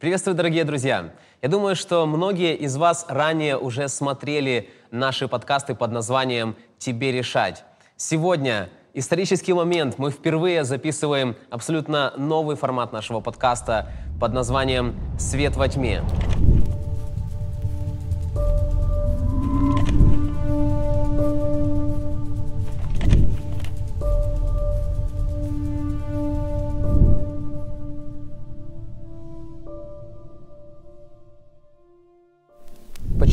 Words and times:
Приветствую, 0.00 0.36
дорогие 0.36 0.62
друзья! 0.62 1.10
Я 1.42 1.48
думаю, 1.48 1.74
что 1.74 2.06
многие 2.06 2.54
из 2.54 2.76
вас 2.76 3.04
ранее 3.08 3.58
уже 3.58 3.88
смотрели 3.88 4.70
наши 4.92 5.26
подкасты 5.26 5.74
под 5.74 5.90
названием 5.90 6.54
«Тебе 6.78 7.10
решать». 7.10 7.64
Сегодня 7.96 8.68
исторический 8.94 9.54
момент. 9.54 9.98
Мы 9.98 10.12
впервые 10.12 10.62
записываем 10.62 11.34
абсолютно 11.50 12.12
новый 12.16 12.54
формат 12.54 12.92
нашего 12.92 13.18
подкаста 13.18 13.90
под 14.20 14.32
названием 14.32 14.94
«Свет 15.18 15.56
во 15.56 15.68
тьме». 15.68 16.04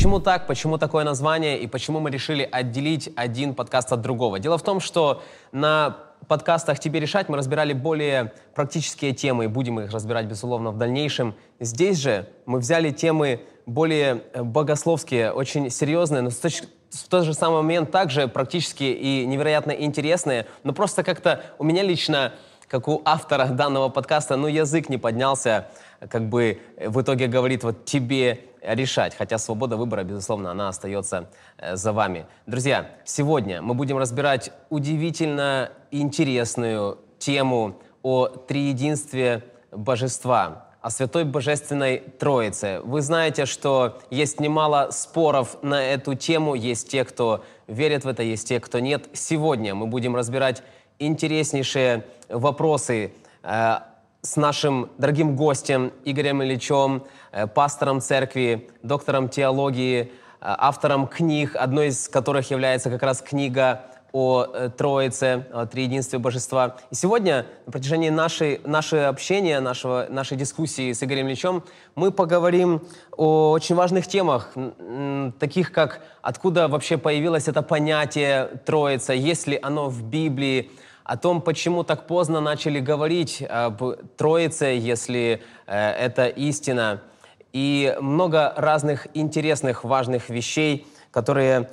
Почему 0.06 0.20
так? 0.20 0.46
Почему 0.46 0.78
такое 0.78 1.04
название? 1.04 1.58
И 1.58 1.66
почему 1.66 2.00
мы 2.00 2.12
решили 2.12 2.48
отделить 2.52 3.10
один 3.16 3.56
подкаст 3.56 3.92
от 3.92 4.02
другого? 4.02 4.38
Дело 4.38 4.60
в 4.60 4.62
том, 4.62 4.80
что 4.80 5.24
на 5.52 5.98
подкастах 6.28 6.78
«Тебе 6.78 7.00
решать» 7.00 7.28
мы 7.28 7.38
разбирали 7.38 7.74
более 7.74 8.32
практические 8.54 9.14
темы, 9.14 9.46
и 9.46 9.48
будем 9.48 9.80
их 9.80 9.92
разбирать, 9.92 10.28
безусловно, 10.28 10.70
в 10.70 10.78
дальнейшем. 10.78 11.34
Здесь 11.60 11.98
же 11.98 12.30
мы 12.46 12.60
взяли 12.60 12.92
темы 12.92 13.42
более 13.66 14.22
э, 14.34 14.44
богословские, 14.44 15.32
очень 15.32 15.72
серьезные, 15.72 16.22
но 16.22 16.30
в 16.30 17.08
тот 17.10 17.24
же 17.24 17.34
самый 17.34 17.64
момент 17.64 17.90
также 17.90 18.28
практически 18.28 18.84
и 18.84 19.26
невероятно 19.26 19.72
интересные, 19.72 20.46
но 20.64 20.72
просто 20.74 21.02
как-то 21.02 21.42
у 21.58 21.64
меня 21.64 21.82
лично, 21.82 22.34
как 22.68 22.88
у 22.88 23.02
автора 23.06 23.48
данного 23.48 23.90
подкаста, 23.90 24.36
ну, 24.36 24.46
язык 24.46 24.88
не 24.88 25.00
поднялся, 25.00 25.68
как 26.08 26.30
бы 26.30 26.60
в 26.78 27.02
итоге 27.02 27.26
говорит 27.26 27.64
вот 27.64 27.86
тебе 27.86 28.42
решать, 28.68 29.16
хотя 29.16 29.38
свобода 29.38 29.78
выбора, 29.78 30.04
безусловно, 30.04 30.52
она 30.52 30.70
остается 30.70 31.30
э, 31.58 31.76
за 31.76 31.94
вами. 31.94 32.26
Друзья, 32.46 32.90
сегодня 33.04 33.62
мы 33.62 33.74
будем 33.74 33.98
разбирать 33.98 34.52
удивительно 34.70 35.72
интересную 35.92 37.00
тему 37.20 37.80
о 38.02 38.28
триединстве 38.28 39.44
божества, 39.72 40.68
о 40.82 40.90
Святой 40.90 41.24
Божественной 41.24 41.98
Троице. 41.98 42.82
Вы 42.84 43.02
знаете, 43.02 43.46
что 43.46 44.00
есть 44.10 44.40
немало 44.40 44.90
споров 44.92 45.58
на 45.64 45.84
эту 45.84 46.16
тему, 46.16 46.56
есть 46.56 46.90
те, 46.90 47.04
кто 47.06 47.44
верит 47.68 48.06
в 48.06 48.08
это, 48.08 48.24
есть 48.24 48.48
те, 48.48 48.60
кто 48.60 48.80
нет. 48.80 49.10
Сегодня 49.14 49.74
мы 49.74 49.88
будем 49.88 50.16
разбирать 50.16 50.62
интереснейшие 51.00 52.06
вопросы 52.30 53.14
э, 53.44 53.76
с 54.26 54.38
нашим 54.38 54.90
дорогим 54.98 55.36
гостем 55.36 55.92
Игорем 56.04 56.42
Ильичем, 56.42 57.04
э, 57.32 57.46
пастором 57.46 58.02
церкви, 58.02 58.70
доктором 58.82 59.30
теологии, 59.30 60.02
э, 60.02 60.08
автором 60.42 61.08
книг, 61.08 61.56
одной 61.56 61.88
из 61.90 62.10
которых 62.10 62.50
является 62.50 62.90
как 62.90 63.04
раз 63.04 63.22
книга 63.22 63.82
о 64.14 64.46
э, 64.46 64.70
Троице, 64.76 65.46
о 65.54 65.68
Триединстве 65.68 66.18
Божества. 66.18 66.78
И 66.90 66.96
сегодня, 66.96 67.46
на 67.68 67.72
протяжении 67.72 68.10
нашей, 68.10 68.62
нашего 68.66 69.10
общения, 69.10 69.60
нашего, 69.60 70.08
нашей 70.10 70.38
дискуссии 70.38 70.92
с 70.92 71.04
Игорем 71.04 71.28
Ильичем, 71.28 71.64
мы 71.94 72.12
поговорим 72.12 72.82
о 73.16 73.52
очень 73.52 73.76
важных 73.76 74.08
темах, 74.08 74.56
таких 75.38 75.72
как 75.72 76.02
откуда 76.24 76.68
вообще 76.68 76.98
появилось 76.98 77.48
это 77.48 77.62
понятие 77.62 78.50
Троица, 78.66 79.14
есть 79.14 79.46
ли 79.46 79.60
оно 79.62 79.90
в 79.90 80.02
Библии, 80.04 80.72
о 81.06 81.18
том, 81.18 81.40
почему 81.40 81.84
так 81.84 82.08
поздно 82.08 82.42
начали 82.42 82.80
говорить 82.80 83.44
об 83.48 83.82
Троице, 84.18 84.66
если 84.66 85.44
э, 85.68 85.92
это 85.92 86.26
истина, 86.26 87.04
и 87.54 87.96
много 88.02 88.52
разных 88.58 89.08
интересных, 89.14 89.84
важных 89.84 90.30
вещей, 90.30 90.88
которые 91.12 91.70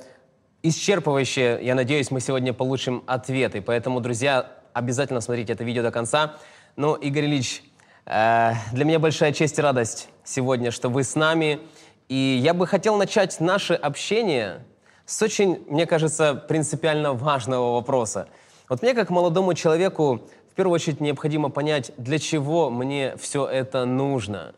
исчерпывающие, 0.61 1.61
я 1.63 1.73
надеюсь, 1.73 2.11
мы 2.11 2.21
сегодня 2.21 2.53
получим 2.53 3.03
ответы. 3.07 3.61
Поэтому, 3.61 4.01
друзья, 4.01 4.51
обязательно 4.71 5.19
смотрите 5.19 5.53
это 5.53 5.63
видео 5.63 5.81
до 5.81 5.91
конца. 5.91 6.35
Ну, 6.75 6.93
Игорь 6.93 7.25
Ильич, 7.25 7.63
э, 8.05 8.51
для 8.71 8.85
меня 8.85 8.99
большая 8.99 9.33
честь 9.33 9.57
и 9.57 9.61
радость 9.63 10.09
сегодня, 10.23 10.69
что 10.69 10.89
вы 10.89 11.03
с 11.03 11.15
нами. 11.15 11.59
И 12.07 12.39
я 12.39 12.53
бы 12.53 12.67
хотел 12.67 12.97
начать 12.97 13.39
наше 13.39 13.73
общение 13.73 14.63
с 15.07 15.19
очень, 15.23 15.65
мне 15.67 15.87
кажется, 15.87 16.35
принципиально 16.35 17.13
важного 17.13 17.73
вопроса– 17.73 18.27
вот 18.69 18.81
мне, 18.81 18.93
как 18.93 19.09
молодому 19.09 19.53
человеку, 19.53 20.21
в 20.51 20.55
первую 20.55 20.75
очередь 20.75 21.01
необходимо 21.01 21.49
понять, 21.49 21.91
для 21.97 22.19
чего 22.19 22.69
мне 22.69 23.15
все 23.17 23.45
это 23.45 23.85
нужно. 23.85 24.53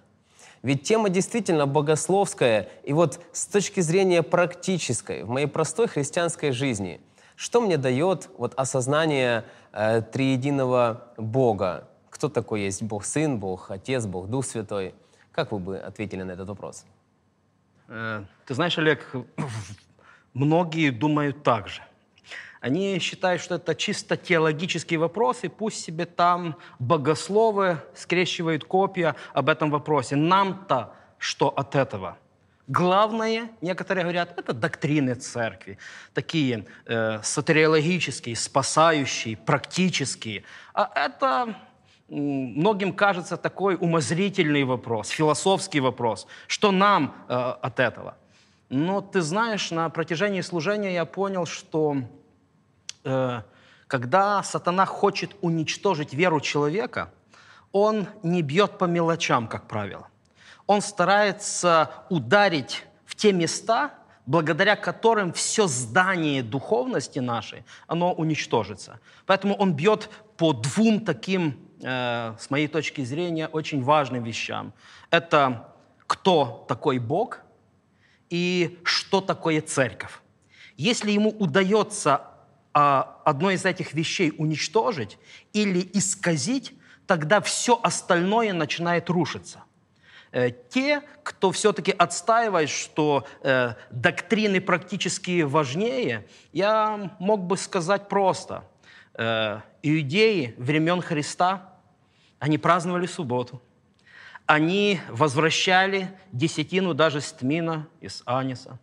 Ведь 0.61 0.83
тема 0.83 1.09
действительно 1.09 1.67
богословская, 1.67 2.69
и 2.83 2.93
вот 2.93 3.19
с 3.31 3.45
точки 3.45 3.79
зрения 3.81 4.23
практической, 4.23 5.23
в 5.23 5.29
моей 5.29 5.47
простой 5.47 5.87
христианской 5.87 6.51
жизни, 6.51 7.01
что 7.35 7.61
мне 7.61 7.77
дает 7.77 8.29
вот 8.37 8.53
осознание 8.55 9.45
э, 9.71 10.01
триединого 10.01 11.13
Бога? 11.17 11.87
Кто 12.09 12.29
такой 12.29 12.61
есть 12.61 12.81
Бог 12.81 13.05
Сын, 13.05 13.37
Бог 13.37 13.71
Отец, 13.71 14.05
Бог 14.05 14.27
Дух 14.27 14.45
Святой? 14.45 14.95
Как 15.31 15.51
вы 15.51 15.59
бы 15.59 15.77
ответили 15.77 16.23
на 16.23 16.31
этот 16.31 16.47
вопрос? 16.47 16.85
Э, 17.87 18.23
ты 18.45 18.53
знаешь, 18.53 18.77
Олег, 18.77 19.05
многие 20.33 20.89
думают 20.89 21.43
так 21.43 21.67
же– 21.67 21.81
они 22.65 22.97
считают, 22.97 23.43
что 23.43 23.55
это 23.55 23.75
чисто 23.75 24.17
теологический 24.17 24.97
вопрос, 24.97 25.43
и 25.43 25.49
пусть 25.49 25.83
себе 25.83 26.07
там 26.07 26.55
богословы 26.79 27.77
скрещивают 27.93 28.63
копия 28.63 29.15
об 29.33 29.49
этом 29.49 29.69
вопросе. 29.69 30.15
Нам-то 30.15 30.95
что 31.19 31.49
от 31.49 31.75
этого? 31.75 32.17
Главное, 32.67 33.51
некоторые 33.61 34.03
говорят, 34.03 34.33
это 34.39 34.51
доктрины 34.51 35.13
церкви, 35.13 35.77
такие 36.15 36.65
э, 36.87 37.19
сатериологические, 37.21 38.35
спасающие, 38.35 39.37
практические. 39.37 40.43
А 40.73 40.91
это 40.95 41.55
многим 42.09 42.93
кажется 42.93 43.37
такой 43.37 43.77
умозрительный 43.79 44.63
вопрос, 44.63 45.09
философский 45.09 45.81
вопрос. 45.81 46.25
Что 46.47 46.71
нам 46.71 47.13
э, 47.29 47.33
от 47.35 47.79
этого? 47.79 48.15
Но 48.69 49.01
ты 49.01 49.21
знаешь, 49.21 49.69
на 49.69 49.87
протяжении 49.89 50.41
служения 50.41 50.95
я 50.95 51.05
понял, 51.05 51.45
что 51.45 51.97
Э, 53.05 53.43
когда 53.87 54.41
сатана 54.41 54.85
хочет 54.85 55.35
уничтожить 55.41 56.13
веру 56.13 56.41
человека, 56.41 57.11
он 57.71 58.07
не 58.23 58.41
бьет 58.41 58.77
по 58.79 58.85
мелочам, 58.85 59.47
как 59.47 59.67
правило. 59.67 60.07
Он 60.65 60.81
старается 60.81 61.91
ударить 62.09 62.83
в 63.05 63.15
те 63.15 63.31
места, 63.31 63.93
благодаря 64.25 64.75
которым 64.75 65.33
все 65.33 65.67
здание 65.67 66.41
духовности 66.41 67.19
нашей, 67.19 67.63
оно 67.85 68.11
уничтожится. 68.11 68.99
Поэтому 69.27 69.53
он 69.55 69.73
бьет 69.73 70.09
по 70.37 70.51
двум 70.53 71.05
таким, 71.05 71.59
э, 71.81 72.35
с 72.39 72.49
моей 72.49 72.67
точки 72.67 73.03
зрения, 73.03 73.47
очень 73.47 73.83
важным 73.83 74.23
вещам. 74.23 74.73
Это 75.11 75.69
кто 76.07 76.65
такой 76.67 76.97
Бог 76.97 77.41
и 78.31 78.79
что 78.83 79.21
такое 79.21 79.61
церковь. 79.61 80.19
Если 80.75 81.11
ему 81.11 81.29
удается 81.29 82.34
а, 82.77 83.21
одно 83.23 83.51
из 83.51 83.63
этих 83.63 83.93
вещей 83.93 84.33
уничтожить 84.37 85.17
или 85.53 85.89
исказить, 85.93 86.73
тогда 87.07 87.39
все 87.39 87.79
остальное 87.81 88.51
начинает 88.51 89.09
рушиться. 89.09 89.63
Э, 90.33 90.51
те, 90.51 91.01
кто 91.23 91.53
все-таки 91.53 91.93
отстаивает, 91.93 92.69
что 92.69 93.25
э, 93.43 93.75
доктрины 93.91 94.59
практически 94.59 95.43
важнее, 95.43 96.27
я 96.51 97.15
мог 97.17 97.45
бы 97.45 97.55
сказать 97.55 98.09
просто. 98.09 98.65
Э, 99.13 99.61
иудеи 99.81 100.53
времен 100.57 101.01
Христа, 101.01 101.75
они 102.39 102.57
праздновали 102.57 103.05
субботу. 103.05 103.61
Они 104.45 104.99
возвращали 105.07 106.09
десятину 106.33 106.93
даже 106.93 107.21
с 107.21 107.31
Тмина, 107.31 107.87
из 108.01 108.21
Аниса. 108.25 108.79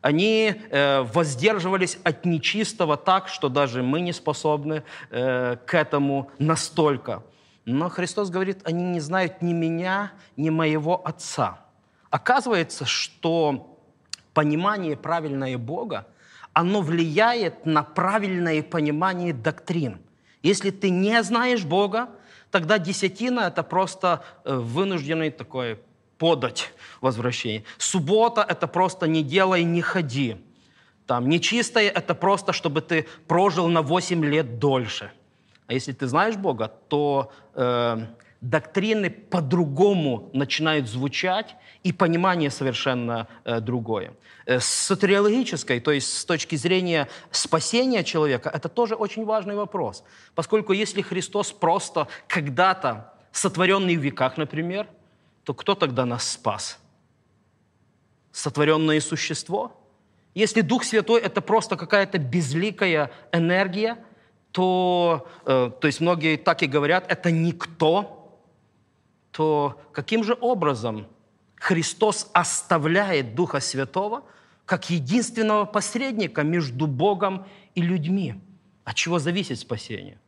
Они 0.00 0.54
э, 0.70 1.02
воздерживались 1.02 1.98
от 2.04 2.24
нечистого 2.24 2.96
так, 2.96 3.28
что 3.28 3.48
даже 3.48 3.82
мы 3.82 4.00
не 4.00 4.12
способны 4.12 4.84
э, 5.10 5.56
к 5.66 5.74
этому 5.74 6.30
настолько. 6.38 7.22
Но 7.64 7.88
Христос 7.88 8.30
говорит, 8.30 8.60
они 8.64 8.84
не 8.84 9.00
знают 9.00 9.42
ни 9.42 9.52
меня, 9.52 10.12
ни 10.36 10.50
моего 10.50 11.06
Отца. 11.06 11.60
Оказывается, 12.10 12.86
что 12.86 13.78
понимание 14.32 14.96
правильное 14.96 15.58
Бога, 15.58 16.06
оно 16.52 16.80
влияет 16.80 17.66
на 17.66 17.82
правильное 17.82 18.62
понимание 18.62 19.32
доктрин. 19.32 20.00
Если 20.42 20.70
ты 20.70 20.90
не 20.90 21.22
знаешь 21.22 21.64
Бога, 21.64 22.08
тогда 22.50 22.78
десятина– 22.78 23.40
это 23.48 23.62
просто 23.62 24.24
э, 24.44 24.54
вынужденный 24.56 25.30
такой 25.30 25.80
подать 26.18 26.72
возвращение. 27.00 27.64
Суббота– 27.78 28.44
это 28.48 28.66
просто 28.66 29.06
не 29.06 29.22
делай, 29.22 29.64
не 29.64 29.80
ходи. 29.80 30.36
Там, 31.06 31.28
нечистое– 31.28 31.88
это 31.94 32.14
просто, 32.14 32.52
чтобы 32.52 32.80
ты 32.80 33.06
прожил 33.26 33.68
на 33.68 33.82
8 33.82 34.24
лет 34.24 34.58
дольше. 34.58 35.10
А 35.66 35.74
если 35.74 35.92
ты 35.92 36.06
знаешь 36.06 36.36
Бога, 36.36 36.72
то 36.88 37.30
э, 37.54 38.06
доктрины 38.40 39.10
по-другому 39.10 40.30
начинают 40.32 40.88
звучать, 40.88 41.56
и 41.84 41.92
понимание 41.92 42.50
совершенно 42.50 43.28
э, 43.44 43.60
другое. 43.60 44.12
Э, 44.46 44.60
с 44.60 44.64
сатериологической, 44.64 45.80
то 45.80 45.92
есть 45.92 46.12
с 46.18 46.24
точки 46.24 46.56
зрения 46.56 47.08
спасения 47.30 48.04
человека, 48.04 48.50
это 48.52 48.68
тоже 48.68 48.94
очень 48.94 49.24
важный 49.24 49.54
вопрос. 49.54 50.04
Поскольку 50.34 50.72
если 50.72 51.02
Христос 51.02 51.52
просто 51.52 52.08
когда-то 52.26 53.14
сотворенный 53.32 53.96
в 53.96 54.00
веках, 54.00 54.36
например, 54.36 54.86
то 55.48 55.54
кто 55.54 55.74
тогда 55.74 56.04
нас 56.04 56.32
спас? 56.32 56.78
Сотворенное 58.32 59.00
существо? 59.00 59.72
Если 60.34 60.60
Дух 60.60 60.84
Святой– 60.84 61.20
это 61.22 61.40
просто 61.40 61.76
какая-то 61.76 62.18
безликая 62.18 63.10
энергия, 63.32 63.96
то, 64.52 65.26
э, 65.46 65.70
то 65.80 65.86
есть 65.86 66.00
многие 66.00 66.36
так 66.36 66.62
и 66.62 66.66
говорят, 66.66 67.10
это 67.10 67.30
никто, 67.30 68.38
то 69.30 69.80
каким 69.92 70.22
же 70.22 70.36
образом 70.38 71.06
Христос 71.54 72.28
оставляет 72.34 73.34
Духа 73.34 73.60
Святого 73.60 74.24
как 74.66 74.90
единственного 74.90 75.64
посредника 75.64 76.42
между 76.42 76.86
Богом 76.86 77.46
и 77.74 77.80
людьми? 77.80 78.34
От 78.84 78.96
чего 78.96 79.18
зависит 79.18 79.58
спасение? 79.58 80.20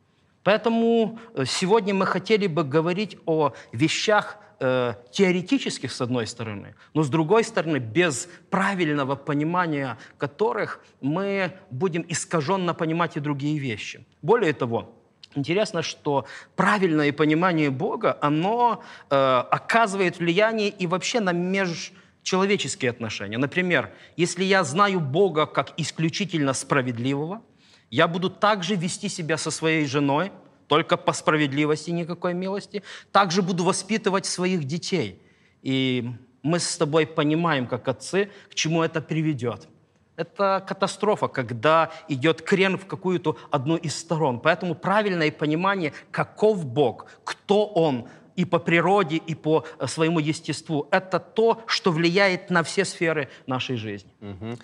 Поэтому 0.43 1.19
э, 1.35 1.45
сегодня 1.45 1.93
мы 1.93 2.07
хотели 2.07 2.47
бы 2.47 2.63
говорить 2.63 3.19
о 3.27 3.53
вещах 3.71 4.39
э, 4.61 4.93
теоретических, 5.11 5.91
с 5.91 6.01
одной 6.01 6.27
стороны, 6.27 6.75
но 6.93 7.03
с 7.03 7.09
другой 7.09 7.43
стороны, 7.43 7.77
без 7.77 8.29
правильного 8.49 9.15
понимания 9.15 9.97
которых 10.17 10.79
мы 11.01 11.51
будем 11.71 12.05
искаженно 12.07 12.73
понимать 12.73 13.17
и 13.17 13.19
другие 13.19 13.59
вещи. 13.59 14.05
Более 14.21 14.53
того, 14.53 14.95
Интересно, 15.35 15.81
что 15.81 16.25
правильное 16.57 17.13
понимание 17.13 17.69
Бога, 17.69 18.17
оно 18.21 18.83
э, 19.09 19.15
оказывает 19.15 20.19
влияние 20.19 20.67
и 20.69 20.87
вообще 20.87 21.21
на 21.21 21.31
межчеловеческие 21.31 22.91
отношения. 22.91 23.37
Например, 23.37 23.93
если 24.17 24.43
я 24.43 24.65
знаю 24.65 24.99
Бога 24.99 25.45
как 25.45 25.71
исключительно 25.77 26.53
справедливого, 26.53 27.41
я 27.89 28.07
буду 28.09 28.29
также 28.29 28.75
вести 28.75 29.07
себя 29.07 29.37
со 29.37 29.51
своей 29.51 29.85
женой, 29.85 30.31
только 30.71 30.95
по 30.95 31.11
справедливости, 31.11 31.91
никакой 31.91 32.33
милости. 32.33 32.81
Также 33.11 33.41
буду 33.41 33.65
воспитывать 33.65 34.25
своих 34.25 34.63
детей. 34.63 35.21
И 35.61 36.09
мы 36.43 36.59
с 36.59 36.77
тобой 36.77 37.05
понимаем, 37.05 37.67
как 37.67 37.89
отцы, 37.89 38.29
к 38.49 38.55
чему 38.55 38.81
это 38.81 39.01
приведет. 39.01 39.67
Это 40.15 40.63
катастрофа, 40.65 41.27
когда 41.27 41.91
идет 42.07 42.41
крен 42.41 42.77
в 42.77 42.85
какую-то 42.85 43.35
одну 43.51 43.75
из 43.75 43.99
сторон. 43.99 44.39
Поэтому 44.39 44.73
правильное 44.73 45.29
понимание, 45.29 45.91
каков 46.09 46.65
Бог, 46.65 47.07
кто 47.25 47.65
Он, 47.65 48.07
и 48.37 48.45
по 48.45 48.57
природе, 48.57 49.17
и 49.17 49.35
по 49.35 49.65
э, 49.77 49.87
своему 49.87 50.19
естеству, 50.19 50.87
это 50.89 51.19
то, 51.19 51.63
что 51.65 51.91
влияет 51.91 52.49
на 52.49 52.63
все 52.63 52.85
сферы 52.85 53.27
нашей 53.45 53.75
жизни. 53.75 54.13
Угу. 54.21 54.57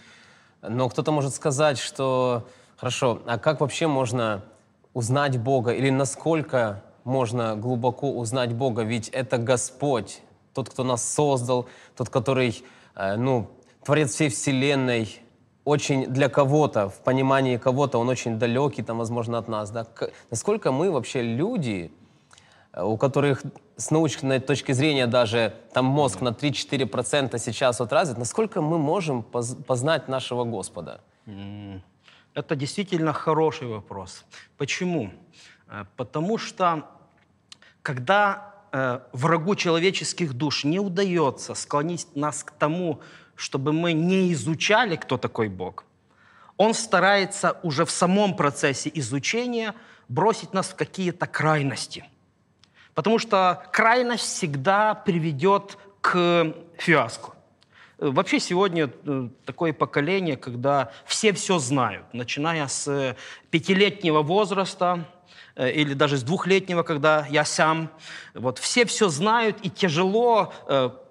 Но 0.69 0.87
кто-то 0.87 1.11
может 1.11 1.35
сказать, 1.35 1.77
что 1.77 2.47
хорошо, 2.77 3.21
а 3.25 3.37
как 3.37 3.59
вообще 3.59 3.87
можно 3.87 4.45
узнать 4.97 5.37
Бога 5.37 5.73
или 5.73 5.91
насколько 5.91 6.81
можно 7.03 7.55
глубоко 7.55 8.11
узнать 8.11 8.53
Бога? 8.53 8.81
Ведь 8.81 9.09
это 9.09 9.37
Господь, 9.37 10.23
тот, 10.55 10.69
кто 10.69 10.83
нас 10.83 11.07
создал, 11.07 11.67
тот, 11.95 12.09
который, 12.09 12.63
э, 12.95 13.15
ну, 13.15 13.47
творец 13.85 14.15
всей 14.15 14.29
вселенной, 14.29 15.21
очень 15.65 16.07
для 16.07 16.29
кого-то, 16.29 16.89
в 16.89 16.99
понимании 17.01 17.57
кого-то 17.57 17.99
он 17.99 18.09
очень 18.09 18.39
далекий, 18.39 18.81
там, 18.81 18.97
возможно, 18.97 19.37
от 19.37 19.47
нас. 19.47 19.69
Да? 19.69 19.85
Насколько 20.31 20.71
мы 20.71 20.89
вообще 20.89 21.21
люди, 21.21 21.91
э, 22.73 22.83
у 22.83 22.97
которых 22.97 23.43
с 23.75 23.91
научной 23.91 24.39
точки 24.39 24.71
зрения 24.71 25.05
даже 25.05 25.53
там 25.73 25.85
мозг 25.85 26.21
на 26.21 26.29
3-4% 26.29 27.37
сейчас 27.37 27.79
вот 27.79 27.93
развит, 27.93 28.17
насколько 28.17 28.61
мы 28.61 28.79
можем 28.79 29.21
поз- 29.21 29.57
познать 29.67 30.07
нашего 30.07 30.43
Господа? 30.43 31.01
Это 32.37 32.55
действительно 32.55 33.13
хороший 33.13 33.67
вопрос. 33.67 34.23
Почему? 34.57 35.11
Э, 35.69 35.85
Потому 35.95 36.37
что 36.37 36.83
когда 37.81 38.53
э, 38.71 38.99
врагу 39.11 39.55
человеческих 39.55 40.33
душ 40.33 40.63
не 40.63 40.79
удается 40.79 41.55
склонить 41.55 42.15
нас 42.15 42.43
к 42.43 42.51
тому, 42.51 43.01
чтобы 43.35 43.73
мы 43.73 43.93
не 43.93 44.31
изучали, 44.33 44.97
кто 44.97 45.17
такой 45.17 45.49
Бог, 45.49 45.83
он 46.57 46.75
старается 46.75 47.57
уже 47.63 47.85
в 47.85 47.89
самом 47.89 48.35
процессе 48.35 48.91
изучения 48.93 49.73
бросить 50.07 50.53
нас 50.53 50.67
в 50.67 50.75
какие-то 50.75 51.25
крайности. 51.25 52.05
Потому 52.93 53.17
что 53.17 53.63
крайность 53.73 54.25
всегда 54.25 54.93
приведет 54.93 55.79
к 56.01 56.53
фиаско. 56.77 57.36
Вообще 57.97 58.39
сегодня 58.39 58.91
э, 59.05 59.29
такое 59.43 59.73
поколение, 59.73 60.37
когда 60.37 60.91
все 61.05 61.33
все 61.33 61.57
знают, 61.57 62.05
начиная 62.13 62.67
с 62.67 62.87
э, 62.87 63.15
пятилетнего 63.49 64.21
возраста 64.21 65.05
э, 65.55 65.71
или 65.71 65.95
даже 65.95 66.17
с 66.17 66.23
двухлетнего, 66.23 66.83
когда 66.83 67.25
я 67.27 67.43
сам. 67.43 67.89
Вот 68.35 68.59
все 68.59 68.85
все 68.85 69.09
знают, 69.09 69.57
и 69.63 69.69
тяжело 69.71 70.53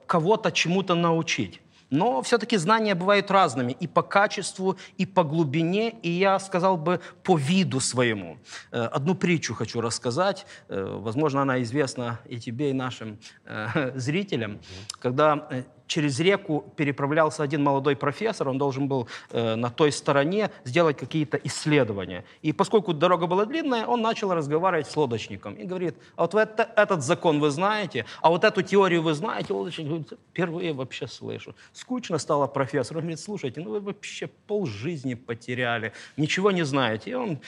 кого-то 0.06 0.52
чему-то 0.52 0.94
научить. 0.94 1.60
Но 1.90 2.22
все-таки 2.22 2.56
знания 2.56 2.94
бывают 2.94 3.30
разными 3.32 3.72
и 3.72 3.88
по 3.88 4.02
качеству, 4.02 4.76
и 4.96 5.06
по 5.06 5.24
глубине, 5.24 5.90
и 5.90 6.10
я 6.10 6.38
сказал 6.38 6.76
бы 6.76 7.00
по 7.24 7.36
виду 7.36 7.80
своему. 7.80 8.38
Одну 8.70 9.14
притчу 9.14 9.54
хочу 9.54 9.80
рассказать. 9.80 10.46
Возможно, 10.68 11.42
она 11.42 11.62
известна 11.62 12.18
и 12.26 12.38
тебе, 12.38 12.70
и 12.70 12.72
нашим 12.72 13.18
зрителям. 13.94 14.58
Когда 14.98 15.48
через 15.86 16.20
реку 16.20 16.64
переправлялся 16.76 17.42
один 17.42 17.62
молодой 17.62 17.96
профессор, 17.96 18.48
он 18.48 18.58
должен 18.58 18.88
был 18.88 19.08
э, 19.30 19.54
на 19.54 19.70
той 19.70 19.92
стороне 19.92 20.50
сделать 20.64 20.96
какие-то 20.96 21.36
исследования. 21.44 22.24
И 22.42 22.52
поскольку 22.52 22.92
дорога 22.92 23.26
была 23.26 23.44
длинная, 23.44 23.86
он 23.86 24.02
начал 24.02 24.32
разговаривать 24.34 24.86
с 24.90 24.96
лодочником 24.96 25.54
и 25.54 25.64
говорит, 25.64 25.94
а 26.16 26.22
вот 26.22 26.34
это- 26.34 26.68
этот 26.76 27.02
закон 27.02 27.40
вы 27.40 27.50
знаете, 27.50 28.04
а 28.20 28.30
вот 28.30 28.44
эту 28.44 28.62
теорию 28.62 29.02
вы 29.02 29.14
знаете? 29.14 29.52
Лодочник 29.52 29.86
говорит, 29.86 30.12
впервые 30.30 30.72
вообще 30.72 31.06
слышу. 31.06 31.54
Скучно 31.72 32.18
стало 32.18 32.46
профессору. 32.46 32.98
Он 32.98 33.04
говорит, 33.04 33.20
слушайте, 33.20 33.60
ну 33.60 33.70
вы 33.70 33.80
вообще 33.80 34.28
полжизни 34.46 35.14
потеряли, 35.14 35.92
ничего 36.16 36.50
не 36.50 36.64
знаете. 36.64 37.10
И 37.10 37.14
он, 37.14 37.38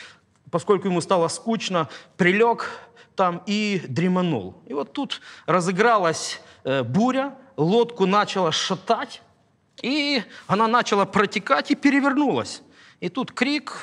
поскольку 0.51 0.89
ему 0.89 1.01
стало 1.01 1.29
скучно, 1.29 1.89
прилег 2.17 2.71
там 3.17 3.43
и 3.47 3.83
дреманул. 3.89 4.55
И 4.67 4.75
вот 4.75 4.93
тут 4.93 5.21
разыгралась 5.47 6.41
э, 6.63 6.85
буря, 6.85 7.37
лодку 7.59 8.07
начала 8.07 8.53
шатать, 8.53 9.21
и 9.83 10.23
она 10.47 10.67
начала 10.69 11.05
протекать 11.05 11.71
и 11.71 11.75
перевернулась. 11.75 12.63
И 13.01 13.09
тут 13.09 13.33
крик, 13.33 13.77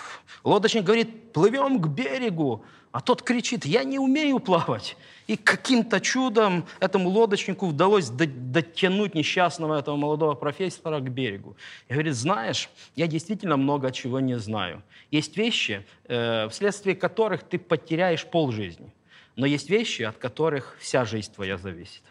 лодочник 0.43 0.83
говорит, 0.83 1.31
плывем 1.31 1.79
к 1.79 1.87
берегу. 1.87 2.65
А 2.91 3.01
тот 3.01 3.21
кричит, 3.21 3.65
я 3.65 3.83
не 3.83 3.99
умею 3.99 4.39
плавать. 4.39 4.95
И 5.27 5.35
каким-то 5.35 5.99
чудом 5.99 6.65
этому 6.79 7.09
лодочнику 7.09 7.67
удалось 7.67 8.09
до- 8.09 8.25
дотянуть 8.25 9.15
несчастного 9.15 9.77
этого 9.77 9.97
молодого 9.97 10.35
профессора 10.35 10.99
к 10.99 11.09
берегу. 11.09 11.57
И 11.89 11.93
говорит, 11.93 12.15
знаешь, 12.15 12.69
я 12.95 13.07
действительно 13.07 13.57
много 13.57 13.91
чего 13.91 14.21
не 14.21 14.39
знаю. 14.39 14.81
Есть 15.11 15.35
вещи, 15.35 15.85
э, 16.05 16.47
вследствие 16.49 16.95
которых 16.95 17.43
ты 17.43 17.57
потеряешь 17.57 18.25
полжизни. 18.25 18.93
Но 19.35 19.45
есть 19.45 19.69
вещи, 19.69 20.03
от 20.03 20.17
которых 20.17 20.77
вся 20.79 21.03
жизнь 21.03 21.33
твоя 21.33 21.57
зависит. 21.57 22.03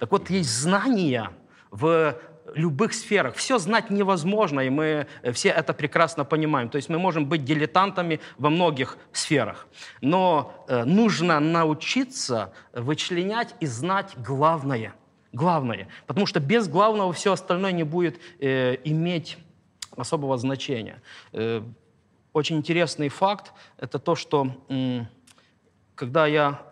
Так 0.00 0.10
вот, 0.12 0.30
есть 0.30 0.50
знания 0.50 1.30
в 1.70 2.18
любых 2.54 2.94
сферах. 2.94 3.36
Все 3.36 3.58
знать 3.58 3.90
невозможно, 3.90 4.60
и 4.60 4.70
мы 4.70 5.06
э, 5.22 5.32
все 5.32 5.50
это 5.50 5.74
прекрасно 5.74 6.24
понимаем. 6.24 6.70
То 6.70 6.76
есть 6.76 6.88
мы 6.88 6.98
можем 6.98 7.26
быть 7.26 7.44
дилетантами 7.44 8.18
во 8.38 8.48
многих 8.48 8.96
сферах. 9.12 9.68
Но 10.00 10.64
э, 10.68 10.84
нужно 10.84 11.38
научиться 11.38 12.52
вычленять 12.72 13.54
и 13.60 13.66
знать 13.66 14.14
главное. 14.16 14.94
Главное. 15.32 15.86
Потому 16.06 16.26
что 16.26 16.40
без 16.40 16.66
главного 16.66 17.12
все 17.12 17.34
остальное 17.34 17.72
не 17.72 17.84
будет 17.84 18.18
э, 18.40 18.78
иметь 18.84 19.36
особого 19.96 20.38
значения. 20.38 21.02
Э, 21.32 21.62
очень 22.32 22.56
интересный 22.56 23.10
факт– 23.10 23.52
это 23.76 23.98
то, 23.98 24.14
что 24.14 24.56
м, 24.70 25.06
когда 25.94 26.26
я 26.26 26.70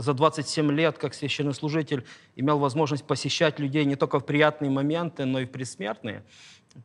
за 0.00 0.14
27 0.14 0.72
лет 0.72 0.98
как 0.98 1.14
священнослужитель 1.14 2.04
имел 2.40 2.58
возможность 2.58 3.04
посещать 3.04 3.60
людей 3.60 3.84
не 3.84 3.96
только 3.96 4.18
в 4.18 4.26
приятные 4.26 4.70
моменты, 4.70 5.24
но 5.24 5.40
и 5.40 5.44
в 5.44 5.50
предсмертные. 5.50 6.24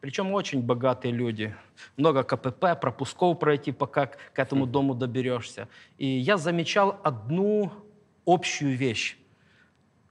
Причем 0.02 0.32
очень 0.34 0.62
богатые 0.62 1.14
люди. 1.14 1.56
Много 1.98 2.24
КПП, 2.24 2.80
пропусков 2.80 3.40
пройти, 3.40 3.72
пока 3.72 4.08
к 4.08 4.40
этому 4.40 4.66
дому 4.66 4.96
доберешься. 4.96 5.68
И 5.98 6.08
я 6.08 6.38
замечал 6.38 7.00
одну 7.04 7.72
общую 8.26 8.76
вещь. 8.76 9.18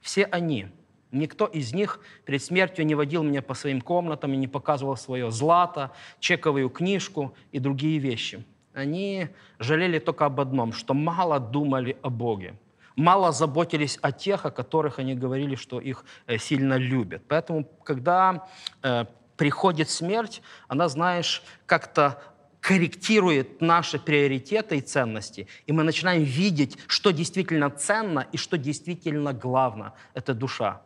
Все 0.01 0.25
они, 0.25 0.67
никто 1.11 1.45
из 1.45 1.73
них 1.73 1.99
перед 2.25 2.41
смертью 2.41 2.85
не 2.85 2.95
водил 2.95 3.23
меня 3.23 3.41
по 3.41 3.53
своим 3.53 3.81
комнатам 3.81 4.33
и 4.33 4.37
не 4.37 4.47
показывал 4.47 4.95
свое 4.95 5.29
злато, 5.31 5.91
чековую 6.19 6.69
книжку 6.69 7.35
и 7.51 7.59
другие 7.59 7.99
вещи. 7.99 8.45
Они 8.73 9.29
жалели 9.59 9.99
только 9.99 10.25
об 10.25 10.39
одном, 10.39 10.73
что 10.73 10.93
мало 10.93 11.39
думали 11.39 11.97
о 12.01 12.09
Боге. 12.09 12.55
Мало 12.95 13.31
заботились 13.31 13.99
о 14.01 14.11
тех, 14.11 14.45
о 14.45 14.51
которых 14.51 14.99
они 14.99 15.15
говорили, 15.15 15.55
что 15.55 15.79
их 15.79 16.05
э, 16.27 16.37
сильно 16.37 16.77
любят. 16.77 17.23
Поэтому, 17.27 17.65
когда 17.83 18.47
э, 18.83 19.05
приходит 19.37 19.89
смерть, 19.89 20.41
она, 20.67 20.87
знаешь, 20.87 21.43
как-то 21.65 22.21
корректирует 22.61 23.61
наши 23.61 23.99
приоритеты 23.99 24.77
и 24.77 24.81
ценности, 24.81 25.47
и 25.67 25.71
мы 25.71 25.83
начинаем 25.83 26.23
видеть, 26.23 26.79
что 26.87 27.11
действительно 27.11 27.69
ценно 27.69 28.25
и 28.31 28.37
что 28.37 28.57
действительно 28.57 29.33
главно. 29.33 29.93
Это 30.15 30.33
душа. 30.33 30.81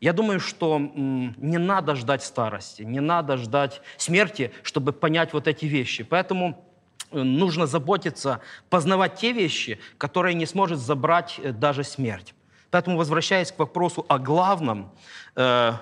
Я 0.00 0.12
думаю, 0.12 0.40
что 0.40 0.78
не 0.78 1.58
надо 1.58 1.94
ждать 1.94 2.24
старости, 2.24 2.82
не 2.82 3.00
надо 3.00 3.36
ждать 3.36 3.82
смерти, 3.96 4.50
чтобы 4.62 4.92
понять 4.92 5.32
вот 5.32 5.46
эти 5.46 5.66
вещи. 5.66 6.02
Поэтому 6.02 6.69
нужно 7.12 7.66
заботиться, 7.66 8.40
познавать 8.68 9.16
те 9.16 9.32
вещи, 9.32 9.78
которые 9.98 10.34
не 10.34 10.46
сможет 10.46 10.78
забрать 10.78 11.40
э, 11.42 11.52
даже 11.52 11.84
смерть. 11.84 12.34
Поэтому, 12.70 12.96
возвращаясь 12.96 13.52
к 13.52 13.58
вопросу 13.58 14.04
о 14.08 14.18
главном, 14.18 14.92
э, 15.34 15.72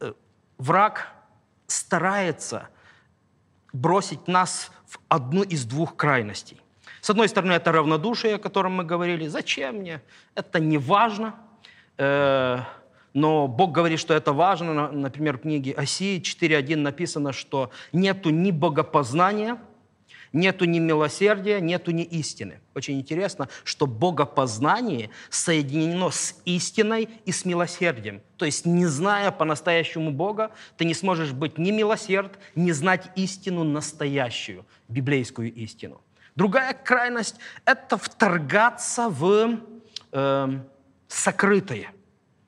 э, 0.00 0.12
враг 0.58 1.08
старается 1.66 2.68
бросить 3.72 4.26
нас 4.26 4.70
в 4.86 4.98
одну 5.08 5.42
из 5.42 5.64
двух 5.64 5.96
крайностей. 5.96 6.60
С 7.00 7.10
одной 7.10 7.28
стороны, 7.28 7.52
это 7.52 7.72
равнодушие, 7.72 8.34
о 8.34 8.38
котором 8.38 8.72
мы 8.72 8.84
говорили. 8.84 9.28
Зачем 9.28 9.76
мне? 9.76 10.02
Это 10.34 10.58
не 10.58 10.78
важно. 10.78 11.34
Э, 11.96 12.60
но 13.14 13.48
Бог 13.48 13.72
говорит, 13.72 14.00
что 14.00 14.14
это 14.14 14.32
важно. 14.32 14.90
Например, 14.90 15.38
в 15.38 15.42
книге 15.42 15.72
Осии 15.72 16.20
4.1 16.20 16.76
написано, 16.76 17.32
что 17.32 17.70
нету 17.92 18.30
ни 18.30 18.50
богопознания, 18.50 19.58
нету 20.32 20.64
ни 20.64 20.78
милосердия, 20.78 21.60
нету 21.60 21.90
ни 21.90 22.02
истины. 22.02 22.60
Очень 22.74 22.98
интересно, 22.98 23.48
что 23.64 23.86
богопознание 23.86 25.10
соединено 25.30 26.10
с 26.10 26.40
истиной 26.44 27.08
и 27.24 27.32
с 27.32 27.44
милосердием. 27.44 28.22
То 28.36 28.44
есть, 28.44 28.66
не 28.66 28.86
зная 28.86 29.30
по-настоящему 29.30 30.10
Бога, 30.10 30.50
ты 30.76 30.84
не 30.84 30.94
сможешь 30.94 31.32
быть 31.32 31.58
ни 31.58 31.70
милосерд, 31.70 32.38
ни 32.54 32.70
знать 32.72 33.10
истину 33.16 33.64
настоящую, 33.64 34.66
библейскую 34.88 35.52
истину. 35.52 36.00
Другая 36.36 36.72
крайность– 36.72 37.36
это 37.64 37.96
вторгаться 37.96 39.08
в 39.08 39.58
э, 40.12 40.48
сокрытое– 41.08 41.92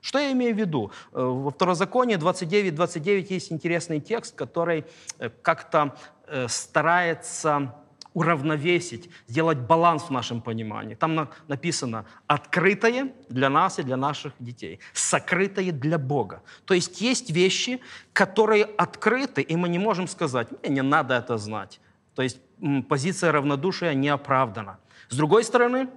что 0.00 0.19
я 0.19 0.33
имею 0.33 0.54
в 0.54 0.59
виду? 0.59 0.90
Э, 1.12 1.23
во 1.23 1.50
Второзаконии 1.50 2.16
29.29 2.16 2.71
29 2.73 3.30
есть 3.30 3.52
интересный 3.52 4.00
текст, 4.00 4.35
который 4.35 4.85
э, 5.19 5.30
как-то 5.42 5.97
э, 6.26 6.49
старается 6.49 7.75
уравновесить, 8.12 9.09
сделать 9.28 9.59
баланс 9.59 10.04
в 10.04 10.11
нашем 10.11 10.40
понимании. 10.40 10.95
Там 10.95 11.28
написано 11.49 12.04
«открытое 12.26 13.12
для 13.28 13.49
нас 13.49 13.78
и 13.78 13.83
для 13.83 13.97
наших 13.97 14.33
детей», 14.40 14.80
«сокрытое 14.92 15.73
для 15.73 15.99
Бога». 15.99 16.42
То 16.64 16.75
есть 16.75 17.00
есть 17.00 17.30
вещи, 17.30 17.80
которые 18.12 18.64
открыты, 18.64 19.42
и 19.42 19.57
мы 19.57 19.69
не 19.69 19.78
можем 19.78 20.09
сказать 20.09 20.49
«мне 20.62 20.75
не 20.75 20.83
надо 20.83 21.14
это 21.14 21.38
знать». 21.38 21.80
То 22.14 22.23
есть 22.23 22.40
позиция 22.88 23.33
равнодушия 23.33 23.95
не 23.95 24.09
оправдана. 24.09 24.78
С 25.09 25.16
другой 25.16 25.45
стороны, 25.45 25.88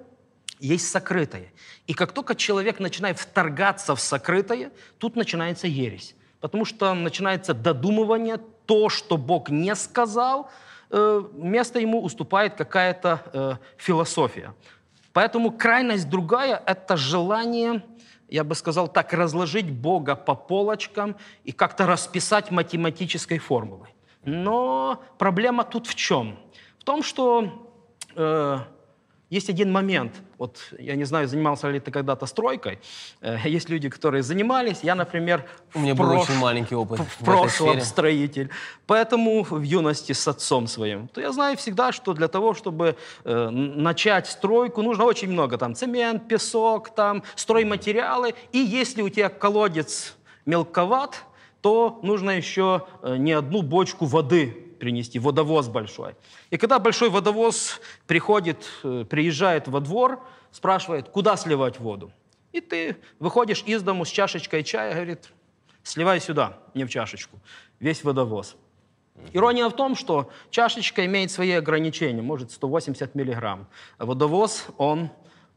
есть 0.64 0.90
сокрытое. 0.90 1.52
И 1.88 1.94
как 1.94 2.14
только 2.14 2.36
человек 2.36 2.80
начинает 2.80 3.20
вторгаться 3.20 3.96
в 3.96 4.00
сокрытое, 4.00 4.72
тут 4.98 5.16
начинается 5.16 5.68
ересь. 5.68 6.16
Потому 6.40 6.66
что 6.66 6.94
начинается 6.94 7.54
додумывание, 7.54 8.40
то, 8.66 8.88
что 8.90 9.18
Бог 9.18 9.50
не 9.50 9.76
сказал, 9.76 10.50
э, 10.90 11.24
место 11.34 11.80
ему 11.80 12.02
уступает 12.02 12.56
какая-то 12.56 13.22
э, 13.34 13.56
философия. 13.78 14.54
Поэтому 15.12 15.52
крайность 15.52 16.10
другая– 16.10 16.62
это 16.66 16.96
желание, 16.96 17.84
я 18.30 18.46
бы 18.46 18.56
сказал 18.56 18.88
так, 18.88 19.12
разложить 19.12 19.70
Бога 19.70 20.16
по 20.16 20.34
полочкам 20.34 21.18
и 21.44 21.52
как-то 21.52 21.86
расписать 21.86 22.52
математической 22.52 23.38
формулой. 23.38 23.90
Но 24.24 25.04
проблема 25.18 25.66
тут 25.66 25.88
в 25.88 25.96
чем? 25.96 26.40
В 26.80 26.86
том, 26.86 27.04
что 27.04 27.70
э, 28.16 28.60
есть 29.34 29.50
один 29.50 29.72
момент, 29.72 30.12
вот 30.38 30.60
я 30.80 30.96
не 30.96 31.06
знаю, 31.06 31.28
занимался 31.28 31.70
ли 31.70 31.80
ты 31.80 31.92
когда-то 31.92 32.28
стройкой, 32.28 32.80
э, 33.22 33.38
есть 33.46 33.70
люди, 33.70 33.90
которые 33.90 34.22
занимались, 34.22 34.84
я, 34.84 34.96
например, 34.96 35.46
У 35.74 35.80
меня 35.80 35.96
был 35.96 36.06
прош... 36.06 36.30
очень 36.30 36.40
маленький 36.40 36.76
опыт 36.76 37.00
в, 37.00 37.22
в 37.22 37.26
прошлом 37.26 37.82
строитель, 37.82 38.50
поэтому 38.86 39.44
в 39.44 39.62
юности 39.62 40.14
с 40.14 40.28
отцом 40.28 40.68
своим, 40.68 41.08
то 41.08 41.22
я 41.22 41.32
знаю 41.32 41.58
всегда, 41.58 41.92
что 41.92 42.14
для 42.14 42.28
того, 42.28 42.54
чтобы 42.54 42.96
э, 43.24 43.50
начать 43.50 44.28
стройку, 44.28 44.82
нужно 44.84 45.06
очень 45.06 45.32
много, 45.32 45.58
там, 45.58 45.74
цемент, 45.74 46.28
песок, 46.28 46.94
там, 46.96 47.24
стройматериалы, 47.36 48.36
и 48.52 48.60
если 48.60 49.02
у 49.02 49.10
тебя 49.10 49.30
колодец 49.30 50.16
мелковат, 50.46 51.24
то 51.62 52.00
нужно 52.04 52.32
еще 52.32 52.86
э, 53.02 53.18
не 53.18 53.32
одну 53.32 53.62
бочку 53.62 54.06
воды 54.06 54.63
принести, 54.84 55.18
водовоз 55.18 55.70
большой. 55.70 56.16
И 56.50 56.58
когда 56.58 56.78
большой 56.78 57.10
водовоз 57.10 57.80
приходит, 58.06 58.66
э, 58.84 59.06
приезжает 59.10 59.70
во 59.70 59.80
двор, 59.80 60.20
спрашивает, 60.52 61.08
куда 61.08 61.38
сливать 61.38 61.80
воду. 61.80 62.12
И 62.52 62.60
ты 62.60 62.98
выходишь 63.18 63.64
из 63.66 63.82
дому 63.82 64.04
с 64.04 64.10
чашечкой 64.10 64.64
чая, 64.64 64.94
говорит, 64.94 65.32
сливай 65.84 66.20
сюда, 66.20 66.60
не 66.74 66.84
в 66.84 66.90
чашечку, 66.90 67.40
весь 67.80 68.04
водовоз. 68.04 68.58
Ирония 69.32 69.70
в 69.70 69.74
том, 69.74 69.96
что 69.96 70.30
чашечка 70.50 71.06
имеет 71.06 71.32
свои 71.32 71.52
ограничения, 71.52 72.22
может 72.22 72.52
180 72.52 73.16
миллиграмм. 73.16 73.68
А 73.98 74.06
водовоз, 74.06 74.66
он 74.78 75.12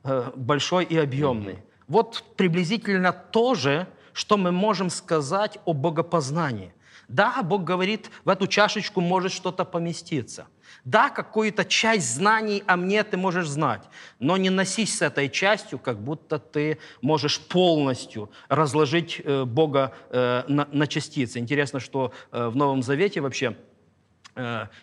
э, 0.04 0.30
большой 0.37 0.85
и 0.85 0.97
объемный. 0.97 1.59
Вот 1.88 2.23
приблизительно 2.37 3.12
то 3.12 3.56
же, 3.56 3.88
что 4.12 4.37
мы 4.37 4.52
можем 4.52 4.88
сказать 4.88 5.59
о 5.64 5.73
богопознании. 5.73 6.73
Да, 7.08 7.40
Бог 7.42 7.62
говорит, 7.62 8.10
в 8.25 8.28
эту 8.28 8.46
чашечку 8.46 9.00
может 9.00 9.32
что-то 9.32 9.64
поместиться. 9.64 10.48
Да, 10.84 11.08
какую-то 11.08 11.64
часть 11.64 12.14
знаний 12.14 12.64
о 12.66 12.76
мне 12.76 13.04
ты 13.04 13.16
можешь 13.16 13.48
знать, 13.48 13.82
но 14.18 14.36
не 14.36 14.50
носись 14.50 14.98
с 14.98 15.02
этой 15.02 15.28
частью, 15.28 15.78
как 15.78 16.00
будто 16.00 16.38
ты 16.38 16.78
можешь 17.02 17.40
полностью 17.40 18.30
разложить 18.48 19.20
э, 19.22 19.44
Бога 19.44 19.94
э, 20.10 20.42
на, 20.48 20.86
частицы. 20.86 21.38
Интересно, 21.38 21.78
что 21.78 22.12
э, 22.32 22.48
в 22.48 22.56
Новом 22.56 22.82
Завете 22.82 23.20
вообще 23.20 23.56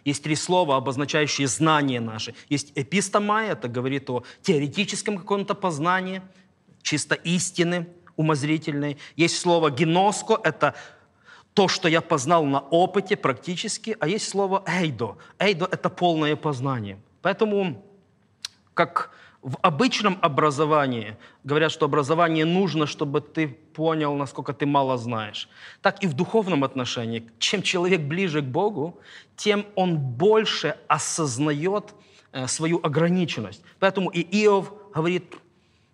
есть 0.03 0.24
три 0.24 0.36
слова, 0.36 0.77
обозначающие 0.77 1.46
знание 1.46 2.00
наше. 2.00 2.34
Есть 2.50 2.72
эпистомая, 2.74 3.51
это 3.51 3.68
говорит 3.68 4.10
о 4.10 4.24
теоретическом 4.42 5.20
каком-то 5.20 5.53
познании, 5.53 6.24
чисто 6.82 7.13
истины 7.13 7.88
умозрительной. 8.15 8.98
Есть 9.15 9.39
слово 9.39 9.70
геноско, 9.70 10.39
это 10.44 10.74
то, 11.53 11.67
что 11.67 11.88
я 11.88 12.01
познал 12.01 12.45
на 12.45 12.60
опыте 12.60 13.15
практически, 13.15 13.95
а 14.00 14.07
есть 14.07 14.27
слово 14.27 14.63
«эйдо». 14.65 15.17
«Эйдо»— 15.39 15.67
это 15.72 15.89
полное 15.89 16.36
познание. 16.36 16.98
Поэтому, 17.22 17.83
как 18.74 19.12
в 19.43 19.57
обычном 19.62 20.17
образовании 20.22 21.17
говорят, 21.43 21.72
что 21.72 21.86
образование 21.86 22.45
нужно, 22.45 22.88
чтобы 22.88 23.19
ты 23.22 23.48
понял, 23.48 24.15
насколько 24.15 24.53
ты 24.53 24.65
мало 24.65 24.98
знаешь, 24.98 25.50
так 25.81 26.01
и 26.03 26.07
в 26.07 26.13
духовном 26.13 26.63
отношении. 26.63 27.29
Чем 27.39 27.62
человек 27.62 28.01
ближе 28.01 28.41
к 28.41 28.45
Богу, 28.45 29.00
тем 29.36 29.65
он 29.75 29.98
больше 29.98 30.77
осознает 30.88 31.93
э, 32.31 32.48
свою 32.48 32.79
ограниченность. 32.83 33.62
Поэтому 33.79 34.10
и 34.10 34.22
Иов 34.22 34.74
говорит, 34.93 35.36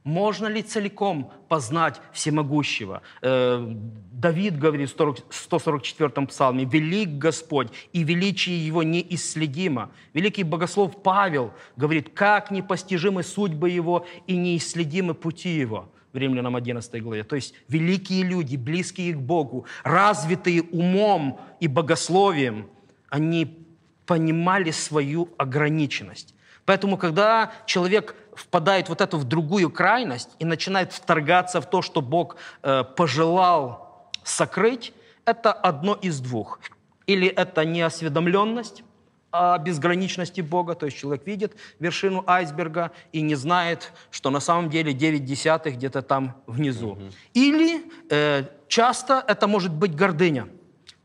можно 0.10 0.48
ли 0.48 0.62
целиком 0.62 1.32
познать 1.48 2.02
всемогущего? 2.12 3.02
Э, 3.22 3.64
Давид 4.12 4.58
говорит 4.58 4.90
в 4.90 5.52
144-м 5.52 6.28
псалме, 6.28 6.66
«Велик 6.66 7.10
Господь, 7.10 7.70
и 7.94 8.04
величие 8.04 8.66
Его 8.66 8.84
неисследимо». 8.84 9.92
Великий 10.14 10.44
богослов 10.44 11.02
Павел 11.04 11.54
говорит, 11.78 12.10
«Как 12.14 12.52
непостижимы 12.52 13.24
судьбы 13.24 13.70
Его 13.70 14.06
и 14.28 14.36
неисследимы 14.36 15.14
пути 15.14 15.50
Его» 15.50 15.92
в 16.12 16.18
Римлянам 16.18 16.56
11 16.56 17.04
главе. 17.04 17.24
То 17.24 17.36
есть 17.36 17.54
великие 17.68 18.24
люди, 18.24 18.56
близкие 18.56 19.14
к 19.14 19.20
Богу, 19.20 19.66
развитые 19.84 20.64
умом 20.64 21.40
и 21.60 21.68
богословием, 21.68 22.68
они 23.10 23.68
понимали 24.08 24.72
свою 24.72 25.30
ограниченность. 25.38 26.34
Поэтому, 26.70 26.98
когда 26.98 27.52
человек 27.66 28.16
впадает 28.36 28.90
вот 28.90 29.02
эту 29.02 29.18
в 29.18 29.24
другую 29.24 29.72
крайность 29.72 30.30
и 30.38 30.46
начинает 30.46 30.94
вторгаться 30.94 31.62
в 31.62 31.66
то, 31.68 31.82
что 31.82 32.00
Бог 32.00 32.36
э, 32.62 32.84
пожелал 32.84 34.12
сокрыть, 34.24 34.94
это 35.26 35.52
одно 35.52 35.96
из 35.96 36.20
двух. 36.20 36.60
Или 37.08 37.28
это 37.28 37.66
неосведомленность 37.66 38.84
о 39.32 39.58
безграничности 39.58 40.42
Бога, 40.42 40.76
то 40.76 40.86
есть 40.86 40.96
человек 41.00 41.26
видит 41.26 41.56
вершину 41.80 42.24
айсберга 42.28 42.92
и 43.14 43.22
не 43.22 43.34
знает, 43.34 43.92
что 44.12 44.30
на 44.30 44.40
самом 44.40 44.70
деле 44.70 44.94
9 44.94 45.26
десятых 45.26 45.74
где-то 45.74 46.04
там 46.04 46.36
внизу. 46.46 46.94
Mm-hmm. 46.94 47.14
Или 47.34 47.92
э, 48.12 48.44
часто 48.68 49.24
это 49.28 49.48
может 49.48 49.74
быть 49.74 49.96
гордыня. 49.96 50.48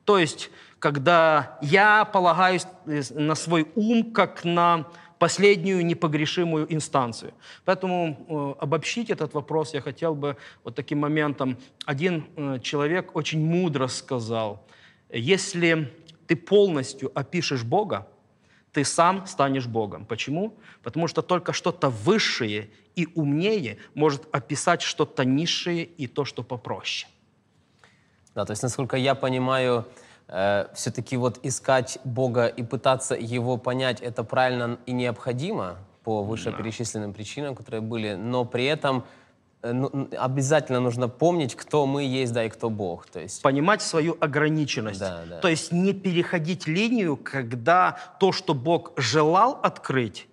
То 0.04 0.18
есть, 0.18 0.50
когда 0.78 1.58
я 1.62 2.04
полагаюсь 2.04 2.66
э, 2.84 3.00
на 3.14 3.34
свой 3.34 3.66
ум, 3.74 4.12
как 4.12 4.44
на 4.44 4.84
последнюю 5.24 5.86
непогрешимую 5.86 6.66
инстанцию. 6.68 7.32
Поэтому 7.64 8.56
э, 8.58 8.62
обобщить 8.62 9.08
этот 9.08 9.32
вопрос 9.32 9.74
я 9.74 9.80
хотел 9.80 10.14
бы 10.14 10.36
вот 10.64 10.74
таким 10.74 10.98
моментом. 10.98 11.56
Один 11.86 12.26
э, 12.36 12.58
человек 12.62 13.16
очень 13.16 13.40
мудро 13.42 13.88
сказал, 13.88 14.66
если 15.10 15.90
ты 16.26 16.36
полностью 16.36 17.10
опишешь 17.14 17.64
Бога, 17.64 18.06
ты 18.72 18.84
сам 18.84 19.26
станешь 19.26 19.66
Богом. 19.66 20.04
Почему? 20.04 20.52
Потому 20.82 21.08
что 21.08 21.22
только 21.22 21.54
что-то 21.54 21.88
высшее 21.88 22.68
и 22.94 23.08
умнее 23.14 23.78
может 23.94 24.28
описать 24.30 24.82
что-то 24.82 25.24
низшее 25.24 25.84
и 25.84 26.06
то, 26.06 26.26
что 26.26 26.42
попроще. 26.42 27.10
Да, 28.34 28.44
то 28.44 28.52
есть, 28.52 28.62
насколько 28.62 28.98
я 28.98 29.14
понимаю, 29.14 29.86
э, 30.28 30.66
все-таки 30.74 31.16
вот 31.16 31.40
искать 31.42 31.98
Бога 32.04 32.46
и 32.46 32.62
пытаться 32.62 33.14
его 33.14 33.56
понять, 33.56 34.00
это 34.00 34.24
правильно 34.24 34.78
и 34.86 34.92
необходимо 34.92 35.76
по 36.04 36.22
вышеперечисленным 36.22 37.12
причинам, 37.12 37.54
которые 37.54 37.80
были, 37.80 38.14
но 38.14 38.44
при 38.44 38.64
этом 38.66 39.04
э, 39.62 39.72
ну, 39.72 40.08
обязательно 40.18 40.80
нужно 40.80 41.08
помнить, 41.08 41.54
кто 41.54 41.86
мы 41.86 42.04
есть, 42.04 42.32
да, 42.32 42.44
и 42.44 42.48
кто 42.48 42.70
Бог. 42.70 43.06
То 43.06 43.20
есть... 43.20 43.42
Понимать 43.42 43.82
свою 43.82 44.16
ограниченность. 44.20 45.00
Да, 45.00 45.22
да. 45.28 45.40
То 45.40 45.48
есть 45.48 45.72
не 45.72 45.92
переходить 45.94 46.66
линию, 46.66 47.16
когда 47.16 47.96
то, 48.20 48.32
что 48.32 48.54
Бог 48.54 48.92
желал 48.96 49.58
открыть, 49.62 50.28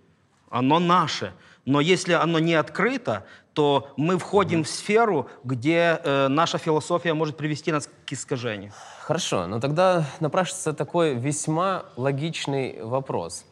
оно 0.50 0.80
наше. 0.80 1.32
Но 1.66 1.80
если 1.80 2.14
оно 2.14 2.40
не 2.40 2.56
открыто, 2.56 3.26
то 3.54 3.90
мы 3.98 4.18
входим 4.18 4.64
в 4.64 4.68
сферу, 4.68 5.30
где 5.44 6.00
э, 6.04 6.28
наша 6.30 6.58
философия 6.58 7.14
может 7.14 7.38
привести 7.38 7.72
нас 7.72 7.90
к 8.06 8.14
искажению. 8.14 8.72
Хорошо, 9.02 9.46
но 9.48 9.60
тогда 9.60 10.06
напрашивается 10.20 10.74
такой 10.74 11.16
весьма 11.16 11.84
логичный 11.98 12.82
вопрос. 12.82 13.46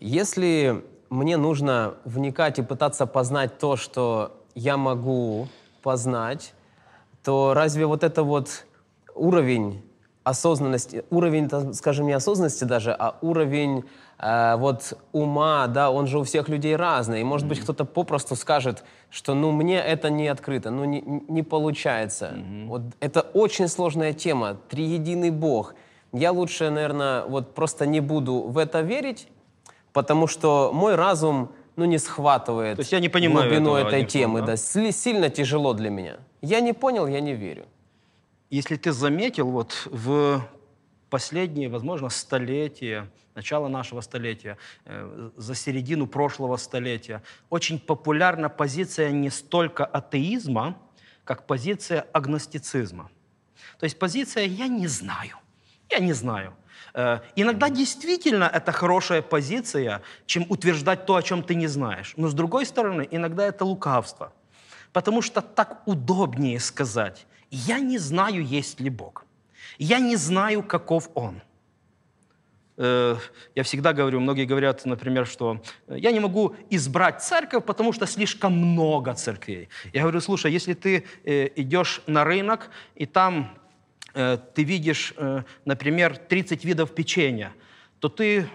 Если 0.00 0.82
мне 1.10 1.36
нужно 1.36 1.94
вникать 2.04 2.58
и 2.58 2.62
пытаться 2.62 3.06
познать 3.06 3.58
то, 3.58 3.76
что 3.76 4.42
я 4.54 4.76
могу 4.76 5.48
познать, 5.82 6.54
то 7.22 7.52
разве 7.54 7.86
вот 7.86 8.02
это 8.02 8.22
вот 8.22 8.64
уровень 9.14 9.82
осознанности, 10.24 11.04
уровень, 11.10 11.74
скажем, 11.74 12.06
не 12.06 12.12
осознанности 12.12 12.64
даже, 12.64 12.92
а 12.92 13.16
уровень 13.20 13.84
э, 14.18 14.56
вот 14.56 14.98
ума, 15.12 15.66
да, 15.66 15.90
он 15.90 16.06
же 16.06 16.18
у 16.18 16.22
всех 16.24 16.48
людей 16.48 16.76
разный. 16.76 17.20
И, 17.20 17.24
может 17.24 17.46
быть, 17.46 17.60
кто-то 17.60 17.84
попросту 17.84 18.36
скажет, 18.36 18.84
что, 19.10 19.34
ну, 19.34 19.52
мне 19.52 19.78
это 19.78 20.10
не 20.10 20.28
открыто, 20.28 20.70
ну, 20.70 20.84
не, 20.84 21.02
не 21.28 21.42
получается. 21.42 22.34
Mm-hmm. 22.34 22.66
Вот 22.66 22.82
это 23.00 23.20
очень 23.20 23.68
сложная 23.68 24.12
тема, 24.12 24.56
триединый 24.68 25.30
Бог. 25.30 25.74
Я 26.12 26.32
лучше, 26.32 26.70
наверное, 26.70 27.24
вот 27.24 27.54
просто 27.54 27.86
не 27.86 28.00
буду 28.00 28.42
в 28.42 28.58
это 28.58 28.80
верить, 28.80 29.28
потому 29.92 30.26
что 30.26 30.70
мой 30.72 30.94
разум, 30.94 31.52
ну, 31.76 31.84
не 31.84 31.98
схватывает 31.98 32.76
То 32.76 32.80
есть 32.80 32.92
я 32.92 33.00
не 33.00 33.08
понимаю 33.08 33.48
глубину 33.48 33.74
этого, 33.74 33.88
этой 33.88 34.04
темы, 34.04 34.40
да? 34.40 34.46
да, 34.46 34.52
сли- 34.54 34.92
сильно 34.92 35.28
тяжело 35.28 35.72
для 35.72 35.90
меня. 35.90 36.18
Я 36.40 36.60
не 36.60 36.72
понял, 36.72 37.06
я 37.06 37.20
не 37.20 37.34
верю. 37.34 37.66
Если 38.50 38.76
ты 38.76 38.92
заметил, 38.92 39.50
вот 39.50 39.88
в 39.90 40.42
последние, 41.14 41.68
возможно, 41.68 42.10
столетия, 42.10 43.08
начало 43.36 43.68
нашего 43.68 44.00
столетия, 44.00 44.56
э, 44.84 45.30
за 45.36 45.54
середину 45.54 46.08
прошлого 46.08 46.56
столетия, 46.56 47.22
очень 47.50 47.78
популярна 47.78 48.48
позиция 48.48 49.12
не 49.12 49.30
столько 49.30 49.84
атеизма, 49.84 50.74
как 51.24 51.46
позиция 51.46 52.00
агностицизма. 52.12 53.10
То 53.78 53.84
есть 53.84 53.96
позиция 53.96 54.46
«я 54.46 54.66
не 54.66 54.88
знаю». 54.88 55.36
Я 55.88 56.00
не 56.00 56.14
знаю. 56.14 56.52
Э, 56.94 57.20
Иногда 57.36 57.70
действительно 57.70 58.50
это 58.52 58.72
хорошая 58.72 59.22
позиция, 59.22 60.00
чем 60.26 60.46
утверждать 60.48 61.06
то, 61.06 61.14
о 61.14 61.22
чем 61.22 61.42
ты 61.44 61.54
не 61.54 61.68
знаешь. 61.68 62.14
Но 62.16 62.26
с 62.26 62.34
другой 62.34 62.66
стороны, 62.66 63.06
иногда 63.08 63.46
это 63.46 63.64
лукавство. 63.64 64.32
Потому 64.92 65.22
что 65.22 65.40
так 65.42 65.86
удобнее 65.86 66.58
сказать 66.58 67.26
«я 67.50 67.78
не 67.78 67.98
знаю, 67.98 68.44
есть 68.44 68.80
ли 68.80 68.90
Бог». 68.90 69.23
Я 69.78 69.98
не 69.98 70.16
знаю, 70.16 70.62
каков 70.62 71.10
Он. 71.14 71.42
Э, 72.76 73.16
Я 73.54 73.62
всегда 73.62 73.92
говорю, 73.92 74.20
многие 74.20 74.46
говорят, 74.46 74.84
например, 74.84 75.26
что 75.26 75.62
э, 75.86 75.96
я 75.98 76.12
не 76.12 76.20
могу 76.20 76.56
избрать 76.70 77.22
церковь, 77.22 77.64
потому 77.64 77.92
что 77.92 78.06
слишком 78.06 78.52
много 78.52 79.14
церквей. 79.14 79.68
Я 79.92 80.02
говорю, 80.02 80.20
слушай, 80.20 80.52
если 80.52 80.74
ты 80.74 81.04
э, 81.24 81.48
идешь 81.56 82.02
на 82.06 82.24
рынок, 82.24 82.70
и 82.94 83.06
там 83.06 83.58
ты 84.54 84.62
видишь, 84.62 85.12
например, 85.64 86.16
30 86.16 86.64
видов 86.64 86.94
печенья, 86.94 87.52
то 87.98 88.08
ты 88.08 88.48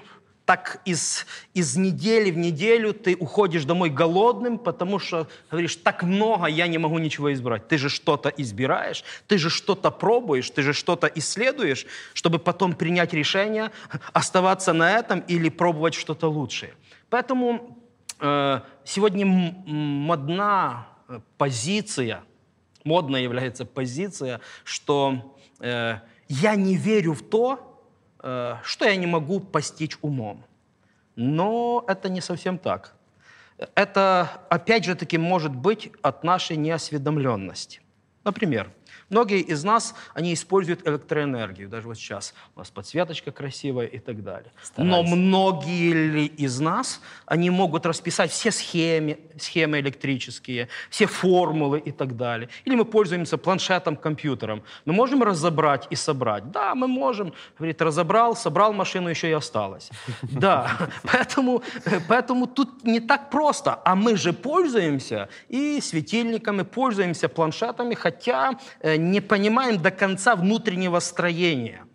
так 0.49 0.81
из, 0.83 1.27
из 1.53 1.77
недели 1.77 2.31
в 2.31 2.37
неделю 2.37 2.91
ты 2.91 3.15
уходишь 3.15 3.65
домой 3.65 3.91
голодным, 3.91 4.57
потому 4.57 4.97
что 4.97 5.27
говоришь, 5.51 5.75
так 5.75 6.01
много, 6.01 6.47
я 6.47 6.65
не 6.65 6.79
могу 6.79 6.97
ничего 6.97 7.31
избрать. 7.33 7.67
Ты 7.67 7.77
же 7.77 7.87
что-то 7.87 8.29
избираешь, 8.29 9.03
ты 9.27 9.37
же 9.37 9.51
что-то 9.51 9.91
пробуешь, 9.91 10.49
ты 10.49 10.63
же 10.63 10.73
что-то 10.73 11.05
исследуешь, 11.05 11.85
чтобы 12.15 12.39
потом 12.39 12.73
принять 12.73 13.13
решение, 13.13 13.69
оставаться 14.11 14.73
на 14.73 14.89
этом 14.91 15.19
или 15.19 15.49
пробовать 15.49 15.93
что-то 15.93 16.31
лучшее. 16.31 16.73
Поэтому 17.11 17.77
э, 18.19 18.61
сегодня 18.83 19.27
модна 19.27 20.87
э, 21.07 21.19
позиция, 21.37 22.23
модной 22.83 23.21
является 23.21 23.65
позиция, 23.65 24.41
что 24.63 25.35
э, 25.59 25.99
я 26.27 26.55
не 26.55 26.75
верю 26.75 27.13
в 27.13 27.21
то, 27.21 27.68
что 28.21 28.85
я 28.85 28.95
не 28.95 29.07
могу 29.07 29.39
постичь 29.39 29.97
умом. 30.01 30.43
Но 31.15 31.83
это 31.87 32.09
не 32.09 32.21
совсем 32.21 32.57
так. 32.57 32.95
Это, 33.75 34.29
опять 34.49 34.85
же 34.85 34.95
таки, 34.95 35.17
может 35.17 35.53
быть 35.53 35.91
от 36.01 36.23
нашей 36.23 36.55
неосведомленности. 36.55 37.81
Например, 38.23 38.71
многие 39.09 39.39
из 39.39 39.63
нас, 39.63 39.95
они 40.13 40.33
используют 40.33 40.87
электроэнергию, 40.87 41.69
даже 41.69 41.87
вот 41.87 41.97
сейчас 41.97 42.33
у 42.55 42.59
нас 42.59 42.69
подсветочка 42.69 43.31
красивая 43.31 43.85
и 43.85 43.99
так 43.99 44.23
далее. 44.23 44.51
Но 44.77 45.03
Стараюсь. 45.03 45.09
многие 45.11 45.93
ли 45.93 46.25
из 46.25 46.59
нас, 46.59 47.01
они 47.25 47.49
могут 47.49 47.85
расписать 47.85 48.31
все 48.31 48.51
схемы, 48.51 49.19
схемы 49.37 49.79
электрические, 49.79 50.69
все 50.89 51.05
формулы 51.05 51.79
и 51.79 51.91
так 51.91 52.15
далее. 52.15 52.49
Или 52.65 52.75
мы 52.75 52.85
пользуемся 52.85 53.37
планшетом, 53.37 53.95
компьютером. 53.95 54.63
Мы 54.85 54.93
можем 54.93 55.23
разобрать 55.23 55.87
и 55.89 55.95
собрать? 55.95 56.51
Да, 56.51 56.75
мы 56.75 56.87
можем. 56.87 57.33
Говорит, 57.57 57.81
разобрал, 57.81 58.35
собрал 58.35 58.73
машину, 58.73 59.09
еще 59.09 59.29
и 59.29 59.33
осталось. 59.33 59.89
Да, 60.39 60.71
поэтому, 61.03 61.63
поэтому 62.07 62.47
тут 62.47 62.83
не 62.83 62.99
так 62.99 63.29
просто. 63.29 63.79
А 63.83 63.95
мы 63.95 64.15
же 64.15 64.31
пользуемся 64.31 65.27
и 65.49 65.81
светильниками, 65.81 66.63
пользуемся 66.63 67.27
планшетами, 67.27 67.95
хотя 67.95 68.57
не 68.83 69.21
понимаем 69.21 69.81
до 69.81 69.91
конца 69.91 70.35
внутреннего 70.35 70.99
строения. 70.99 71.85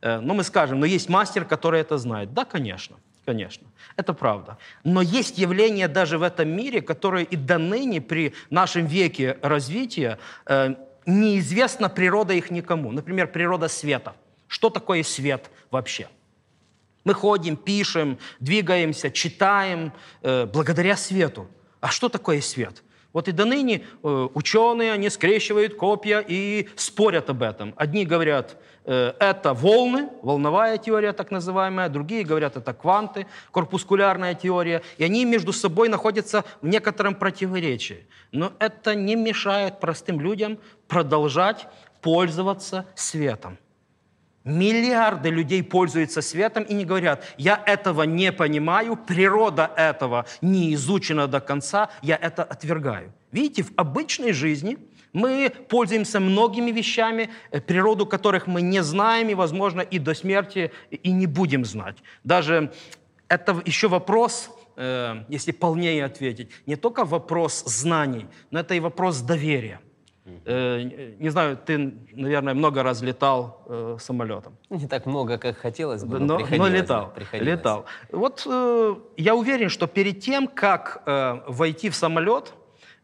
Э, 0.00 0.20
Но 0.20 0.34
мы 0.34 0.44
скажем, 0.44 0.80
но 0.80 0.86
есть 0.86 1.08
мастер, 1.08 1.44
который 1.44 1.80
это 1.80 1.98
знает. 1.98 2.32
Да, 2.34 2.44
конечно, 2.44 2.96
конечно, 3.24 3.66
это 3.96 4.12
правда. 4.12 4.58
Но 4.84 5.02
есть 5.02 5.38
явления 5.38 5.88
даже 5.88 6.18
в 6.18 6.22
этом 6.22 6.48
мире, 6.48 6.80
которые 6.80 7.24
и 7.24 7.36
до 7.36 7.58
ныне 7.58 8.00
при 8.00 8.34
нашем 8.50 8.86
веке 8.86 9.38
развития 9.42 10.18
э, 10.46 10.74
неизвестна 11.06 11.88
природа 11.88 12.34
их 12.34 12.50
никому. 12.50 12.92
Например, 12.92 13.26
природа 13.26 13.68
света. 13.68 14.14
Что 14.48 14.70
такое 14.70 15.02
свет 15.02 15.50
вообще? 15.70 16.08
Мы 17.04 17.14
ходим, 17.14 17.56
пишем, 17.56 18.18
двигаемся, 18.38 19.10
читаем 19.10 19.92
э, 20.22 20.46
благодаря 20.46 20.96
свету. 20.96 21.48
А 21.80 21.88
что 21.88 22.08
такое 22.08 22.40
свет? 22.40 22.82
Вот 23.12 23.28
и 23.28 23.32
до 23.32 23.44
ныне 23.44 23.84
э, 24.02 24.28
ученые, 24.34 24.92
они 24.92 25.10
скрещивают 25.10 25.74
копья 25.74 26.24
и 26.26 26.68
спорят 26.76 27.28
об 27.30 27.42
этом. 27.42 27.74
Одни 27.76 28.06
говорят, 28.06 28.56
э, 28.84 29.12
это 29.18 29.52
волны, 29.52 30.08
волновая 30.22 30.78
теория 30.78 31.12
так 31.12 31.30
называемая, 31.30 31.88
другие 31.88 32.24
говорят, 32.24 32.56
это 32.56 32.72
кванты, 32.72 33.26
корпускулярная 33.52 34.34
теория. 34.34 34.82
И 34.96 35.04
они 35.04 35.24
между 35.24 35.52
собой 35.52 35.88
находятся 35.88 36.44
в 36.62 36.68
некотором 36.68 37.14
противоречии. 37.14 38.06
Но 38.32 38.52
это 38.58 38.94
не 38.94 39.14
мешает 39.14 39.78
простым 39.80 40.20
людям 40.20 40.58
продолжать 40.88 41.66
пользоваться 42.00 42.86
светом. 42.94 43.58
Миллиарды 44.44 45.30
людей 45.30 45.62
пользуются 45.62 46.20
светом 46.20 46.64
и 46.64 46.74
не 46.74 46.84
говорят, 46.84 47.24
я 47.38 47.62
этого 47.64 48.02
не 48.02 48.32
понимаю, 48.32 48.96
природа 48.96 49.70
этого 49.76 50.26
не 50.40 50.74
изучена 50.74 51.28
до 51.28 51.40
конца, 51.40 51.90
я 52.02 52.16
это 52.16 52.42
отвергаю. 52.42 53.12
Видите, 53.30 53.62
в 53.62 53.72
обычной 53.76 54.32
жизни 54.32 54.78
мы 55.12 55.52
пользуемся 55.68 56.20
многими 56.20 56.72
вещами, 56.72 57.30
э, 57.50 57.60
природу 57.60 58.06
которых 58.06 58.46
мы 58.46 58.62
не 58.62 58.82
знаем 58.82 59.28
и, 59.28 59.34
возможно, 59.34 59.80
и 59.80 59.98
до 59.98 60.14
смерти 60.14 60.72
и 60.90 61.12
не 61.12 61.26
будем 61.26 61.64
знать. 61.64 61.96
Даже 62.24 62.72
это 63.28 63.62
еще 63.64 63.88
вопрос, 63.88 64.50
э, 64.76 65.24
если 65.28 65.52
полнее 65.52 66.04
ответить, 66.04 66.50
не 66.66 66.76
только 66.76 67.04
вопрос 67.04 67.62
знаний, 67.66 68.26
но 68.50 68.60
это 68.60 68.74
и 68.74 68.80
вопрос 68.80 69.20
доверия. 69.20 69.80
Э, 70.24 70.82
не 71.18 71.30
знаю, 71.30 71.56
ты, 71.56 71.94
наверное, 72.12 72.54
много 72.54 72.82
раз 72.82 73.02
летал 73.02 73.64
э, 73.66 73.96
самолетом. 73.98 74.56
Не 74.70 74.86
так 74.86 75.06
много, 75.06 75.36
как 75.38 75.56
хотелось 75.56 76.04
бы, 76.04 76.20
но, 76.20 76.38
но, 76.38 76.46
но 76.56 76.68
летал. 76.68 77.06
да, 77.06 77.10
приходилось. 77.10 77.58
летал. 77.58 77.84
Вот 78.12 78.46
э, 78.46 78.94
я 79.16 79.34
уверен, 79.34 79.68
что 79.68 79.86
перед 79.86 80.20
тем, 80.20 80.46
как 80.46 81.02
э, 81.06 81.40
войти 81.48 81.90
в 81.90 81.96
самолет, 81.96 82.54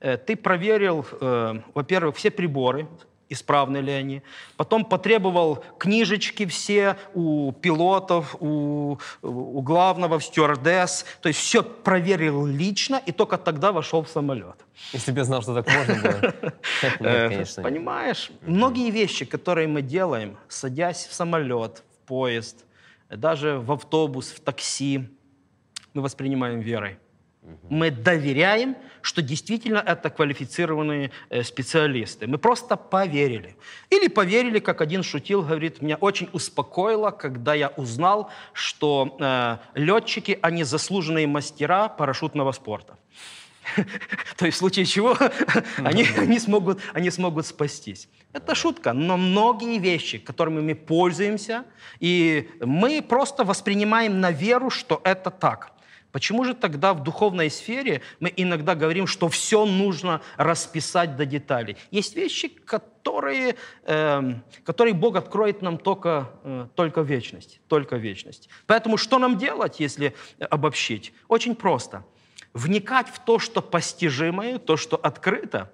э, 0.00 0.16
ты 0.16 0.36
проверил, 0.36 1.04
э, 1.20 1.60
во-первых, 1.74 2.16
все 2.16 2.30
приборы, 2.30 2.86
исправны 3.28 3.78
ли 3.78 3.92
они. 3.92 4.22
Потом 4.56 4.84
потребовал 4.84 5.64
книжечки 5.78 6.46
все 6.46 6.96
у 7.14 7.52
пилотов, 7.52 8.36
у, 8.40 8.98
у 9.22 9.60
главного, 9.62 10.18
в 10.18 10.24
стюардесс. 10.24 11.04
То 11.20 11.28
есть 11.28 11.40
все 11.40 11.62
проверил 11.62 12.46
лично 12.46 13.00
и 13.04 13.12
только 13.12 13.38
тогда 13.38 13.72
вошел 13.72 14.02
в 14.02 14.08
самолет. 14.08 14.56
Если 14.92 15.12
бы 15.12 15.18
я 15.18 15.24
знал, 15.24 15.42
что 15.42 15.54
так 15.54 15.68
можно 15.68 15.94
было. 15.94 16.34
Нет, 16.82 16.96
Э, 17.00 17.28
конечно. 17.28 17.62
Понимаешь, 17.62 18.30
многие 18.42 18.90
вещи, 18.90 19.24
которые 19.24 19.68
мы 19.68 19.82
делаем, 19.82 20.36
садясь 20.48 21.06
в 21.06 21.14
самолет, 21.14 21.82
в 21.94 22.08
поезд, 22.08 22.64
даже 23.10 23.58
в 23.58 23.72
автобус, 23.72 24.30
в 24.30 24.40
такси, 24.40 25.08
мы 25.94 26.02
воспринимаем 26.02 26.60
верой. 26.60 26.98
Мы 27.70 27.90
доверяем, 27.90 28.76
что 29.02 29.22
действительно 29.22 29.78
это 29.78 30.10
квалифицированные 30.10 31.10
э, 31.30 31.42
специалисты. 31.42 32.26
Мы 32.26 32.38
просто 32.38 32.76
поверили. 32.76 33.56
Или 33.90 34.08
поверили, 34.08 34.58
как 34.58 34.80
один 34.80 35.02
шутил, 35.02 35.42
говорит, 35.42 35.82
меня 35.82 35.96
очень 35.96 36.28
успокоило, 36.32 37.10
когда 37.10 37.54
я 37.54 37.68
узнал, 37.68 38.30
что 38.52 39.16
э, 39.20 39.58
летчики, 39.74 40.38
они 40.42 40.64
заслуженные 40.64 41.26
мастера 41.26 41.88
парашютного 41.88 42.52
спорта. 42.52 42.98
То 44.36 44.46
есть 44.46 44.56
в 44.56 44.58
случае 44.58 44.86
чего 44.86 45.16
они, 45.78 46.06
они, 46.16 46.38
смогут, 46.38 46.80
они 46.94 47.10
смогут 47.10 47.46
спастись. 47.46 48.08
Это 48.32 48.54
шутка, 48.54 48.92
но 48.92 49.16
многие 49.16 49.78
вещи, 49.78 50.18
которыми 50.18 50.60
мы 50.60 50.74
пользуемся, 50.74 51.64
и 52.00 52.48
мы 52.60 53.02
просто 53.02 53.44
воспринимаем 53.44 54.20
на 54.20 54.30
веру, 54.30 54.70
что 54.70 55.00
это 55.04 55.30
так. 55.30 55.72
Почему 56.12 56.44
же 56.44 56.54
тогда 56.54 56.94
в 56.94 57.02
духовной 57.02 57.50
сфере 57.50 58.00
мы 58.18 58.32
иногда 58.34 58.74
говорим, 58.74 59.06
что 59.06 59.28
все 59.28 59.66
нужно 59.66 60.22
расписать 60.36 61.16
до 61.16 61.26
деталей? 61.26 61.76
Есть 61.90 62.16
вещи, 62.16 62.48
которые, 62.48 63.56
эм, 63.84 64.42
которые 64.64 64.94
Бог 64.94 65.16
откроет 65.16 65.60
нам 65.60 65.76
только, 65.76 66.30
э, 66.44 66.66
только 66.74 67.02
вечность, 67.02 67.60
только 67.68 67.96
вечность. 67.96 68.48
Поэтому 68.66 68.96
что 68.96 69.18
нам 69.18 69.36
делать, 69.36 69.80
если 69.80 70.14
обобщить? 70.38 71.12
Очень 71.28 71.54
просто. 71.54 72.04
Вникать 72.54 73.08
в 73.08 73.18
то, 73.18 73.38
что 73.38 73.60
постижимое, 73.60 74.58
то, 74.58 74.78
что 74.78 74.96
открыто, 74.96 75.70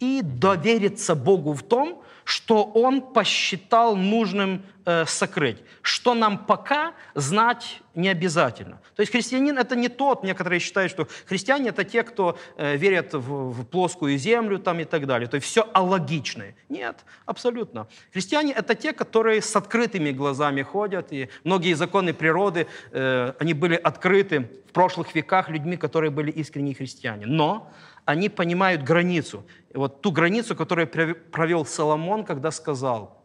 и 0.00 0.20
довериться 0.22 1.14
Богу 1.14 1.54
в 1.54 1.62
том, 1.62 2.02
что 2.28 2.64
Он 2.74 3.00
посчитал 3.00 3.96
нужным 3.96 4.62
э, 4.84 5.06
сокрыть, 5.06 5.56
что 5.80 6.12
нам 6.12 6.36
пока 6.44 6.92
знать 7.14 7.80
не 7.94 8.10
обязательно. 8.10 8.82
То 8.96 9.00
есть 9.00 9.12
христианин 9.12 9.56
это 9.56 9.74
не 9.74 9.88
тот, 9.88 10.24
некоторые 10.24 10.60
считают, 10.60 10.92
что 10.92 11.08
христиане 11.26 11.70
это 11.70 11.84
те, 11.84 12.02
кто 12.02 12.38
э, 12.58 12.76
верят 12.76 13.14
в, 13.14 13.52
в 13.52 13.64
плоскую 13.64 14.18
землю 14.18 14.58
там, 14.58 14.78
и 14.80 14.84
так 14.84 15.06
далее. 15.06 15.26
То 15.26 15.36
есть 15.36 15.46
все 15.46 15.66
алогичное. 15.72 16.54
Нет, 16.68 16.96
абсолютно. 17.24 17.86
Христиане 18.12 18.52
это 18.52 18.74
те, 18.74 18.92
которые 18.92 19.40
с 19.40 19.56
открытыми 19.56 20.10
глазами 20.10 20.60
ходят, 20.60 21.06
и 21.12 21.30
многие 21.44 21.72
законы 21.72 22.12
природы, 22.12 22.66
э, 22.92 23.32
они 23.40 23.54
были 23.54 23.74
открыты 23.74 24.50
в 24.68 24.72
прошлых 24.72 25.14
веках 25.14 25.48
людьми, 25.48 25.78
которые 25.78 26.10
были 26.10 26.30
искренние 26.30 26.74
христиане. 26.74 27.24
Но 27.24 27.72
они 28.08 28.30
понимают 28.30 28.82
границу. 28.82 29.44
Вот 29.74 30.00
ту 30.00 30.12
границу, 30.12 30.56
которую 30.56 30.86
провел 30.86 31.66
Соломон, 31.66 32.24
когда 32.24 32.50
сказал, 32.50 33.22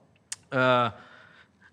э, 0.52 0.92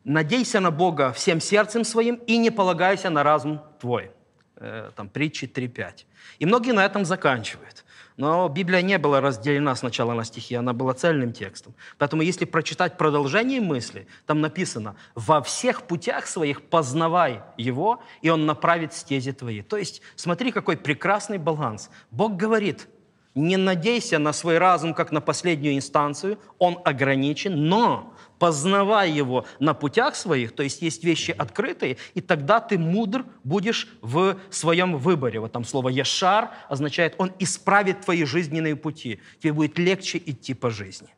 «Надейся 0.04 0.60
на 0.60 0.70
Бога 0.70 1.10
всем 1.12 1.40
сердцем 1.40 1.82
своим 1.82 2.20
и 2.28 2.38
не 2.38 2.50
полагайся 2.50 3.10
на 3.10 3.24
разум 3.24 3.62
твой». 3.80 4.12
Э, 4.54 4.92
там 4.94 5.08
притчи 5.08 5.46
3.5. 5.46 6.04
И 6.38 6.46
многие 6.46 6.70
на 6.70 6.84
этом 6.84 7.04
заканчивают. 7.04 7.84
Но 8.16 8.48
Библия 8.48 8.80
не 8.80 8.96
была 8.96 9.20
разделена 9.20 9.74
сначала 9.74 10.14
на 10.14 10.24
стихи, 10.24 10.54
она 10.54 10.72
была 10.72 10.94
цельным 10.94 11.32
текстом. 11.32 11.74
Поэтому 11.98 12.22
если 12.22 12.44
прочитать 12.44 12.96
продолжение 12.96 13.60
мысли, 13.60 14.06
там 14.26 14.40
написано 14.40 14.94
«Во 15.16 15.40
всех 15.40 15.82
путях 15.82 16.28
своих 16.28 16.62
познавай 16.62 17.42
Его, 17.56 18.00
и 18.22 18.30
Он 18.30 18.46
направит 18.46 18.92
стези 18.92 19.32
твои». 19.32 19.62
То 19.62 19.78
есть 19.78 20.00
смотри, 20.14 20.52
какой 20.52 20.76
прекрасный 20.76 21.38
баланс. 21.38 21.90
Бог 22.12 22.36
говорит– 22.36 22.86
не 23.34 23.56
надейся 23.56 24.18
на 24.18 24.32
свой 24.32 24.58
разум, 24.58 24.94
как 24.94 25.12
на 25.12 25.20
последнюю 25.20 25.76
инстанцию, 25.76 26.38
он 26.58 26.78
ограничен, 26.84 27.68
но 27.68 28.12
познавай 28.38 29.10
его 29.10 29.44
на 29.58 29.74
путях 29.74 30.16
своих, 30.16 30.52
то 30.52 30.62
есть 30.62 30.82
есть 30.82 31.04
вещи 31.04 31.30
открытые, 31.30 31.98
и 32.14 32.20
тогда 32.20 32.60
ты 32.60 32.78
мудр 32.78 33.26
будешь 33.44 33.88
в 34.00 34.36
своем 34.48 34.96
выборе. 34.96 35.40
Вот 35.40 35.52
там 35.52 35.64
слово 35.64 35.90
«яшар» 35.90 36.50
означает, 36.68 37.14
он 37.18 37.32
исправит 37.38 38.00
твои 38.00 38.24
жизненные 38.24 38.76
пути, 38.76 39.20
тебе 39.40 39.52
будет 39.52 39.78
легче 39.78 40.18
идти 40.18 40.54
по 40.54 40.70
жизни. 40.70 41.08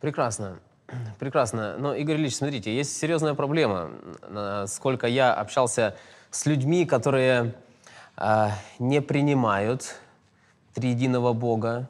Прекрасно. 0.00 0.58
Прекрасно. 1.18 1.76
Но, 1.78 1.94
Игорь 1.94 2.16
Ильич, 2.16 2.36
смотрите, 2.36 2.74
есть 2.74 2.96
серьезная 2.96 3.34
проблема. 3.34 3.90
Сколько 4.66 5.06
я 5.06 5.34
общался 5.34 5.96
с 6.30 6.46
людьми, 6.46 6.86
которые 6.86 7.54
э, 8.16 8.48
не 8.78 9.02
принимают 9.02 9.96
триединого 10.76 11.32
Бога, 11.32 11.88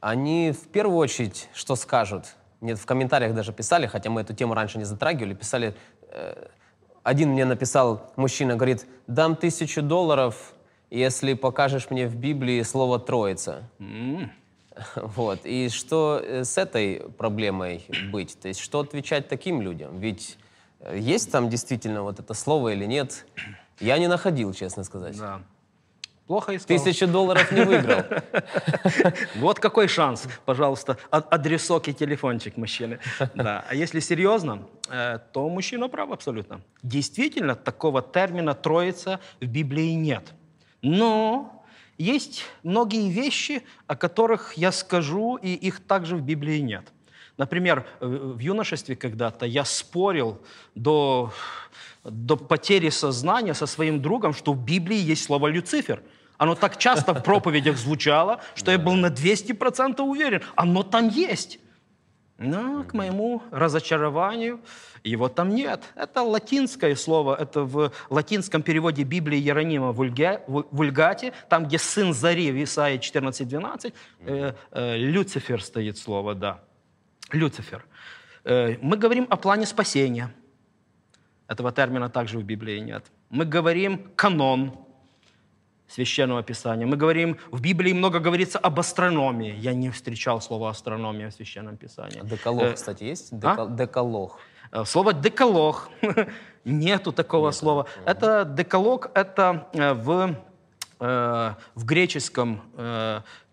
они 0.00 0.50
в 0.50 0.66
первую 0.68 0.98
очередь 0.98 1.48
что 1.54 1.76
скажут? 1.76 2.34
Нет, 2.60 2.78
в 2.78 2.84
комментариях 2.84 3.34
даже 3.34 3.52
писали, 3.52 3.86
хотя 3.86 4.10
мы 4.10 4.22
эту 4.22 4.34
тему 4.34 4.54
раньше 4.54 4.78
не 4.78 4.84
затрагивали, 4.84 5.32
писали, 5.34 5.76
э, 6.10 6.48
один 7.04 7.30
мне 7.30 7.44
написал, 7.44 8.12
мужчина, 8.16 8.56
говорит, 8.56 8.84
дам 9.06 9.36
тысячу 9.36 9.80
долларов, 9.80 10.54
если 10.90 11.34
покажешь 11.34 11.88
мне 11.90 12.08
в 12.08 12.16
Библии 12.16 12.62
слово 12.62 12.98
«троица». 12.98 13.62
Mm. 13.78 14.28
Вот. 14.96 15.40
И 15.44 15.68
что 15.68 16.20
э, 16.22 16.44
с 16.44 16.58
этой 16.58 17.08
проблемой 17.16 17.86
быть? 18.10 18.38
То 18.40 18.48
есть 18.48 18.60
что 18.60 18.80
отвечать 18.80 19.28
таким 19.28 19.62
людям? 19.62 19.98
Ведь 20.00 20.36
э, 20.80 20.98
есть 20.98 21.30
там 21.30 21.48
действительно 21.48 22.02
вот 22.02 22.18
это 22.18 22.34
слово 22.34 22.74
или 22.74 22.86
нет? 22.86 23.24
Я 23.78 23.98
не 23.98 24.08
находил, 24.08 24.52
честно 24.52 24.82
сказать. 24.84 25.16
Да. 25.16 25.40
Плохо 26.26 26.56
искал. 26.56 26.76
Тысячу 26.76 27.06
долларов 27.06 27.52
не 27.52 27.64
выиграл. 27.64 28.02
Вот 29.36 29.60
какой 29.60 29.86
шанс, 29.86 30.26
пожалуйста, 30.44 30.96
адресок 31.10 31.88
и 31.88 31.94
телефончик 31.94 32.56
мужчины. 32.56 32.98
Да. 33.34 33.64
А 33.68 33.74
если 33.74 34.00
серьезно, 34.00 34.66
э, 34.90 35.18
то 35.32 35.48
мужчина 35.48 35.88
прав 35.88 36.10
абсолютно. 36.10 36.60
Действительно, 36.82 37.54
такого 37.54 38.02
термина 38.02 38.54
«троица» 38.54 39.20
в 39.40 39.46
Библии 39.46 39.94
нет. 39.94 40.34
Но 40.82 41.64
есть 41.98 42.44
многие 42.64 43.08
вещи, 43.10 43.62
о 43.86 43.94
которых 43.94 44.54
я 44.54 44.72
скажу, 44.72 45.36
и 45.36 45.54
их 45.54 45.80
также 45.80 46.16
в 46.16 46.22
Библии 46.22 46.58
нет. 46.58 46.92
Например, 47.36 47.86
в 48.00 48.38
юношестве 48.38 48.96
когда-то 48.96 49.46
я 49.46 49.64
спорил 49.64 50.40
до, 50.74 51.32
до 52.02 52.36
потери 52.36 52.90
сознания 52.90 53.54
со 53.54 53.66
своим 53.66 54.00
другом, 54.00 54.32
что 54.32 54.54
в 54.54 54.64
Библии 54.64 54.98
есть 54.98 55.24
слово 55.24 55.48
«Люцифер». 55.48 56.02
Оно 56.38 56.54
так 56.54 56.76
часто 56.76 57.14
в 57.14 57.22
проповедях 57.22 57.76
звучало, 57.76 58.40
что 58.54 58.70
я 58.70 58.78
был 58.78 58.94
на 58.94 59.06
200% 59.06 60.00
уверен. 60.00 60.42
Оно 60.54 60.82
там 60.82 61.08
есть. 61.08 61.58
Но 62.38 62.84
к 62.84 62.92
моему 62.92 63.42
разочарованию 63.50 64.60
его 65.02 65.28
там 65.28 65.54
нет. 65.54 65.84
Это 65.94 66.22
латинское 66.22 66.94
слово, 66.94 67.34
это 67.34 67.62
в 67.62 67.92
латинском 68.10 68.62
переводе 68.62 69.04
Библии 69.04 69.38
Иеронима 69.38 69.92
Вульгате, 69.92 71.32
там, 71.48 71.64
где 71.64 71.78
сын 71.78 72.12
зари 72.12 72.52
в 72.52 72.62
Исаии 72.62 72.98
14.12, 72.98 73.94
э, 74.20 74.52
э, 74.70 74.96
Люцифер 74.98 75.62
стоит 75.62 75.96
слово, 75.96 76.34
да. 76.34 76.60
Люцифер. 77.32 77.86
Э, 78.44 78.76
мы 78.82 78.98
говорим 78.98 79.26
о 79.30 79.36
плане 79.36 79.64
спасения. 79.64 80.30
Этого 81.48 81.72
термина 81.72 82.10
также 82.10 82.38
в 82.38 82.42
Библии 82.42 82.80
нет. 82.80 83.06
Мы 83.30 83.46
говорим 83.46 84.10
канон, 84.14 84.85
Священного 85.88 86.42
Писания. 86.42 86.86
Мы 86.86 86.96
говорим, 86.96 87.38
в 87.50 87.60
Библии 87.60 87.92
много 87.92 88.18
говорится 88.18 88.58
об 88.58 88.78
астрономии. 88.80 89.54
Я 89.56 89.72
не 89.74 89.90
встречал 89.90 90.40
слово 90.40 90.70
астрономия 90.70 91.30
в 91.30 91.34
Священном 91.34 91.76
Писании. 91.76 92.20
Деколог, 92.24 92.64
э, 92.64 92.72
кстати, 92.74 93.04
есть? 93.04 93.32
Дека- 93.32 93.62
а? 93.62 93.66
Деколог. 93.66 94.38
Э, 94.72 94.84
слово 94.84 95.12
деколог. 95.12 95.88
Нету 96.64 97.12
такого 97.12 97.48
Нет. 97.48 97.54
слова. 97.54 97.86
Это 98.04 98.44
деколог, 98.44 99.10
это 99.14 99.68
э, 99.72 99.92
в, 99.94 100.34
в 100.98 101.84
греческом 101.84 102.62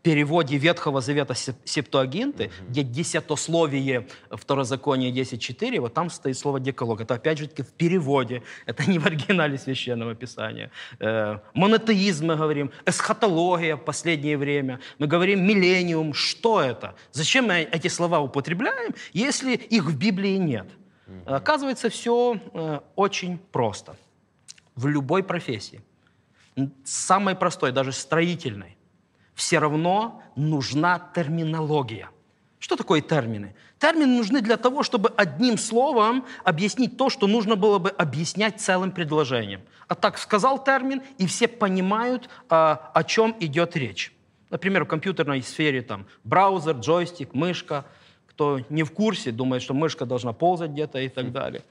переводе 0.03 0.57
Ветхого 0.57 1.01
Завета 1.01 1.33
Септуагинты, 1.33 2.43
mm-hmm. 2.43 2.69
где 2.69 2.83
десятословие 2.83 4.07
Второзаконие 4.29 5.11
10.4, 5.11 5.79
вот 5.79 5.93
там 5.93 6.09
стоит 6.09 6.37
слово 6.37 6.59
деколог. 6.59 7.01
Это 7.01 7.15
опять 7.15 7.39
же 7.39 7.47
таки 7.47 7.63
в 7.63 7.71
переводе, 7.73 8.43
это 8.65 8.89
не 8.89 8.99
в 8.99 9.05
оригинале 9.05 9.57
Священного 9.57 10.13
Писания. 10.13 10.69
Э, 10.99 11.39
монотеизм 11.53 12.27
мы 12.27 12.35
говорим, 12.35 12.71
эсхатология 12.85 13.75
в 13.77 13.83
последнее 13.85 14.37
время, 14.37 14.79
мы 14.99 15.07
говорим 15.07 15.47
миллениум. 15.47 16.13
Что 16.13 16.61
это? 16.61 16.95
Зачем 17.11 17.47
мы 17.47 17.67
эти 17.71 17.87
слова 17.87 18.19
употребляем, 18.19 18.93
если 19.13 19.55
их 19.55 19.85
в 19.85 19.97
Библии 19.97 20.37
нет? 20.37 20.67
Mm-hmm. 21.07 21.35
Оказывается, 21.35 21.89
все 21.89 22.37
э, 22.53 22.79
очень 22.95 23.37
просто. 23.37 23.95
В 24.75 24.87
любой 24.87 25.23
профессии, 25.23 25.81
самой 26.83 27.35
простой, 27.35 27.71
даже 27.71 27.91
строительной, 27.91 28.75
все 29.36 29.60
равно 29.60 30.22
нужна 30.36 31.00
терминология. 31.13 32.10
Что 32.60 32.76
такое 32.78 33.02
термины? 33.02 33.56
Термины 33.78 34.17
нужны 34.17 34.41
для 34.41 34.56
того, 34.56 34.84
чтобы 34.84 35.12
одним 35.17 35.58
словом 35.58 36.26
объяснить 36.46 36.98
то, 36.98 37.10
что 37.10 37.28
нужно 37.28 37.56
было 37.56 37.78
бы 37.78 37.89
объяснять 37.89 38.62
целым 38.62 38.91
предложением. 38.91 39.62
А 39.89 39.96
так 39.96 40.17
сказал 40.17 40.63
термин, 40.63 41.02
и 41.17 41.28
все 41.28 41.50
понимают, 41.50 42.30
а, 42.50 42.91
о 42.93 43.04
чем 43.04 43.36
идет 43.41 43.76
речь. 43.76 44.13
Например, 44.50 44.86
в 44.86 44.88
компьютерной 44.88 45.41
сфере 45.41 45.82
там 45.82 46.06
браузер, 46.24 46.78
джойстик, 46.78 47.34
мышка. 47.34 47.86
Кто 48.28 48.62
не 48.69 48.84
в 48.84 48.91
курсе, 48.91 49.32
думает, 49.32 49.62
что 49.62 49.74
мышка 49.74 50.06
должна 50.06 50.32
ползать 50.32 50.72
где-то 50.72 51.00
и 51.00 51.10
так 51.10 51.32
далее 51.32 51.63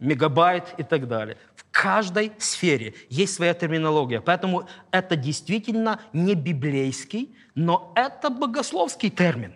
мегабайт 0.00 0.74
и 0.78 0.82
так 0.82 1.06
далее. 1.06 1.36
В 1.54 1.64
каждой 1.70 2.32
сфере 2.38 2.94
есть 3.08 3.34
своя 3.34 3.54
терминология. 3.54 4.20
Поэтому 4.20 4.66
это 4.90 5.14
действительно 5.14 6.00
не 6.12 6.34
библейский, 6.34 7.34
но 7.54 7.92
это 7.94 8.30
богословский 8.30 9.10
термин. 9.10 9.54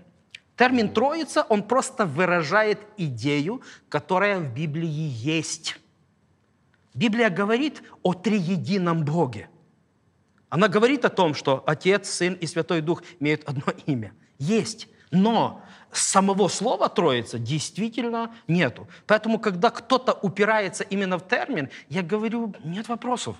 Термин 0.56 0.88
«троица», 0.90 1.42
он 1.48 1.64
просто 1.64 2.06
выражает 2.06 2.78
идею, 2.96 3.62
которая 3.88 4.38
в 4.38 4.54
Библии 4.54 4.86
есть. 4.86 5.76
Библия 6.94 7.28
говорит 7.28 7.82
о 8.04 8.14
триедином 8.14 9.04
Боге. 9.04 9.48
Она 10.48 10.68
говорит 10.68 11.04
о 11.04 11.08
том, 11.08 11.34
что 11.34 11.64
Отец, 11.66 12.08
Сын 12.08 12.34
и 12.34 12.46
Святой 12.46 12.80
Дух 12.82 13.02
имеют 13.18 13.42
одно 13.48 13.72
имя. 13.86 14.12
Есть. 14.38 14.88
Но 15.14 15.62
самого 15.92 16.48
слова 16.48 16.88
«троица» 16.88 17.38
действительно 17.38 18.34
нету. 18.48 18.88
Поэтому, 19.06 19.38
когда 19.38 19.70
кто-то 19.70 20.12
упирается 20.12 20.82
именно 20.84 21.18
в 21.18 21.26
термин, 21.26 21.70
я 21.88 22.02
говорю, 22.02 22.52
нет 22.64 22.88
вопросов. 22.88 23.36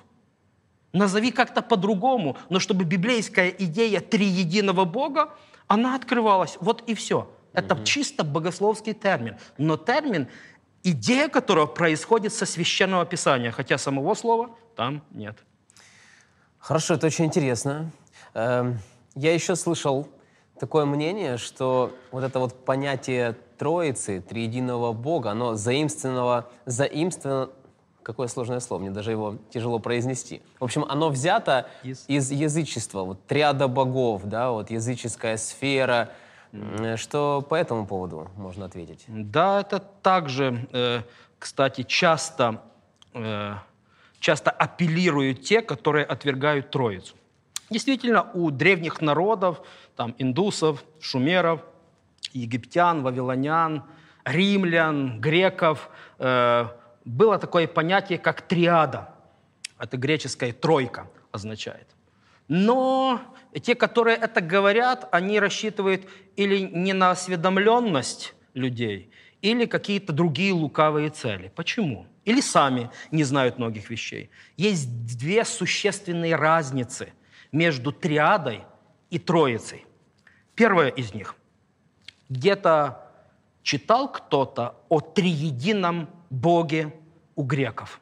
Назови 0.93 1.33
как-то 1.33 1.63
по-другому, 1.63 2.37
но 2.49 2.61
чтобы 2.61 2.85
библейская 2.85 3.49
идея 3.49 4.01
триединого 4.01 4.85
Бога, 4.85 5.35
она 5.67 5.97
открывалась. 5.97 6.57
Вот 6.61 6.85
и 6.87 6.95
все. 6.95 7.29
Это 7.53 7.75
угу. 7.75 7.85
чисто 7.85 8.23
богословский 8.23 8.95
термин. 8.95 9.37
Но 9.59 9.77
термин, 9.77 10.29
идея 10.85 11.29
которого 11.29 11.67
происходит 11.67 12.33
со 12.33 12.47
священного 12.47 13.05
писания, 13.05 13.51
хотя 13.51 13.79
самого 13.79 14.15
слова 14.15 14.51
там 14.77 15.03
нет. 15.11 15.37
Хорошо, 16.59 16.95
это 16.95 17.09
очень 17.09 17.25
интересно. 17.25 17.91
Эм, 18.35 18.79
я 19.17 19.35
еще 19.35 19.57
слышал 19.57 20.09
такое 20.65 20.87
мнение, 20.87 21.37
что 21.37 21.93
вот 22.11 22.25
это 22.25 22.39
вот 22.39 22.65
понятие 22.65 23.37
Троицы, 23.59 24.23
Триединого 24.23 24.95
Бога, 24.95 25.33
оно 25.33 25.57
заимственного, 25.57 26.49
заимственно, 26.65 27.51
какое 28.03 28.29
сложное 28.29 28.61
слово, 28.61 28.81
мне 28.81 28.91
даже 28.91 29.11
его 29.11 29.37
тяжело 29.51 29.79
произнести. 29.79 30.41
В 30.59 30.65
общем, 30.65 30.87
оно 30.89 31.11
взято 31.11 31.69
из, 31.83 32.07
из 32.09 32.31
язычества, 32.31 33.03
вот 33.03 33.27
триада 33.27 33.69
богов, 33.69 34.23
да, 34.25 34.53
вот 34.53 34.71
языческая 34.71 35.37
сфера. 35.37 36.09
Что 36.97 37.45
по 37.47 37.57
этому 37.57 37.87
поводу 37.87 38.31
можно 38.37 38.65
ответить? 38.65 39.05
Да, 39.09 39.61
это 39.61 39.81
также, 39.81 40.67
э, 40.73 41.03
кстати, 41.39 41.83
часто, 41.83 42.63
э, 43.13 43.53
часто 44.19 44.51
апеллируют 44.51 45.43
те, 45.43 45.61
которые 45.61 46.07
отвергают 46.07 46.71
Троицу. 46.71 47.17
Действительно, 47.71 48.31
у 48.35 48.51
древних 48.51 49.01
народов, 49.01 49.63
там, 49.97 50.15
индусов, 50.19 50.85
шумеров, 51.01 51.61
египтян, 52.33 53.03
вавилонян, 53.03 53.85
римлян, 54.25 55.21
греков, 55.21 55.91
э, 56.19 56.67
было 57.05 57.39
такое 57.39 57.67
понятие, 57.67 58.19
как 58.19 58.43
триада. 58.43 59.15
Это 59.79 59.97
греческая 59.97 60.53
тройка 60.53 61.09
означает. 61.33 61.87
Но 62.49 63.21
те, 63.63 63.75
которые 63.75 64.17
это 64.17 64.41
говорят, 64.41 65.09
они 65.13 65.41
рассчитывают 65.41 66.07
или 66.37 66.59
не 66.59 66.93
на 66.93 67.11
осведомленность 67.11 68.35
людей, 68.55 69.11
или 69.43 69.67
какие-то 69.67 70.13
другие 70.13 70.53
лукавые 70.53 71.11
цели. 71.11 71.53
Почему? 71.55 72.07
Или 72.25 72.41
сами 72.41 72.91
не 73.11 73.25
знают 73.25 73.59
многих 73.59 73.91
вещей. 73.91 74.31
Есть 74.57 74.89
две 75.19 75.45
существенные 75.45 76.37
разницы– 76.37 77.13
между 77.55 77.93
триадой 77.93 78.65
и 79.11 79.19
троицей. 79.19 79.87
Первая 80.55 80.89
из 80.89 81.15
них. 81.15 81.35
Где-то 82.29 83.11
читал 83.63 84.11
кто-то 84.11 84.77
о 84.89 85.01
триедином 85.01 86.09
Боге 86.31 86.95
у 87.35 87.43
греков, 87.43 88.01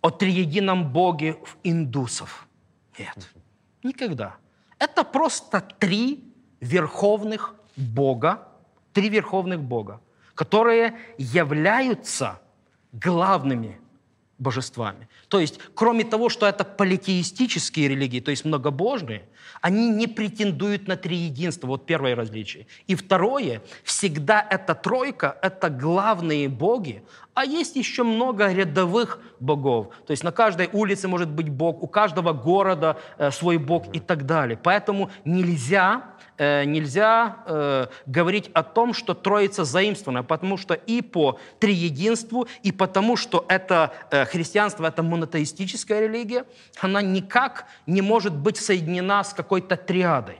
о 0.00 0.10
триедином 0.10 0.92
Боге 0.92 1.38
в 1.44 1.56
индусов. 1.62 2.48
Нет, 2.98 3.28
никогда. 3.82 4.36
Это 4.78 5.04
просто 5.04 5.60
три 5.60 6.32
верховных 6.60 7.54
Бога, 7.76 8.48
три 8.92 9.08
верховных 9.08 9.60
Бога, 9.60 10.00
которые 10.34 10.98
являются 11.18 12.40
главными 12.92 13.80
божествами. 14.38 15.08
То 15.28 15.40
есть, 15.40 15.58
кроме 15.74 16.04
того, 16.04 16.28
что 16.28 16.46
это 16.46 16.64
политеистические 16.64 17.88
религии, 17.88 18.20
то 18.20 18.30
есть 18.30 18.44
многобожные, 18.44 19.22
они 19.60 19.88
не 19.88 20.06
претендуют 20.06 20.88
на 20.88 20.96
триединство. 20.96 21.68
Вот 21.68 21.86
первое 21.86 22.14
различие. 22.14 22.66
И 22.86 22.94
второе, 22.94 23.62
всегда 23.84 24.46
эта 24.50 24.74
тройка– 24.74 25.38
это 25.42 25.70
главные 25.70 26.48
боги, 26.48 27.02
а 27.36 27.44
есть 27.44 27.76
еще 27.76 28.02
много 28.02 28.52
рядовых 28.52 29.20
богов. 29.38 29.88
То 30.06 30.10
есть 30.10 30.24
на 30.24 30.32
каждой 30.32 30.68
улице 30.72 31.06
может 31.06 31.28
быть 31.28 31.48
бог, 31.48 31.82
у 31.82 31.86
каждого 31.86 32.32
города 32.32 32.96
э, 33.18 33.30
свой 33.30 33.58
бог 33.58 33.84
и 33.94 34.00
так 34.00 34.26
далее. 34.26 34.58
Поэтому 34.60 35.10
нельзя 35.24 36.16
Э, 36.38 36.64
нельзя 36.64 37.38
э, 37.46 37.86
говорить 38.06 38.50
о 38.52 38.62
том, 38.62 38.92
что 38.92 39.14
Троица 39.14 39.64
заимствована, 39.64 40.22
потому 40.22 40.58
что 40.58 40.74
и 40.74 41.00
по 41.00 41.38
триединству, 41.58 42.46
и 42.62 42.72
потому 42.72 43.16
что 43.16 43.46
это 43.48 43.92
э, 44.10 44.26
христианство, 44.26 44.86
это 44.86 45.02
монотеистическая 45.02 46.00
религия, 46.00 46.44
она 46.80 47.00
никак 47.00 47.66
не 47.86 48.02
может 48.02 48.34
быть 48.34 48.58
соединена 48.58 49.24
с 49.24 49.32
какой-то 49.32 49.76
триадой. 49.76 50.36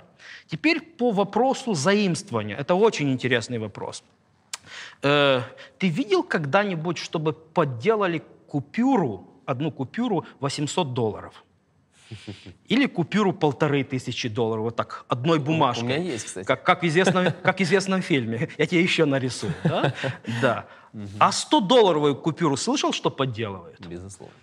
Теперь 0.48 0.80
по 0.80 1.12
вопросу 1.12 1.74
заимствования. 1.74 2.56
Это 2.56 2.74
очень 2.74 3.10
интересный 3.10 3.58
вопрос. 3.58 4.02
Э, 5.02 5.42
ты 5.78 5.88
видел 5.88 6.22
когда-нибудь, 6.22 6.98
чтобы 6.98 7.32
подделали 7.32 8.22
купюру, 8.46 9.28
одну 9.44 9.70
купюру 9.70 10.24
800 10.40 10.94
долларов? 10.94 11.44
Или 12.68 12.86
купюру 12.86 13.32
полторы 13.32 13.82
тысячи 13.84 14.28
долларов, 14.28 14.64
вот 14.64 14.76
так, 14.76 15.04
одной 15.08 15.38
бумажкой. 15.38 15.84
У 15.84 15.88
меня 15.88 15.98
есть, 16.12 16.26
кстати. 16.26 16.46
Как, 16.46 16.62
как, 16.62 16.82
в, 16.82 16.86
известном, 16.86 17.32
как 17.42 17.58
в 17.58 17.62
известном 17.62 18.02
фильме. 18.02 18.48
Я 18.58 18.66
тебе 18.66 18.82
еще 18.82 19.04
нарисую. 19.04 19.52
Да? 19.64 19.94
да. 20.40 20.66
А 21.18 21.30
100-долларовую 21.30 22.14
купюру 22.14 22.56
слышал, 22.56 22.92
что 22.92 23.10
подделывают? 23.10 23.84
Безусловно. 23.86 24.34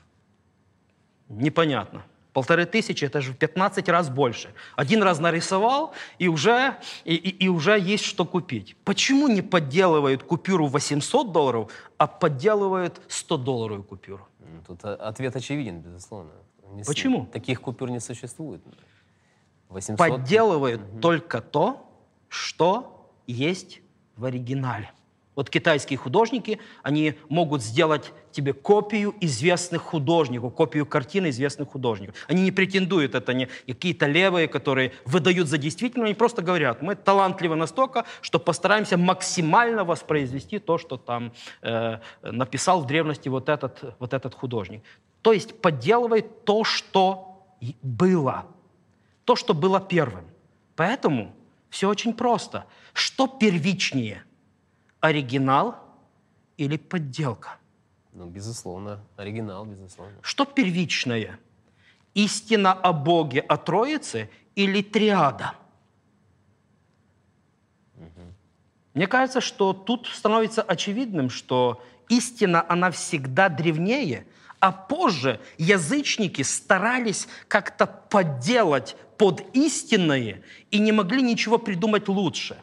Непонятно. 1.29 2.03
Полторы 2.33 2.65
тысячи– 2.65 3.05
это 3.07 3.21
же 3.21 3.31
в 3.31 3.37
15 3.37 3.87
раз 3.89 4.09
больше. 4.09 4.53
Один 4.75 5.03
раз 5.03 5.19
нарисовал, 5.19 5.93
и 6.17 6.27
уже, 6.27 6.77
и, 7.05 7.13
и, 7.13 7.45
и 7.45 7.47
уже 7.47 7.79
есть 7.79 8.03
что 8.03 8.25
купить. 8.25 8.75
Почему 8.83 9.27
не 9.27 9.43
подделывают 9.43 10.23
купюру 10.23 10.65
800 10.67 11.31
долларов, 11.31 11.71
а 11.97 12.07
подделывают 12.07 13.01
100-долларовую 13.07 13.83
купюру? 13.83 14.27
Тут 14.67 14.83
ответ 14.83 15.35
очевиден, 15.35 15.81
безусловно. 15.81 16.31
Не 16.71 16.83
Почему? 16.83 17.27
Таких 17.27 17.61
купюр 17.61 17.91
не 17.91 17.99
существует. 17.99 18.61
800... 19.69 19.97
Подделывают 19.97 20.81
угу. 20.81 20.99
только 20.99 21.39
то, 21.41 21.87
что 22.29 23.09
есть 23.27 23.81
в 24.15 24.25
оригинале. 24.25 24.91
Вот 25.35 25.49
китайские 25.49 25.97
художники, 25.97 26.59
они 26.83 27.15
могут 27.29 27.63
сделать 27.63 28.11
тебе 28.31 28.53
копию 28.53 29.15
известных 29.21 29.81
художников, 29.81 30.53
копию 30.53 30.85
картины 30.85 31.29
известных 31.29 31.69
художников. 31.69 32.15
Они 32.27 32.43
не 32.43 32.51
претендуют, 32.51 33.15
это 33.15 33.33
не 33.33 33.47
какие-то 33.67 34.05
левые, 34.05 34.47
которые 34.47 34.91
выдают 35.05 35.47
за 35.47 35.57
действительно, 35.57 36.05
они 36.05 36.13
просто 36.13 36.41
говорят, 36.41 36.81
мы 36.81 36.95
талантливы 36.95 37.55
настолько, 37.55 38.05
что 38.21 38.39
постараемся 38.39 38.97
максимально 38.97 39.83
воспроизвести 39.83 40.59
то, 40.59 40.77
что 40.77 40.97
там 40.97 41.33
э, 41.61 41.99
написал 42.21 42.81
в 42.81 42.87
древности 42.87 43.29
вот 43.29 43.49
этот, 43.49 43.95
вот 43.99 44.13
этот 44.13 44.35
художник. 44.35 44.83
То 45.21 45.33
есть 45.33 45.59
подделывает 45.61 46.45
то, 46.45 46.63
что 46.63 47.45
было, 47.81 48.45
то, 49.25 49.35
что 49.35 49.53
было 49.53 49.79
первым. 49.79 50.25
Поэтому 50.75 51.33
все 51.69 51.89
очень 51.89 52.13
просто. 52.13 52.65
Что 52.93 53.27
первичнее? 53.27 54.23
Оригинал 55.03 55.75
или 56.55 56.77
подделка? 56.77 57.57
Ну, 58.13 58.25
безусловно, 58.27 59.01
оригинал, 59.17 59.65
безусловно. 59.65 60.15
Что 60.21 60.45
первичное? 60.45 61.37
Истина 62.13 62.71
о 62.71 62.93
Боге, 62.93 63.41
о 63.41 63.57
Троице 63.57 64.29
или 64.55 64.81
триада? 64.81 65.55
Мне 68.93 69.07
кажется, 69.07 69.41
что 69.41 69.73
тут 69.73 70.07
становится 70.07 70.61
очевидным, 70.61 71.29
что 71.29 71.83
истина, 72.07 72.65
она 72.69 72.89
всегда 72.89 73.49
древнее, 73.49 74.25
а 74.61 74.71
позже 74.71 75.41
язычники 75.57 76.43
старались 76.43 77.27
как-то 77.49 77.87
подделать 77.87 78.95
под 79.17 79.53
истинное 79.53 80.43
и 80.71 80.79
не 80.79 80.93
могли 80.93 81.21
ничего 81.21 81.57
придумать 81.57 82.07
лучше. 82.07 82.57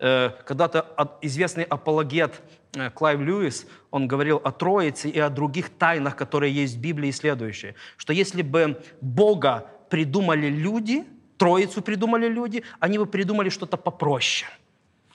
Э, 0.00 0.30
когда-то 0.44 1.18
известный 1.22 1.64
апологет 1.64 2.40
э, 2.74 2.90
Клайв 2.90 3.20
Льюис, 3.20 3.66
он 3.90 4.06
говорил 4.06 4.40
о 4.44 4.52
Троице 4.52 5.08
и 5.08 5.18
о 5.18 5.28
других 5.28 5.70
тайнах, 5.70 6.14
которые 6.14 6.52
есть 6.52 6.76
в 6.76 6.80
Библии, 6.80 7.10
следующее, 7.10 7.74
что 7.96 8.12
если 8.12 8.42
бы 8.42 8.80
Бога 9.00 9.66
придумали 9.90 10.48
люди, 10.48 11.04
Троицу 11.36 11.82
придумали 11.82 12.28
люди, 12.28 12.62
они 12.80 12.98
бы 12.98 13.06
придумали 13.06 13.48
что-то 13.48 13.76
попроще– 13.76 14.50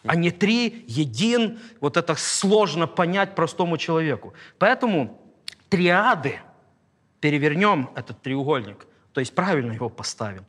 а 0.06 0.16
не 0.16 0.32
три, 0.32 0.84
един. 0.88 1.60
Вот 1.80 1.98
это 1.98 2.16
сложно 2.16 2.88
понять 2.88 3.36
простому 3.36 3.78
человеку. 3.78 4.34
Поэтому 4.58 5.22
триады, 5.70 6.40
перевернем 7.22 7.90
этот 7.96 8.22
треугольник, 8.22 8.86
то 9.14 9.22
есть 9.22 9.34
правильно 9.34 9.72
его 9.72 9.90
поставим. 9.90 10.46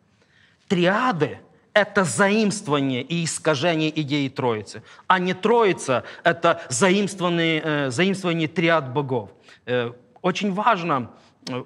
Триады– 0.69 1.39
это 1.75 2.05
заимствование 2.05 3.03
и 3.03 3.25
искажение 3.25 3.91
идеи 4.01 4.29
Троицы, 4.29 4.83
а 5.09 5.19
не 5.19 5.35
Троица– 5.35 6.05
это 6.25 6.63
заимствование, 6.71 7.61
э, 7.63 7.91
заимствование 7.91 8.49
триад 8.49 8.93
богов. 8.93 9.31
Э, 9.67 9.93
очень 10.23 10.53
важно, 10.55 11.11
э, 11.49 11.65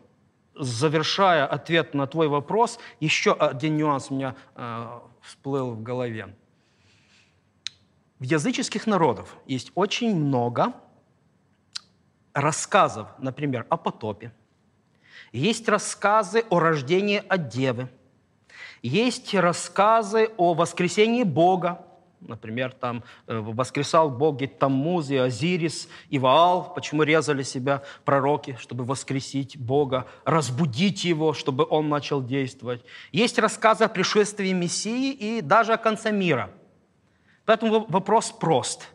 завершая 0.54 1.46
ответ 1.46 1.94
на 1.94 2.06
твой 2.06 2.28
вопрос, 2.28 2.80
еще 3.00 3.32
один 3.32 3.76
нюанс 3.76 4.10
у 4.10 4.14
меня 4.14 4.34
всплыл 5.20 5.72
в 5.72 5.82
голове. 5.82 6.34
В 8.18 8.24
языческих 8.24 8.86
народов 8.88 9.36
есть 9.46 9.70
очень 9.76 10.16
много 10.16 10.72
рассказов, 12.32 13.08
например, 13.18 13.66
о 13.68 13.76
потопе. 13.76 14.32
Есть 15.32 15.68
рассказы 15.68 16.44
о 16.50 16.58
рождении 16.58 17.22
от 17.28 17.48
девы. 17.48 17.88
Есть 18.82 19.34
рассказы 19.34 20.30
о 20.36 20.54
воскресении 20.54 21.22
Бога. 21.22 21.84
Например, 22.20 22.72
там 22.72 23.04
э, 23.26 23.38
воскресал 23.38 24.10
боги 24.10 24.46
Таммуз 24.46 25.10
и 25.10 25.16
Азирис 25.16 25.88
и 26.10 26.18
Ваал. 26.18 26.74
Почему 26.74 27.04
резали 27.04 27.42
себя 27.42 27.82
пророки? 28.04 28.56
Чтобы 28.60 28.84
воскресить 28.84 29.56
Бога, 29.56 30.06
разбудить 30.24 31.04
его, 31.04 31.32
чтобы 31.32 31.66
он 31.68 31.88
начал 31.88 32.22
действовать. 32.22 32.82
Есть 33.12 33.38
рассказы 33.38 33.84
о 33.84 33.88
пришествии 33.88 34.52
Мессии 34.52 35.12
и 35.12 35.40
даже 35.40 35.72
о 35.72 35.78
конце 35.78 36.12
мира– 36.12 36.50
Поэтому 37.48 37.86
вопрос 37.88 38.30
прост. 38.30 38.88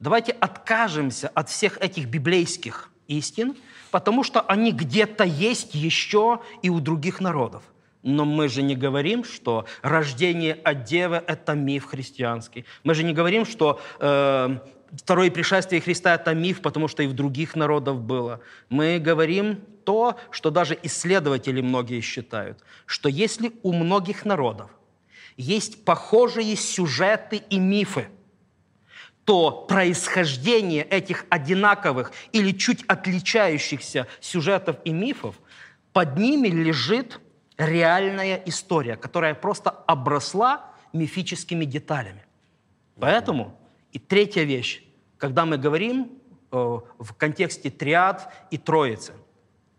Давайте 0.00 0.32
откажемся 0.32 1.28
от 1.28 1.50
всех 1.50 1.76
этих 1.76 2.06
библейских 2.06 2.90
истин, 3.06 3.54
потому 3.90 4.24
что 4.24 4.40
они 4.40 4.72
где-то 4.72 5.24
есть 5.24 5.74
еще 5.74 6.40
и 6.62 6.70
у 6.70 6.80
других 6.80 7.20
народов. 7.20 7.62
Но 8.02 8.24
мы 8.24 8.48
же 8.48 8.62
не 8.62 8.74
говорим, 8.74 9.24
что 9.24 9.66
рождение 9.82 10.54
от 10.54 10.84
девы– 10.84 11.22
это 11.26 11.54
миф 11.54 11.84
христианский. 11.84 12.64
Мы 12.82 12.94
же 12.94 13.04
не 13.04 13.12
говорим, 13.12 13.46
что 13.46 13.80
э, 14.00 14.58
второе 14.92 15.30
пришествие 15.30 15.80
Христа– 15.80 16.14
это 16.16 16.34
миф, 16.34 16.62
потому 16.62 16.88
что 16.88 17.02
и 17.02 17.06
в 17.06 17.12
других 17.12 17.54
народов 17.54 18.00
было. 18.00 18.40
Мы 18.68 18.98
говорим 18.98 19.60
то, 19.84 20.18
что 20.30 20.50
даже 20.50 20.76
исследователи 20.82 21.60
многие 21.60 22.00
считают, 22.00 22.58
что 22.86 23.08
если 23.08 23.52
у 23.62 23.72
многих 23.72 24.24
народов 24.24 24.70
есть 25.36 25.84
похожие 25.84 26.56
сюжеты 26.56 27.42
и 27.48 27.58
мифы, 27.58 28.08
то 29.24 29.66
происхождение 29.68 30.82
этих 30.82 31.24
одинаковых 31.30 32.12
или 32.32 32.50
чуть 32.50 32.84
отличающихся 32.88 34.08
сюжетов 34.20 34.76
и 34.84 34.90
мифов, 34.92 35.36
под 35.92 36.16
ними 36.16 36.48
лежит 36.48 37.20
реальная 37.58 38.36
история, 38.46 38.96
которая 38.96 39.34
просто 39.34 39.70
обросла 39.70 40.72
мифическими 40.92 41.64
деталями. 41.64 42.24
Поэтому 42.98 43.58
и 43.92 43.98
третья 43.98 44.44
вещь, 44.44 44.82
когда 45.18 45.44
мы 45.44 45.58
говорим 45.58 46.18
э, 46.50 46.56
в 46.56 47.12
контексте 47.16 47.70
триад 47.70 48.32
и 48.50 48.58
троицы. 48.58 49.12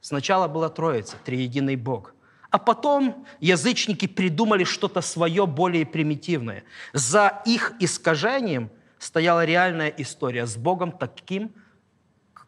Сначала 0.02 0.48
была 0.48 0.70
троица, 0.70 1.18
триединый 1.24 1.76
Бог– 1.76 2.14
а 2.54 2.60
потом 2.60 3.26
язычники 3.40 4.06
придумали 4.06 4.64
что-то 4.64 5.02
свое 5.02 5.48
более 5.48 5.88
примитивное. 5.88 6.64
За 6.94 7.42
их 7.48 7.74
искажением 7.80 8.70
стояла 9.00 9.44
реальная 9.44 9.90
история 9.90 10.46
с 10.46 10.56
Богом 10.56 10.92
таким, 10.92 11.56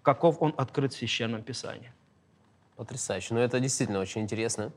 каков 0.04 0.44
он 0.44 0.54
открыт 0.58 0.94
в 0.94 0.98
Священном 0.98 1.42
Писании. 1.42 1.92
Потрясающе. 2.76 3.34
Ну, 3.34 3.40
это 3.40 3.60
действительно 3.60 4.00
очень 4.00 4.22
интересно. 4.22 4.72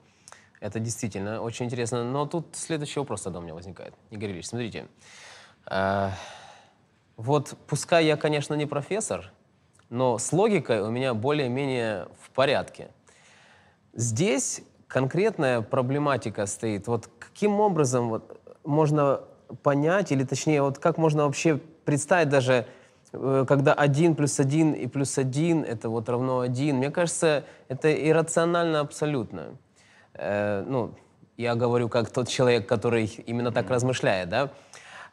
Это 0.61 0.81
действительно 0.81 1.41
очень 1.41 1.67
интересно. 1.67 2.05
Но 2.05 2.27
тут 2.27 2.49
следующий 2.53 3.01
вопрос 3.01 3.23
тогда 3.23 3.39
у 3.39 3.43
меня 3.43 3.55
возникает. 3.55 3.95
Игорь 4.11 4.33
Ильич, 4.33 4.47
смотрите. 4.47 4.89
Э, 5.71 6.11
вот 7.17 7.57
пускай 7.67 8.07
я, 8.07 8.17
конечно, 8.17 8.55
не 8.55 8.67
профессор, 8.67 9.33
но 9.91 10.19
с 10.19 10.33
логикой 10.33 10.83
у 10.83 10.91
меня 10.91 11.15
более-менее 11.15 12.09
в 12.21 12.31
порядке. 12.31 12.91
Здесь 13.95 14.63
конкретная 14.87 15.61
проблематика 15.61 16.47
стоит. 16.47 16.87
Вот 16.87 17.09
каким 17.19 17.61
образом 17.61 18.09
вот 18.09 18.41
можно 18.65 19.21
понять, 19.63 20.13
или 20.13 20.25
точнее, 20.25 20.63
вот 20.63 20.79
как 20.79 20.99
можно 20.99 21.25
вообще 21.25 21.57
представить 21.57 22.29
даже, 22.29 22.67
э, 23.13 23.45
когда 23.49 23.73
один 23.73 24.15
плюс 24.15 24.39
один 24.41 24.73
и 24.73 24.87
плюс 24.87 25.19
один 25.19 25.63
это 25.63 25.89
вот 25.89 26.09
равно 26.09 26.41
один. 26.41 26.77
Мне 26.77 26.91
кажется, 26.91 27.45
это 27.69 27.93
иррационально 27.93 28.81
абсолютно. 28.81 29.57
Э, 30.19 30.65
ну, 30.67 30.95
я 31.37 31.55
говорю 31.55 31.89
как 31.89 32.11
тот 32.11 32.29
человек, 32.29 32.69
который 32.69 33.07
именно 33.27 33.53
так 33.53 33.71
размышляет, 33.71 34.29
да. 34.29 34.51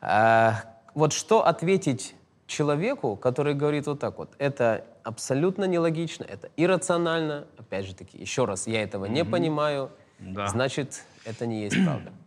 Э, 0.01 0.51
вот 0.93 1.13
что 1.13 1.45
ответить 1.45 2.15
человеку, 2.47 3.15
который 3.15 3.53
говорит 3.53 3.87
вот 3.87 3.99
так 3.99 4.17
вот, 4.17 4.33
это 4.37 4.83
абсолютно 5.03 5.65
нелогично, 5.65 6.23
это 6.23 6.49
иррационально, 6.57 7.45
опять 7.57 7.85
же 7.85 7.95
таки, 7.95 8.17
еще 8.17 8.45
раз, 8.45 8.67
я 8.67 8.83
этого 8.83 9.05
не 9.05 9.23
понимаю, 9.23 9.91
да. 10.19 10.47
значит, 10.47 11.03
это 11.25 11.45
не 11.45 11.63
есть 11.63 11.83
правда. 11.83 12.11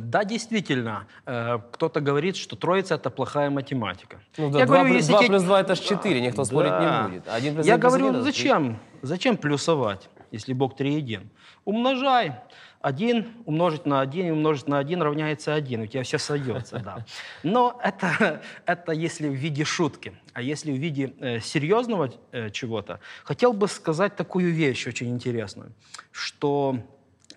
Да, 0.00 0.24
действительно. 0.24 1.06
Э, 1.24 1.60
кто-то 1.70 2.00
говорит, 2.00 2.34
что 2.34 2.56
троица– 2.56 2.94
это 2.96 3.10
плохая 3.10 3.48
математика. 3.48 4.18
Ну, 4.38 4.50
да, 4.50 4.58
я 4.58 4.66
2, 4.66 4.76
говорю, 4.76 4.94
плюс, 4.94 5.06
2 5.06 5.22
плюс 5.22 5.42
2– 5.44 5.60
это 5.60 5.76
4, 5.76 6.20
никто 6.20 6.42
да. 6.42 6.44
спорить 6.46 6.72
не 6.72 7.08
будет. 7.08 7.28
1 7.28 7.54
плюс 7.54 7.66
я 7.66 7.78
говорю, 7.78 8.10
плюс 8.10 8.24
зачем? 8.24 8.80
Зачем 9.02 9.36
плюсовать, 9.36 10.08
если 10.34 10.52
Бог 10.52 10.76
триедин? 10.76 11.30
Умножай. 11.64 12.32
1 12.80 13.44
умножить 13.46 13.86
на 13.86 14.02
1 14.02 14.26
и 14.26 14.30
умножить 14.30 14.68
на 14.68 14.78
1 14.78 15.00
равняется 15.00 15.54
1. 15.54 15.80
У 15.80 15.86
тебя 15.86 16.02
все 16.02 16.18
сойдется, 16.18 16.78
да. 16.80 17.06
Но 17.42 17.80
это, 17.82 18.42
это 18.66 18.92
если 18.92 19.28
в 19.28 19.32
виде 19.32 19.64
шутки. 19.64 20.12
А 20.34 20.42
если 20.42 20.70
в 20.70 20.76
виде 20.76 21.14
э, 21.18 21.40
серьезного 21.40 22.12
э, 22.32 22.50
чего-то, 22.50 23.00
хотел 23.22 23.54
бы 23.54 23.68
сказать 23.68 24.16
такую 24.16 24.52
вещь 24.52 24.86
очень 24.86 25.08
интересную, 25.08 25.72
что 26.12 26.78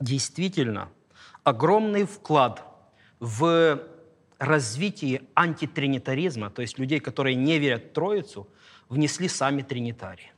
действительно 0.01 0.89
огромный 1.43 2.03
вклад 2.03 2.63
в 3.21 3.81
развитие 4.39 5.21
антитринитаризма, 5.33 6.49
то 6.49 6.61
есть 6.61 6.77
людей, 6.77 6.99
которые 6.99 7.35
не 7.35 7.57
верят 7.57 7.85
в 7.85 7.93
Троицу, 7.93 8.47
внесли 8.89 9.29
сами 9.29 9.61
тринитарии. 9.61 10.31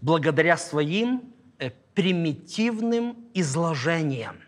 Благодаря 0.00 0.56
своим 0.56 1.30
Э, 1.60 1.70
примитивным 1.94 3.28
изложением. 3.34 4.40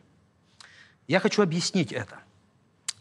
Я 1.06 1.20
хочу 1.20 1.42
объяснить 1.42 1.92
это. 1.92 2.20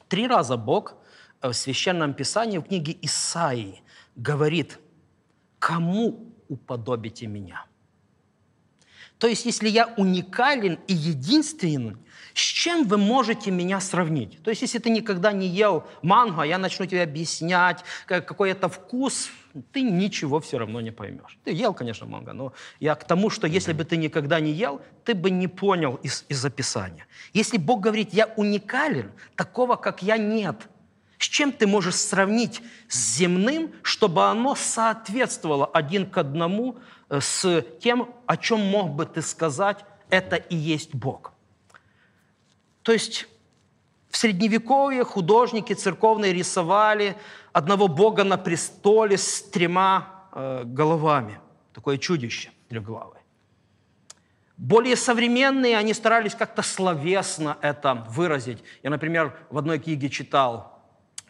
Три 0.10 0.28
раза 0.28 0.58
Бог 0.58 0.96
э, 1.42 1.48
в 1.48 1.54
Священном 1.54 2.14
Писании, 2.14 2.58
в 2.58 2.64
книге 2.64 2.98
Исаии, 3.02 3.82
говорит, 4.18 4.80
кому 5.60 6.34
уподобите 6.50 7.26
меня? 7.28 7.66
То 9.22 9.28
есть, 9.28 9.46
если 9.46 9.70
я 9.70 9.94
уникален 9.98 10.80
и 10.88 10.94
единственен, 10.96 12.00
с 12.34 12.40
чем 12.40 12.88
вы 12.88 12.98
можете 12.98 13.52
меня 13.52 13.80
сравнить? 13.80 14.42
То 14.42 14.50
есть, 14.50 14.64
если 14.64 14.80
ты 14.80 14.90
никогда 14.90 15.32
не 15.32 15.48
ел 15.48 15.84
манго, 16.02 16.42
я 16.42 16.58
начну 16.58 16.88
тебе 16.88 17.04
объяснять, 17.04 17.84
какой 18.08 18.50
это 18.50 18.68
вкус, 18.68 19.30
ты 19.74 19.84
ничего 19.84 20.40
все 20.40 20.58
равно 20.58 20.82
не 20.82 20.90
поймешь. 20.90 21.38
Ты 21.44 21.52
ел, 21.52 21.76
конечно, 21.76 22.08
манго, 22.08 22.34
но 22.34 22.54
я 22.80 22.96
к 22.96 23.04
тому, 23.04 23.30
что 23.30 23.46
если 23.46 23.74
бы 23.74 23.86
ты 23.86 23.96
никогда 23.96 24.40
не 24.40 24.54
ел, 24.54 24.82
ты 25.06 25.14
бы 25.14 25.30
не 25.30 25.48
понял 25.48 26.00
из, 26.02 26.26
из 26.28 26.44
описания. 26.44 27.06
Если 27.32 27.60
Бог 27.60 27.82
говорит, 27.82 28.16
я 28.16 28.26
уникален, 28.38 29.12
такого, 29.36 29.76
как 29.76 30.02
я, 30.02 30.18
нет. 30.18 30.68
С 31.20 31.26
чем 31.26 31.52
ты 31.52 31.68
можешь 31.68 31.98
сравнить 31.98 32.64
с 32.90 33.18
земным, 33.18 33.72
чтобы 33.84 34.26
оно 34.26 34.56
соответствовало 34.56 35.68
один 35.68 36.10
к 36.10 36.18
одному 36.18 36.80
с 37.20 37.62
тем, 37.82 38.10
о 38.26 38.38
чем 38.38 38.62
мог 38.62 38.92
бы 38.92 39.06
ты 39.06 39.22
сказать, 39.22 39.84
это 40.10 40.38
и 40.38 40.56
есть 40.56 40.96
Бог? 40.96 41.34
То 42.84 42.92
есть 42.92 43.28
в 44.10 44.18
Средневековье 44.18 45.04
художники 45.04 45.74
церковные 45.74 46.34
рисовали 46.34 47.16
одного 47.54 47.88
Бога 47.88 48.24
на 48.24 48.38
престоле 48.38 49.18
с 49.18 49.42
тремя 49.42 50.08
э, 50.34 50.64
головами. 50.66 51.40
Такое 51.74 51.98
чудище 51.98 52.52
трехглавое. 52.70 53.22
Более 54.58 54.96
современные, 54.96 55.78
они 55.78 55.94
старались 55.94 56.36
как-то 56.36 56.62
словесно 56.62 57.58
это 57.62 58.06
выразить. 58.10 58.64
Я, 58.84 58.90
например, 58.90 59.36
в 59.50 59.58
одной 59.58 59.80
книге 59.80 60.10
читал 60.10 60.81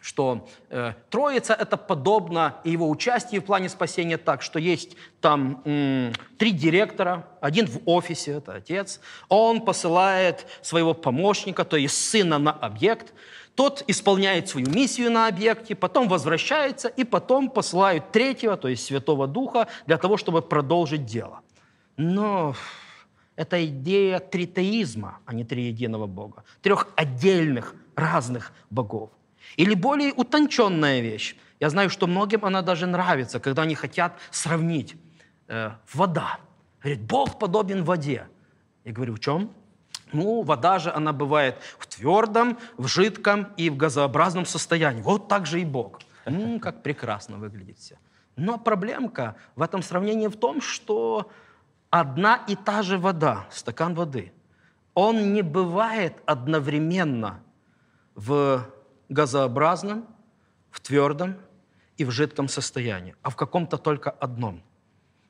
что 0.02 0.48
э, 0.68 0.94
Троица 1.10 1.54
это 1.54 1.76
подобно 1.76 2.56
и 2.64 2.70
его 2.70 2.90
участию 2.90 3.40
в 3.40 3.44
плане 3.44 3.68
спасения 3.68 4.18
так, 4.18 4.42
что 4.42 4.58
есть 4.58 4.96
там 5.20 5.62
м, 5.64 6.12
три 6.38 6.50
директора, 6.50 7.28
один 7.40 7.66
в 7.66 7.80
офисе, 7.86 8.32
это 8.32 8.54
отец, 8.54 9.00
он 9.28 9.60
посылает 9.64 10.46
своего 10.60 10.92
помощника, 10.92 11.64
то 11.64 11.76
есть 11.76 12.10
сына 12.10 12.38
на 12.38 12.50
объект, 12.50 13.14
тот 13.54 13.84
исполняет 13.86 14.48
свою 14.48 14.68
миссию 14.68 15.12
на 15.12 15.28
объекте, 15.28 15.76
потом 15.76 16.08
возвращается, 16.08 16.88
и 16.88 17.04
потом 17.04 17.48
посылают 17.48 18.10
третьего, 18.10 18.56
то 18.56 18.66
есть 18.66 18.84
Святого 18.84 19.28
Духа, 19.28 19.68
для 19.86 19.98
того, 19.98 20.16
чтобы 20.16 20.42
продолжить 20.42 21.06
дело. 21.06 21.40
Но 21.96 22.56
это 23.36 23.64
идея 23.64 24.18
тритеизма, 24.18 25.20
а 25.26 25.34
не 25.34 25.44
триединого 25.44 26.06
Бога, 26.06 26.42
трех 26.60 26.88
отдельных 26.96 27.76
разных 27.94 28.52
богов. 28.68 29.10
Или 29.56 29.74
более 29.74 30.12
утонченная 30.12 31.00
вещь. 31.00 31.36
Я 31.60 31.70
знаю, 31.70 31.90
что 31.90 32.06
многим 32.06 32.44
она 32.44 32.62
даже 32.62 32.86
нравится, 32.86 33.38
когда 33.40 33.62
они 33.62 33.74
хотят 33.74 34.18
сравнить. 34.30 34.96
Э, 35.48 35.72
вода. 35.92 36.38
Говорит, 36.82 37.02
Бог 37.02 37.38
подобен 37.38 37.84
воде. 37.84 38.26
Я 38.84 38.92
говорю, 38.92 39.14
в 39.14 39.20
чем? 39.20 39.52
Ну, 40.12 40.42
вода 40.42 40.78
же, 40.78 40.90
она 40.90 41.12
бывает 41.12 41.56
в 41.78 41.86
твердом, 41.86 42.58
в 42.76 42.86
жидком 42.86 43.48
и 43.56 43.70
в 43.70 43.76
газообразном 43.76 44.46
состоянии. 44.46 45.02
Вот 45.02 45.28
так 45.28 45.46
же 45.46 45.60
и 45.60 45.64
Бог. 45.64 46.00
М-м, 46.24 46.60
как 46.60 46.82
прекрасно 46.82 47.36
выглядит 47.36 47.78
все. 47.78 47.98
Но 48.36 48.58
проблемка 48.58 49.36
в 49.56 49.62
этом 49.62 49.82
сравнении 49.82 50.28
в 50.28 50.36
том, 50.36 50.60
что 50.60 51.30
одна 51.90 52.40
и 52.48 52.56
та 52.56 52.82
же 52.82 52.98
вода, 52.98 53.46
стакан 53.50 53.94
воды, 53.94 54.32
он 54.94 55.32
не 55.32 55.42
бывает 55.42 56.14
одновременно 56.26 57.42
в 58.14 58.66
газообразном, 59.12 60.06
в 60.70 60.80
твердом 60.80 61.36
и 61.98 62.04
в 62.04 62.10
жидком 62.10 62.48
состоянии, 62.48 63.14
а 63.22 63.30
в 63.30 63.36
каком-то 63.36 63.76
только 63.76 64.10
одном. 64.10 64.62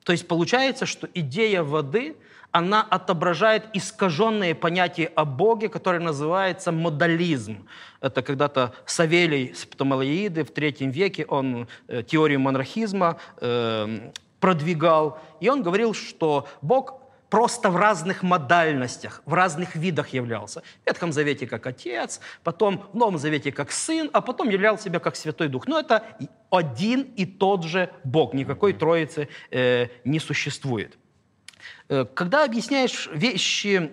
То 0.03 0.11
есть 0.11 0.27
получается, 0.27 0.85
что 0.85 1.07
идея 1.13 1.63
воды, 1.63 2.15
она 2.51 2.81
отображает 2.81 3.65
искаженное 3.73 4.53
понятие 4.53 5.07
о 5.15 5.25
Боге, 5.25 5.69
которое 5.69 5.99
называется 5.99 6.71
модализм. 6.71 7.67
Это 7.99 8.21
когда-то 8.21 8.73
Савелий 8.85 9.53
Септомалоиды 9.55 10.43
в 10.43 10.51
третьем 10.51 10.91
веке, 10.91 11.25
он 11.25 11.67
э, 11.87 12.03
теорию 12.03 12.39
монархизма 12.39 13.17
э, 13.41 14.11
продвигал, 14.39 15.19
и 15.39 15.49
он 15.49 15.63
говорил, 15.63 15.93
что 15.93 16.47
Бог 16.61 17.02
просто 17.33 17.71
в 17.71 17.77
разных 17.77 18.21
модальностях, 18.21 19.23
в 19.25 19.33
разных 19.33 19.75
видах 19.75 20.09
являлся. 20.09 20.61
В 20.83 20.87
Ветхом 20.87 21.11
Завете 21.11 21.47
как 21.47 21.65
Отец, 21.65 22.19
потом 22.43 22.85
в 22.93 22.95
Новом 22.95 23.17
Завете 23.17 23.51
как 23.51 23.71
Сын, 23.71 24.07
а 24.13 24.21
потом 24.21 24.49
являл 24.49 24.77
себя 24.77 24.99
как 24.99 25.15
Святой 25.15 25.47
Дух. 25.47 25.65
Но 25.65 25.79
это 25.79 26.03
один 26.51 27.01
и 27.01 27.25
тот 27.25 27.63
же 27.63 27.89
Бог, 28.03 28.35
никакой 28.35 28.73
Троицы 28.73 29.29
э, 29.49 29.87
не 30.05 30.19
существует. 30.19 30.99
Э, 31.89 32.05
когда 32.05 32.43
объясняешь 32.45 33.09
вещи 33.11 33.89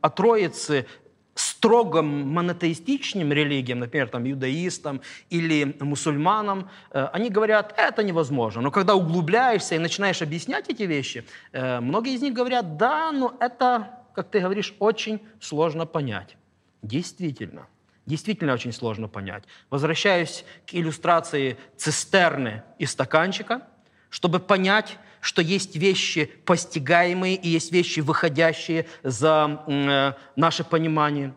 о 0.00 0.10
Троице 0.10 0.86
строго 1.34 2.02
монотеистичным 2.02 3.32
религиям, 3.32 3.78
например, 3.78 4.08
там, 4.08 4.30
иудаистам 4.30 5.00
или 5.30 5.76
мусульманам, 5.80 6.68
э, 6.90 7.08
они 7.12 7.30
говорят, 7.30 7.74
это 7.76 8.02
невозможно. 8.02 8.62
Но 8.62 8.70
когда 8.70 8.94
углубляешься 8.94 9.74
и 9.74 9.78
начинаешь 9.78 10.22
объяснять 10.22 10.68
эти 10.68 10.82
вещи, 10.82 11.24
э, 11.52 11.80
многие 11.80 12.14
из 12.14 12.22
них 12.22 12.34
говорят, 12.34 12.76
да, 12.76 13.12
но 13.12 13.36
это, 13.40 14.00
как 14.14 14.30
ты 14.30 14.40
говоришь, 14.40 14.74
очень 14.78 15.20
сложно 15.40 15.86
понять. 15.86 16.36
Действительно. 16.82 17.66
Действительно 18.06 18.54
очень 18.54 18.72
сложно 18.72 19.08
понять. 19.08 19.44
Возвращаюсь 19.70 20.44
к 20.66 20.74
иллюстрации 20.74 21.58
цистерны 21.76 22.62
и 22.78 22.86
стаканчика, 22.86 23.62
чтобы 24.08 24.40
понять, 24.40 24.98
что 25.20 25.42
есть 25.42 25.76
вещи 25.76 26.26
постигаемые 26.44 27.36
и 27.36 27.48
есть 27.48 27.72
вещи, 27.72 28.00
выходящие 28.00 28.86
за 29.02 29.62
э, 29.66 30.12
наше 30.36 30.64
понимание. 30.64 31.34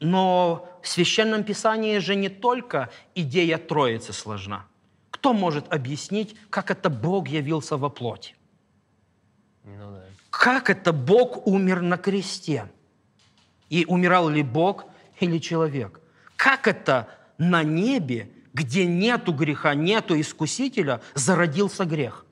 Но 0.00 0.66
в 0.82 0.88
Священном 0.88 1.44
Писании 1.44 1.98
же 1.98 2.14
не 2.14 2.28
только 2.28 2.90
идея 3.14 3.58
Троицы 3.58 4.12
сложна. 4.12 4.66
Кто 5.10 5.34
может 5.34 5.72
объяснить, 5.72 6.34
как 6.48 6.70
это 6.70 6.88
Бог 6.88 7.28
явился 7.28 7.76
во 7.76 7.90
плоти? 7.90 8.34
Ну, 9.64 9.92
да. 9.92 10.04
Как 10.30 10.70
это 10.70 10.92
Бог 10.92 11.46
умер 11.46 11.82
на 11.82 11.98
кресте? 11.98 12.70
И 13.68 13.84
умирал 13.86 14.30
ли 14.30 14.42
Бог 14.42 14.86
или 15.20 15.38
человек? 15.38 16.00
Как 16.36 16.66
это 16.66 17.08
на 17.36 17.62
небе, 17.62 18.30
где 18.54 18.86
нету 18.86 19.32
греха, 19.32 19.74
нету 19.74 20.18
искусителя, 20.18 21.02
зародился 21.14 21.84
грех? 21.84 22.24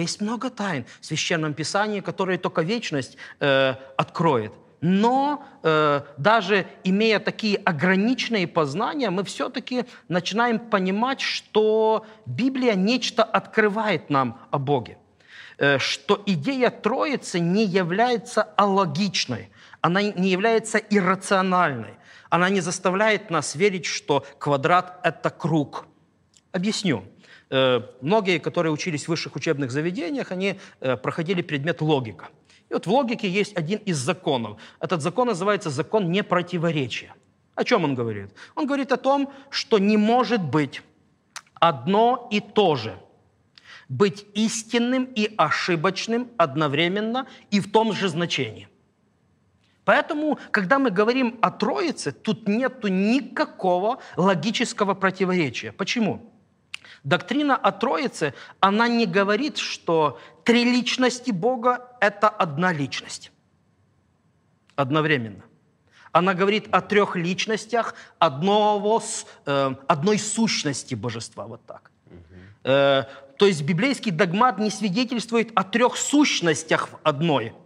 Есть 0.00 0.22
много 0.22 0.48
тайн 0.48 0.86
в 1.00 1.04
Священном 1.04 1.52
Писании, 1.52 2.00
которые 2.00 2.38
только 2.38 2.62
вечность 2.62 3.18
э, 3.40 3.74
откроет. 3.98 4.54
Но 4.80 5.44
э, 5.62 6.00
даже 6.16 6.66
имея 6.82 7.20
такие 7.20 7.58
ограниченные 7.58 8.46
познания, 8.46 9.10
мы 9.10 9.22
все-таки 9.22 9.84
начинаем 10.08 10.58
понимать, 10.58 11.20
что 11.20 12.06
Библия 12.24 12.74
нечто 12.74 13.22
открывает 13.22 14.08
нам 14.08 14.40
о 14.50 14.58
Боге. 14.58 14.96
Э, 15.58 15.78
что 15.78 16.22
идея 16.24 16.70
Троицы 16.70 17.38
не 17.38 17.66
является 17.66 18.44
алогичной, 18.56 19.50
она 19.82 20.00
не 20.00 20.30
является 20.30 20.78
иррациональной. 20.78 21.96
Она 22.30 22.48
не 22.48 22.62
заставляет 22.62 23.28
нас 23.28 23.54
верить, 23.54 23.84
что 23.84 24.24
квадрат– 24.38 25.00
это 25.02 25.28
круг. 25.28 25.84
Объясню. 26.50 27.11
Э, 27.52 27.82
многие, 28.00 28.38
которые 28.38 28.72
учились 28.72 29.04
в 29.04 29.08
высших 29.08 29.36
учебных 29.36 29.70
заведениях, 29.70 30.32
они 30.32 30.58
э, 30.80 30.96
проходили 30.96 31.42
предмет 31.42 31.82
логика. 31.82 32.30
И 32.70 32.72
вот 32.72 32.86
в 32.86 32.90
логике 32.90 33.28
есть 33.28 33.54
один 33.54 33.78
из 33.80 33.98
законов. 33.98 34.58
Этот 34.80 35.02
закон 35.02 35.28
называется 35.28 35.68
закон 35.68 36.10
непротиворечия. 36.10 37.14
О 37.54 37.64
чем 37.64 37.84
он 37.84 37.94
говорит? 37.94 38.30
Он 38.54 38.66
говорит 38.66 38.90
о 38.90 38.96
том, 38.96 39.30
что 39.50 39.78
не 39.78 39.98
может 39.98 40.42
быть 40.42 40.80
одно 41.60 42.26
и 42.32 42.40
то 42.40 42.74
же 42.76 42.94
быть 43.90 44.24
истинным 44.32 45.04
и 45.04 45.30
ошибочным 45.36 46.30
одновременно 46.38 47.26
и 47.50 47.60
в 47.60 47.70
том 47.70 47.92
же 47.92 48.08
значении. 48.08 48.68
Поэтому, 49.84 50.38
когда 50.52 50.78
мы 50.78 50.90
говорим 50.90 51.38
о 51.42 51.50
Троице, 51.50 52.12
тут 52.12 52.48
нет 52.48 52.82
никакого 52.84 53.98
логического 54.16 54.94
противоречия. 54.94 55.72
Почему? 55.72 56.31
Доктрина 57.04 57.56
о 57.56 57.72
Троице, 57.72 58.34
она 58.60 58.88
не 58.88 59.06
говорит, 59.06 59.58
что 59.58 60.18
три 60.44 60.64
личности 60.64 61.30
Бога– 61.30 61.88
это 62.00 62.28
одна 62.28 62.72
личность. 62.72 63.32
Одновременно. 64.76 65.42
Она 66.12 66.34
говорит 66.34 66.68
о 66.70 66.80
трех 66.80 67.16
личностях 67.16 67.94
одного, 68.18 69.02
э, 69.46 69.74
одной 69.86 70.18
сущности 70.18 70.94
божества. 70.94 71.46
Вот 71.46 71.64
так. 71.66 71.90
Э, 72.64 73.04
то 73.38 73.46
есть 73.46 73.62
библейский 73.62 74.12
догмат 74.12 74.58
не 74.58 74.70
свидетельствует 74.70 75.50
о 75.54 75.64
трех 75.64 75.96
сущностях 75.96 76.88
в 76.88 76.98
одной– 77.02 77.54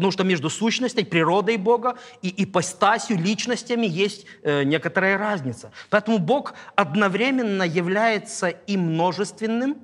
Потому 0.00 0.12
что 0.12 0.24
между 0.24 0.48
сущностью, 0.48 1.04
природой 1.04 1.58
Бога 1.58 1.98
и 2.22 2.32
ипостасью, 2.42 3.18
личностями 3.18 3.84
есть 3.84 4.24
э, 4.42 4.62
некоторая 4.62 5.18
разница. 5.18 5.72
Поэтому 5.90 6.18
Бог 6.18 6.54
одновременно 6.74 7.64
является 7.64 8.48
и 8.48 8.78
множественным, 8.78 9.76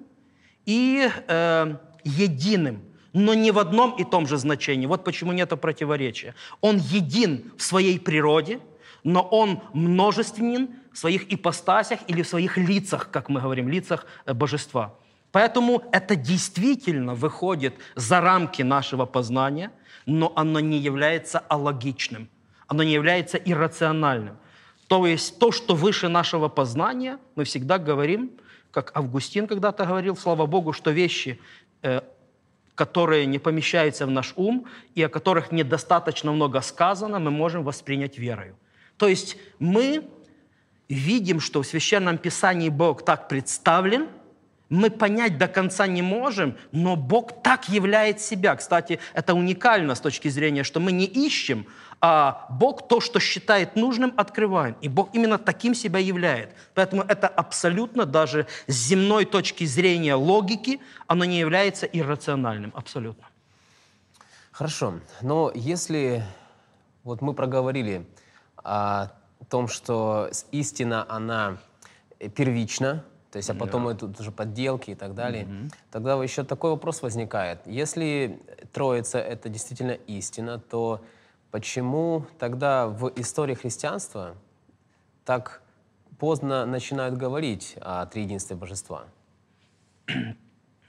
и 0.65 1.07
э, 1.29 1.77
единым. 2.05 2.81
но 3.13 3.35
не 3.35 3.51
в 3.51 3.59
одном 3.59 3.95
и 3.99 4.05
том 4.05 4.27
же 4.27 4.39
значении. 4.39 4.87
Вот 4.87 5.05
почему 5.05 5.33
нет 5.33 5.51
противоречия. 5.61 6.35
Он 6.63 6.79
един 6.79 7.53
в 7.59 7.63
своей 7.63 8.01
природе, 8.01 8.61
но 9.05 9.21
он 9.21 9.61
множественен 9.75 10.69
в 10.95 10.99
своих 10.99 11.31
ипостасях 11.31 12.01
или 12.09 12.23
в 12.23 12.27
своих 12.27 12.57
лицах, 12.57 13.11
как 13.11 13.29
мы 13.29 13.43
говорим, 13.43 13.69
лицах 13.69 14.07
э, 14.25 14.33
божества. 14.33 14.95
Поэтому 15.37 15.83
это 15.93 16.17
действительно 16.17 17.15
выходит 17.15 17.75
за 17.95 18.23
рамки 18.23 18.63
нашего 18.63 19.05
познания, 19.05 19.71
но 20.07 20.33
оно 20.35 20.61
не 20.61 20.79
является 20.79 21.41
алогичным, 21.41 22.31
оно 22.69 22.83
не 22.83 22.95
является 22.95 23.37
иррациональным. 23.37 24.39
То 24.87 25.07
есть 25.07 25.39
то, 25.39 25.53
что 25.53 25.75
выше 25.75 26.09
нашего 26.09 26.49
познания, 26.49 27.19
мы 27.35 27.45
всегда 27.45 27.77
говорим, 27.77 28.31
как 28.71 28.93
Августин 28.97 29.47
когда-то 29.47 29.85
говорил, 29.85 30.17
слава 30.17 30.47
Богу, 30.47 30.73
что 30.73 30.91
вещи, 30.91 31.39
э, 31.83 32.01
которые 32.75 33.27
не 33.27 33.39
помещаются 33.39 34.07
в 34.07 34.11
наш 34.11 34.33
ум 34.37 34.65
и 34.95 35.03
о 35.03 35.11
которых 35.11 35.53
недостаточно 35.53 36.33
много 36.33 36.63
сказано, 36.63 37.19
мы 37.19 37.31
можем 37.31 37.63
воспринять 37.63 38.17
верою. 38.17 38.57
То 38.97 39.07
есть 39.07 39.37
мы 39.59 40.09
видим, 40.89 41.41
что 41.41 41.61
в 41.61 41.67
Священном 41.67 42.17
Писании 42.17 42.71
Бог 42.71 43.05
так 43.05 43.29
представлен– 43.29 44.09
мы 44.69 44.91
понять 44.91 45.39
до 45.39 45.49
конца 45.49 45.87
не 45.87 46.03
можем, 46.03 46.57
но 46.73 46.97
Бог 46.97 47.43
так 47.43 47.69
являет 47.69 48.21
себя. 48.21 48.57
Кстати, 48.57 48.99
это 49.15 49.35
уникально 49.35 49.95
с 49.95 50.01
точки 50.01 50.29
зрения, 50.29 50.65
что 50.65 50.81
мы 50.81 50.93
не 50.93 51.05
ищем, 51.05 51.67
а 52.01 52.47
Бог 52.51 52.89
то, 52.89 53.01
что 53.01 53.21
считает 53.21 53.77
нужным, 53.77 54.13
открывает. 54.17 54.77
И 54.81 54.89
Бог 54.89 55.11
именно 55.15 55.39
таким 55.39 55.75
себя 55.75 55.99
являет. 55.99 56.55
Поэтому 56.75 57.03
это 57.03 57.29
абсолютно 57.29 58.07
даже 58.07 58.47
с 58.67 58.75
земной 58.75 59.25
точки 59.25 59.65
зрения 59.65 60.15
логики, 60.15 60.81
оно 61.07 61.25
не 61.25 61.39
является 61.39 61.87
иррациональным. 61.87 62.73
Абсолютно. 62.75 63.25
Хорошо. 64.51 65.01
Но 65.23 65.53
если 65.55 66.25
вот 67.05 67.23
мы 67.23 67.35
проговорили 67.35 68.07
о 68.57 69.09
том, 69.49 69.69
что 69.69 70.29
истина, 70.51 71.07
она 71.09 71.59
первична, 72.35 73.05
то 73.31 73.39
есть, 73.39 73.51
а 73.51 73.55
потом 73.55 73.87
да. 73.87 73.93
идут 73.93 74.21
уже 74.21 74.31
подделки 74.31 74.93
и 74.93 74.95
так 74.95 75.15
далее. 75.15 75.45
Угу. 75.45 75.71
Тогда 75.91 76.23
еще 76.23 76.45
такой 76.45 76.71
вопрос 76.71 77.03
возникает. 77.03 77.61
Если 77.67 78.41
Троица— 78.73 79.19
это 79.21 79.49
действительно 79.49 79.93
истина, 79.93 80.59
то 80.59 81.03
почему 81.51 82.25
тогда 82.39 82.87
в 82.87 83.13
истории 83.17 83.55
христианства 83.55 84.37
так 85.25 85.63
поздно 86.19 86.67
начинают 86.67 87.17
говорить 87.17 87.77
о 87.81 88.07
триединстве 88.07 88.57
божества? 88.57 89.05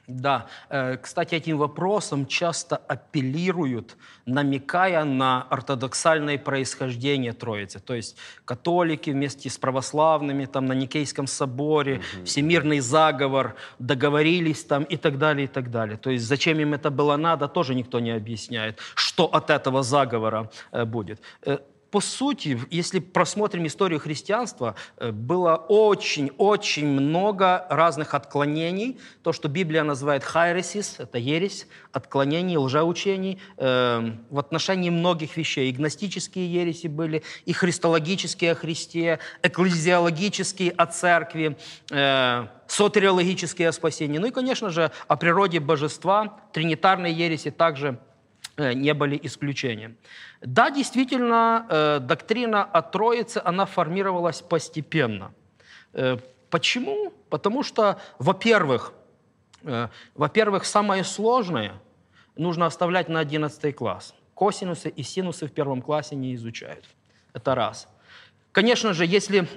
Да, 0.07 0.47
э, 0.69 0.95
кстати, 0.95 1.35
этим 1.35 1.57
вопросом 1.57 2.27
часто 2.27 2.77
апеллируют, 2.77 3.97
намекая 4.25 5.03
на 5.03 5.41
ортодоксальное 5.49 6.37
происхождение 6.37 7.33
Троицы. 7.33 7.79
То 7.79 7.93
есть 7.93 8.15
католики 8.45 9.09
вместе 9.09 9.49
с 9.49 9.57
православными 9.57 10.45
там 10.45 10.65
на 10.65 10.73
Никейском 10.73 11.27
соборе, 11.27 11.95
угу. 11.95 12.25
всемирный 12.25 12.79
заговор, 12.79 13.55
договорились 13.79 14.63
там 14.63 14.83
и 14.83 14.95
так 14.95 15.17
далее, 15.17 15.43
и 15.43 15.49
так 15.49 15.71
далее. 15.71 15.97
То 15.97 16.09
есть 16.09 16.25
зачем 16.25 16.57
им 16.59 16.73
это 16.73 16.89
было 16.89 17.17
надо, 17.17 17.49
тоже 17.49 17.75
никто 17.75 17.99
не 17.99 18.11
объясняет, 18.11 18.79
что 18.95 19.25
от 19.25 19.49
этого 19.49 19.83
заговора 19.83 20.49
э, 20.71 20.85
будет. 20.85 21.21
По 21.91 22.01
сути, 22.01 22.59
если 22.69 22.99
просмотрим 22.99 23.65
историю 23.65 23.99
христианства, 23.99 24.75
э, 24.97 25.11
было 25.11 25.55
очень-очень 25.55 26.85
много 26.85 27.65
разных 27.69 28.13
отклонений. 28.13 28.99
То, 29.23 29.31
что 29.31 29.47
Библия 29.47 29.83
называет 29.83 30.23
хайресис, 30.23 30.95
это 30.99 31.17
ересь, 31.17 31.65
отклонений, 31.93 32.57
лжеучений 32.57 33.39
э, 33.57 34.11
в 34.29 34.39
отношении 34.39 34.89
многих 34.89 35.37
вещей. 35.37 35.69
И 35.69 35.73
гностические 35.73 36.51
ереси 36.53 36.87
были, 36.87 37.23
и 37.45 37.53
христологические 37.53 38.51
о 38.51 38.55
Христе, 38.55 39.19
экклезиологические 39.41 40.71
о 40.71 40.87
церкви, 40.87 41.57
э, 41.89 42.47
сотериологические 42.67 43.69
о 43.69 43.71
спасении. 43.71 44.17
Ну 44.17 44.27
и, 44.27 44.31
конечно 44.31 44.69
же, 44.71 44.91
о 45.07 45.15
природе 45.15 45.61
божества, 45.61 46.37
тринитарные 46.51 47.13
ереси 47.13 47.49
также 47.49 47.97
не 48.57 48.93
были 48.93 49.19
исключением. 49.23 49.97
Да, 50.41 50.69
действительно, 50.71 51.65
э, 51.69 51.99
доктрина 51.99 52.63
о 52.63 52.81
Троице, 52.81 53.41
она 53.43 53.65
формировалась 53.65 54.41
постепенно. 54.41 55.33
Э, 55.93 56.17
почему? 56.49 57.13
Потому 57.29 57.63
что, 57.63 57.99
во-первых, 58.19 58.93
во-первых, 60.15 60.65
самое 60.65 61.03
сложное 61.03 61.73
нужно 62.37 62.67
оставлять 62.67 63.09
на 63.09 63.19
11 63.19 63.75
класс. 63.75 64.13
Косинусы 64.33 64.87
и 64.87 65.03
синусы 65.03 65.47
в 65.47 65.51
первом 65.51 65.81
классе 65.81 66.15
не 66.15 66.35
изучают. 66.35 66.85
Это 67.33 67.55
раз. 67.55 67.87
Конечно 68.51 68.93
же, 68.93 69.05
если 69.05 69.47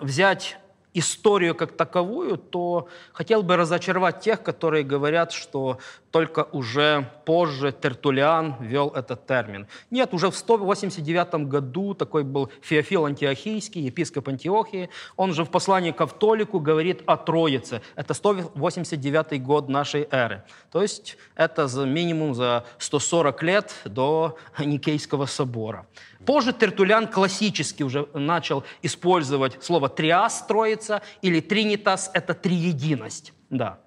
взять 0.00 0.56
историю 0.94 1.54
как 1.54 1.72
таковую, 1.72 2.38
то 2.38 2.88
хотел 3.12 3.42
бы 3.42 3.56
разочаровать 3.56 4.20
тех, 4.20 4.42
которые 4.42 4.84
говорят, 4.84 5.32
что 5.32 5.78
только 6.12 6.46
уже 6.52 7.10
позже 7.24 7.72
Тертулиан 7.72 8.54
ввел 8.60 8.90
этот 8.90 9.26
термин. 9.26 9.66
Нет, 9.90 10.14
уже 10.14 10.30
в 10.30 10.36
189 10.36 11.48
году 11.48 11.94
такой 11.94 12.22
был 12.22 12.50
Феофил 12.62 13.06
Антиохийский, 13.06 13.82
епископ 13.82 14.28
Антиохии. 14.28 14.88
Он 15.16 15.34
же 15.34 15.44
в 15.44 15.50
послании 15.50 15.90
к 15.90 16.00
Автолику 16.00 16.60
говорит 16.60 17.02
о 17.06 17.16
Троице. 17.16 17.82
Это 17.96 18.14
189 18.14 19.42
год 19.42 19.68
нашей 19.68 20.06
эры. 20.12 20.44
То 20.70 20.80
есть 20.82 21.16
это 21.34 21.66
за 21.66 21.84
минимум 21.84 22.34
за 22.34 22.64
140 22.78 23.42
лет 23.42 23.74
до 23.84 24.36
Никейского 24.58 25.26
собора. 25.26 25.86
Позже 26.26 26.52
Тертулян 26.52 27.06
классически 27.06 27.82
уже 27.82 28.08
начал 28.14 28.64
использовать 28.82 29.62
слово 29.62 29.88
«триас»– 29.88 30.44
«троица» 30.48 31.02
или 31.22 31.40
«тринитас»– 31.40 32.10
это 32.14 32.34
«триединость». 32.34 33.32
Да. 33.50 33.78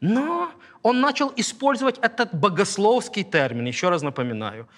Но 0.00 0.50
он 0.82 1.00
начал 1.00 1.32
использовать 1.36 1.98
этот 1.98 2.34
богословский 2.34 3.24
термин, 3.24 3.66
еще 3.66 3.88
раз 3.88 4.02
напоминаю. 4.02 4.68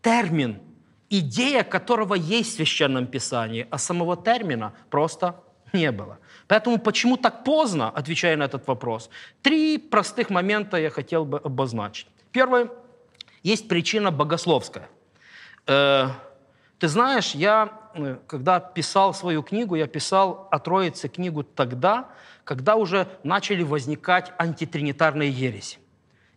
Термин, 0.00 0.60
идея 1.08 1.62
которого 1.62 2.14
есть 2.14 2.52
в 2.52 2.54
Священном 2.56 3.06
Писании, 3.06 3.66
а 3.70 3.78
самого 3.78 4.16
термина 4.16 4.72
просто 4.90 5.36
не 5.72 5.92
было. 5.92 6.18
Поэтому 6.48 6.78
почему 6.78 7.16
так 7.16 7.44
поздно, 7.44 7.90
отвечая 7.90 8.36
на 8.36 8.44
этот 8.44 8.66
вопрос, 8.66 9.10
три 9.42 9.78
простых 9.78 10.30
момента 10.30 10.76
я 10.76 10.90
хотел 10.90 11.24
бы 11.24 11.38
обозначить. 11.38 12.08
Первое, 12.32 12.68
есть 13.42 13.68
причина 13.68 14.10
богословская. 14.10 14.88
Э, 15.66 16.08
ты 16.82 16.88
знаешь, 16.88 17.36
я, 17.36 17.70
э, 17.94 18.16
когда 18.26 18.58
писал 18.58 19.14
свою 19.14 19.44
книгу, 19.44 19.76
я 19.76 19.86
писал 19.86 20.48
о 20.50 20.58
Троице 20.58 21.06
книгу 21.06 21.44
тогда, 21.44 22.08
когда 22.42 22.74
уже 22.74 23.06
начали 23.22 23.62
возникать 23.62 24.32
антитринитарные 24.36 25.30
ереси. 25.30 25.78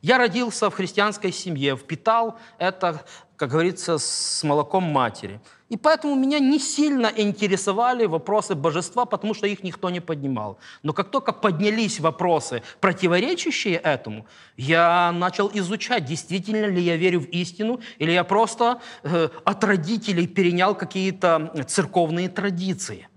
Я 0.04 0.20
родился 0.20 0.70
в 0.70 0.76
христианской 0.76 1.32
семье, 1.32 1.76
впитал 1.76 2.38
это, 2.60 3.04
как 3.38 3.50
говорится, 3.50 3.98
с 3.98 4.44
молоком 4.44 4.84
матери. 4.84 5.42
И 5.70 5.78
поэтому 5.78 6.16
меня 6.16 6.38
не 6.38 6.60
сильно 6.60 7.12
интересовали 7.16 8.06
вопросы 8.06 8.54
божества, 8.54 9.06
потому 9.06 9.34
что 9.34 9.48
их 9.48 9.64
никто 9.64 9.90
не 9.90 10.00
поднимал. 10.00 10.60
Но 10.84 10.94
как 10.94 11.10
только 11.10 11.34
поднялись 11.34 12.00
вопросы, 12.00 12.62
противоречащие 12.80 13.78
этому, 13.78 14.28
я 14.58 15.12
начал 15.12 15.50
изучать, 15.54 16.06
действительно 16.06 16.68
ли 16.68 16.82
я 16.82 16.98
верю 16.98 17.22
в 17.22 17.30
истину, 17.30 17.80
или 17.98 18.12
я 18.12 18.24
просто 18.24 18.80
э, 19.04 19.30
от 19.44 19.64
родителей 19.64 20.28
перенял 20.28 20.76
какие-то 20.76 21.66
церковные 21.68 22.30
традиции. 22.30 23.08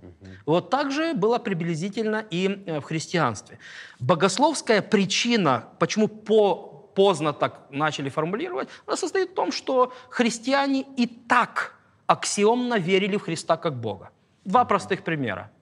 Вот 0.47 0.71
так 0.71 0.91
же 0.91 1.13
было 1.13 1.39
приблизительно 1.39 2.25
и 2.31 2.63
э, 2.67 2.81
в 2.81 2.85
христианстве. 2.85 3.59
Богословская 4.01 4.81
причина, 4.81 5.69
почему 5.79 6.09
по, 6.09 6.55
поздно 6.95 7.35
так 7.35 7.67
начали 7.71 8.09
формулировать, 8.09 8.71
она 8.87 8.97
состоит 8.97 9.33
в 9.33 9.35
том, 9.35 9.53
что 9.53 9.93
христиане 10.09 10.87
и 10.97 11.07
так 11.07 11.78
аксиомно 12.09 12.79
верили 12.79 13.17
в 13.17 13.23
Христа 13.23 13.57
как 13.57 13.81
Бога. 13.81 14.11
Два 14.45 14.65
простых 14.65 15.05
примера. 15.05 15.53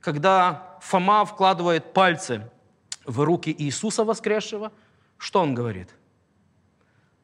Когда 0.00 0.76
Фома 0.80 1.24
вкладывает 1.24 1.92
пальцы 1.92 2.50
в 3.04 3.20
руки 3.20 3.54
Иисуса 3.56 4.04
воскресшего, 4.04 4.72
что 5.16 5.40
он 5.40 5.54
говорит? 5.54 5.94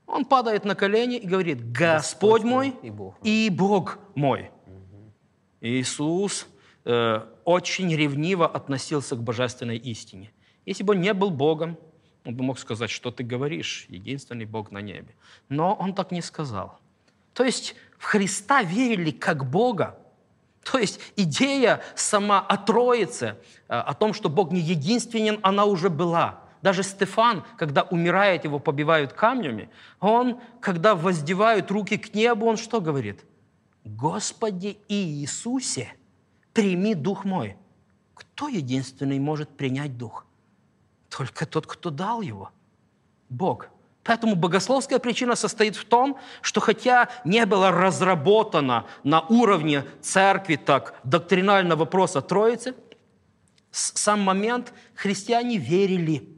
Он 0.06 0.24
падает 0.24 0.64
на 0.64 0.76
колени 0.76 1.16
и 1.16 1.26
говорит, 1.26 1.72
Господь, 1.72 2.42
Господь 2.42 2.44
мой 2.44 2.76
и 2.82 2.90
Бог, 2.90 3.16
и 3.22 3.50
Бог 3.50 3.98
мой. 4.14 4.50
Угу. 4.66 5.12
Иисус 5.62 6.46
Э, 6.84 7.20
очень 7.44 7.94
ревниво 7.94 8.46
относился 8.46 9.14
к 9.14 9.22
божественной 9.22 9.76
истине. 9.76 10.32
Если 10.66 10.82
бы 10.82 10.94
он 10.94 11.00
не 11.00 11.14
был 11.14 11.30
Богом, 11.30 11.78
он 12.24 12.34
бы 12.34 12.42
мог 12.44 12.58
сказать, 12.58 12.90
что 12.90 13.10
ты 13.10 13.22
говоришь, 13.22 13.86
единственный 13.88 14.46
Бог 14.46 14.70
на 14.72 14.78
небе. 14.78 15.14
Но 15.48 15.74
он 15.74 15.94
так 15.94 16.10
не 16.10 16.22
сказал. 16.22 16.78
То 17.34 17.44
есть 17.44 17.76
в 18.02 18.04
Христа 18.04 18.64
верили 18.64 19.12
как 19.12 19.48
Бога. 19.48 19.96
То 20.64 20.78
есть 20.78 20.98
идея 21.14 21.80
сама 21.94 22.40
о 22.40 22.56
Троице, 22.56 23.36
э, 23.68 23.74
о 23.74 23.94
том, 23.94 24.12
что 24.12 24.28
Бог 24.28 24.50
не 24.50 24.58
единственен, 24.58 25.38
она 25.44 25.66
уже 25.66 25.88
была. 25.88 26.40
Даже 26.62 26.82
Стефан, 26.82 27.44
когда 27.56 27.82
умирает, 27.82 28.42
его 28.42 28.58
побивают 28.58 29.12
камнями, 29.12 29.70
он, 30.00 30.40
когда 30.60 30.96
воздевают 30.96 31.70
руки 31.70 31.96
к 31.96 32.12
небу, 32.12 32.46
он 32.46 32.56
что 32.56 32.80
говорит? 32.80 33.24
«Господи 33.84 34.78
Иисусе, 34.88 35.94
прими 36.52 36.96
Дух 36.96 37.24
мой». 37.24 37.56
Кто 38.14 38.48
единственный 38.48 39.20
может 39.20 39.48
принять 39.48 39.96
Дух? 39.96 40.26
Только 41.08 41.46
тот, 41.46 41.68
кто 41.68 41.90
дал 41.90 42.20
его. 42.20 42.50
Бог. 43.28 43.68
Поэтому 44.04 44.34
богословская 44.34 44.98
причина 44.98 45.36
состоит 45.36 45.76
в 45.76 45.84
том, 45.84 46.18
что 46.40 46.60
хотя 46.60 47.08
не 47.24 47.46
было 47.46 47.70
разработано 47.70 48.86
на 49.04 49.20
уровне 49.20 49.84
церкви 50.00 50.56
так 50.56 50.94
доктринально 51.04 51.76
вопроса 51.76 52.20
Троицы, 52.20 52.74
сам 53.70 54.20
момент 54.20 54.72
христиане 54.94 55.56
верили, 55.56 56.28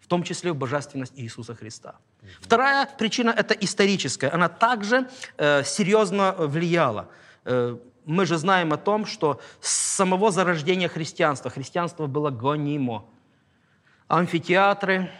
в 0.00 0.06
том 0.06 0.22
числе 0.22 0.52
в 0.52 0.56
божественность 0.56 1.12
Иисуса 1.16 1.54
Христа. 1.54 1.96
Вторая 2.40 2.88
причина– 2.98 3.30
это 3.36 3.54
историческая. 3.54 4.28
Она 4.28 4.48
также 4.48 5.08
э, 5.36 5.64
серьезно 5.64 6.34
влияла. 6.38 7.08
Э, 7.44 7.76
мы 8.04 8.26
же 8.26 8.38
знаем 8.38 8.72
о 8.72 8.76
том, 8.76 9.06
что 9.06 9.40
с 9.60 9.70
самого 9.70 10.30
зарождения 10.30 10.88
христианства, 10.88 11.50
христианство 11.50 12.06
было 12.06 12.30
гонимо. 12.30 13.04
Амфитеатры, 14.08 15.10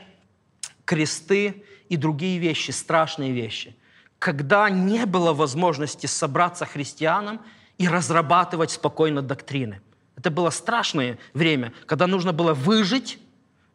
кресты 0.84 1.64
и 1.88 1.96
другие 1.96 2.38
вещи, 2.38 2.70
страшные 2.70 3.32
вещи. 3.32 3.76
Когда 4.18 4.70
не 4.70 5.06
было 5.06 5.32
возможности 5.32 6.06
собраться 6.06 6.64
христианам 6.64 7.40
и 7.78 7.88
разрабатывать 7.88 8.70
спокойно 8.70 9.22
доктрины. 9.22 9.80
Это 10.16 10.30
было 10.30 10.50
страшное 10.50 11.18
время, 11.34 11.72
когда 11.86 12.06
нужно 12.06 12.32
было 12.32 12.54
выжить 12.54 13.18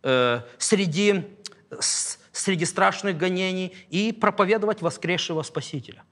э, 0.04 0.42
среди, 0.58 1.26
с, 1.80 2.20
среди 2.32 2.66
страшных 2.66 3.18
гонений 3.18 3.76
и 3.90 4.14
проповедовать 4.14 4.82
воскресшего 4.82 5.42
Спасителя. 5.42 6.04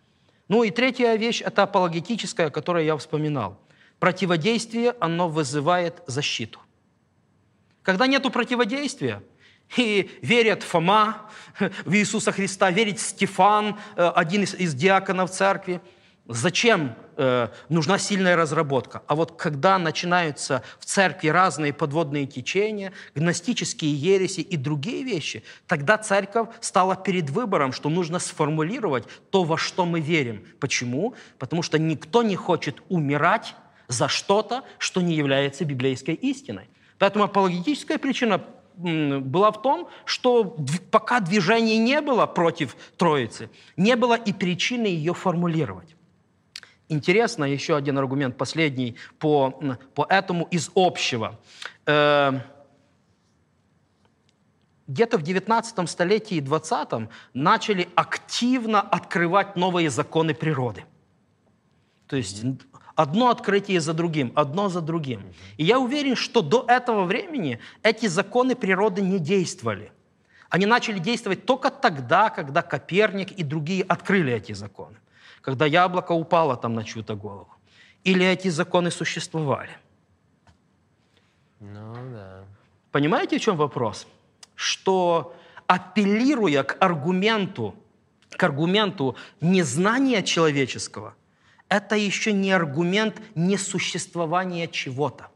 Ну 0.47 0.63
и 0.63 0.71
третья 0.71 1.15
вещь– 1.15 1.41
это 1.45 1.63
апологетическая, 1.63 2.47
о 2.47 2.51
которой 2.51 2.85
я 2.85 2.97
вспоминал. 2.97 3.61
Противодействие, 3.99 4.95
оно 4.99 5.29
вызывает 5.29 6.03
защиту. 6.07 6.59
Когда 7.83 8.07
нет 8.07 8.23
противодействия– 8.33 9.23
и 9.77 10.09
верят 10.21 10.63
Фома 10.63 11.29
в 11.85 11.93
Иисуса 11.93 12.31
Христа, 12.31 12.71
верит 12.71 12.99
Стефан, 12.99 13.77
э, 13.95 14.11
один 14.15 14.43
из, 14.43 14.53
из 14.53 14.73
диаконов 14.73 15.31
церкви. 15.31 15.81
Зачем 16.27 16.95
э, 17.17 17.49
нужна 17.69 17.99
сильная 17.99 18.35
разработка? 18.35 19.03
А 19.07 19.15
вот 19.15 19.33
когда 19.33 19.77
начинаются 19.77 20.63
в 20.79 20.85
церкви 20.85 21.27
разные 21.27 21.71
подводные 21.71 22.25
течения, 22.25 22.93
гностические 23.13 23.93
ереси 23.93 24.39
и 24.41 24.57
другие 24.57 25.03
вещи, 25.03 25.43
тогда 25.67 25.97
церковь 25.97 26.49
стала 26.61 26.95
перед 26.95 27.29
выбором, 27.29 27.73
что 27.73 27.89
нужно 27.89 28.19
сформулировать 28.19 29.05
то, 29.29 29.43
во 29.43 29.57
что 29.57 29.85
мы 29.85 29.99
верим. 29.99 30.45
Почему? 30.59 31.13
Потому 31.37 31.61
что 31.61 31.77
никто 31.77 32.23
не 32.23 32.35
хочет 32.35 32.81
умирать 32.89 33.55
за 33.87 34.07
что-то, 34.07 34.63
что 34.79 35.01
не 35.01 35.13
является 35.15 35.63
библейской 35.63 36.15
истиной. 36.15 36.69
Поэтому 36.97 37.25
апологетическая 37.25 37.97
причина 37.97 38.41
была 38.77 39.51
в 39.51 39.61
том, 39.61 39.89
что 40.05 40.55
пока 40.91 41.19
движения 41.19 41.77
не 41.77 42.01
было 42.01 42.25
против 42.25 42.75
Троицы, 42.97 43.49
не 43.77 43.95
было 43.95 44.15
и 44.15 44.33
причины 44.33 44.87
ее 44.87 45.13
формулировать. 45.13 45.95
Интересно, 46.87 47.45
еще 47.45 47.75
один 47.75 47.97
аргумент, 47.97 48.37
последний 48.37 48.95
по, 49.17 49.59
по 49.95 50.05
этому 50.07 50.45
из 50.51 50.69
общего. 50.75 51.39
Э, 51.87 52.33
где-то 54.87 55.17
в 55.17 55.23
19 55.23 55.89
столетии 55.89 56.37
и 56.37 56.41
20 56.41 57.09
начали 57.33 57.89
активно 57.95 58.81
открывать 58.81 59.55
новые 59.55 59.89
законы 59.89 60.35
природы. 60.35 60.85
То 62.07 62.17
есть 62.17 62.43
Одно 62.95 63.29
открытие 63.29 63.81
за 63.81 63.93
другим, 63.93 64.31
одно 64.35 64.69
за 64.69 64.81
другим. 64.81 65.21
И 65.57 65.65
я 65.65 65.79
уверен, 65.79 66.15
что 66.15 66.41
до 66.41 66.65
этого 66.67 67.03
времени 67.03 67.59
эти 67.83 68.07
законы 68.07 68.55
природы 68.55 69.01
не 69.01 69.19
действовали. 69.19 69.91
Они 70.49 70.65
начали 70.65 70.99
действовать 70.99 71.45
только 71.45 71.69
тогда, 71.71 72.29
когда 72.29 72.61
Коперник 72.61 73.33
и 73.33 73.43
другие 73.43 73.83
открыли 73.83 74.31
эти 74.31 74.53
законы. 74.53 74.95
Когда 75.41 75.65
яблоко 75.65 76.13
упало 76.13 76.55
там 76.55 76.73
на 76.73 76.85
чью-то 76.85 77.15
голову. 77.15 77.53
Или 78.05 78.25
эти 78.25 78.47
законы 78.47 78.91
существовали. 78.91 79.77
Ну 81.59 81.95
да. 82.13 82.45
Понимаете, 82.91 83.37
в 83.37 83.41
чем 83.41 83.57
вопрос? 83.57 84.07
Что 84.55 85.35
апеллируя 85.67 86.63
к 86.63 86.77
аргументу, 86.79 87.75
к 88.29 88.41
аргументу 88.41 89.17
незнания 89.41 90.23
человеческого– 90.23 91.13
это 91.69 91.95
еще 91.95 92.31
не 92.33 92.51
аргумент 92.51 93.21
несуществования 93.35 94.67
чего-то. 94.67 95.29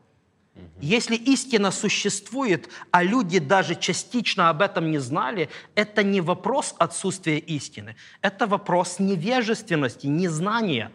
Если 0.81 1.15
истина 1.15 1.71
существует, 1.71 2.69
а 2.91 3.03
люди 3.03 3.39
даже 3.39 3.75
частично 3.75 4.49
об 4.49 4.61
этом 4.61 4.91
не 4.91 4.97
знали, 4.97 5.49
это 5.75 6.03
не 6.03 6.21
вопрос 6.21 6.75
отсутствия 6.77 7.37
истины, 7.37 7.95
это 8.21 8.47
вопрос 8.47 8.99
невежественности, 8.99 10.07
незнания, 10.07 10.91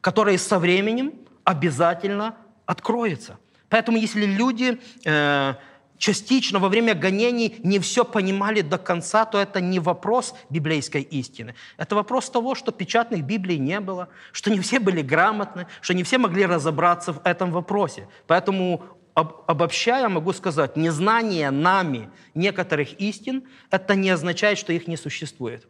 которое 0.00 0.38
со 0.38 0.58
временем 0.58 1.14
обязательно 1.44 2.36
откроется. 2.66 3.38
Поэтому 3.68 3.98
если 3.98 4.26
люди 4.26 4.80
э, 5.04 5.54
частично 6.00 6.58
во 6.58 6.68
время 6.68 6.94
гонений 6.94 7.60
не 7.62 7.78
все 7.78 8.04
понимали 8.04 8.62
до 8.62 8.78
конца, 8.78 9.24
то 9.26 9.38
это 9.38 9.60
не 9.60 9.78
вопрос 9.78 10.34
библейской 10.48 11.02
истины. 11.02 11.54
Это 11.76 11.94
вопрос 11.94 12.30
того, 12.30 12.54
что 12.54 12.72
печатных 12.72 13.22
Библий 13.22 13.58
не 13.58 13.78
было, 13.80 14.08
что 14.32 14.50
не 14.50 14.58
все 14.60 14.80
были 14.80 15.02
грамотны, 15.02 15.66
что 15.82 15.94
не 15.94 16.02
все 16.02 16.18
могли 16.18 16.46
разобраться 16.46 17.12
в 17.12 17.20
этом 17.24 17.52
вопросе. 17.52 18.08
Поэтому 18.26 18.82
обобщая, 19.14 20.08
могу 20.08 20.32
сказать, 20.32 20.76
незнание 20.76 21.50
нами 21.50 22.08
некоторых 22.34 22.94
истин, 22.94 23.42
это 23.70 23.94
не 23.94 24.10
означает, 24.10 24.58
что 24.58 24.72
их 24.72 24.88
не 24.88 24.96
существует. 24.96 25.68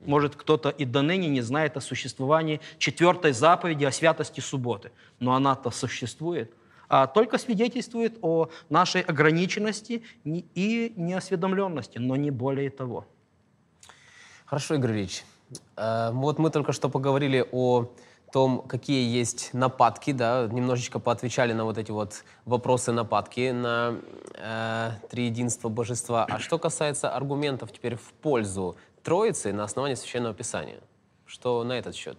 Может, 0.00 0.34
кто-то 0.34 0.70
и 0.70 0.84
до 0.84 1.02
ныне 1.02 1.28
не 1.28 1.42
знает 1.42 1.76
о 1.76 1.80
существовании 1.80 2.60
четвертой 2.78 3.32
заповеди 3.32 3.84
о 3.84 3.92
святости 3.92 4.40
субботы, 4.40 4.90
но 5.20 5.34
она-то 5.34 5.70
существует 5.70 6.52
только 7.14 7.38
свидетельствует 7.38 8.18
о 8.22 8.48
нашей 8.68 9.02
ограниченности 9.02 10.02
и 10.24 10.92
неосведомленности, 10.96 11.98
но 11.98 12.16
не 12.16 12.30
более 12.30 12.70
того. 12.70 13.06
Хорошо, 14.46 14.74
Игорь 14.74 14.92
Ильич. 14.92 15.24
Э, 15.76 16.10
вот 16.12 16.38
мы 16.38 16.50
только 16.50 16.72
что 16.72 16.88
поговорили 16.88 17.46
о 17.52 17.92
том, 18.32 18.62
какие 18.62 19.08
есть 19.08 19.50
нападки, 19.52 20.12
да, 20.12 20.48
немножечко 20.50 20.98
поотвечали 20.98 21.52
на 21.52 21.64
вот 21.64 21.78
эти 21.78 21.90
вот 21.90 22.24
вопросы 22.44 22.92
нападки 22.92 23.50
на 23.50 24.00
э, 24.34 24.90
триединство 25.10 25.68
божества. 25.68 26.26
А 26.28 26.38
что 26.38 26.58
касается 26.58 27.10
аргументов 27.10 27.72
теперь 27.72 27.96
в 27.96 28.12
пользу 28.22 28.76
Троицы 29.02 29.52
на 29.52 29.64
основании 29.64 29.94
Священного 29.94 30.34
Писания, 30.34 30.80
что 31.26 31.64
на 31.64 31.72
этот 31.72 31.94
счет? 31.94 32.18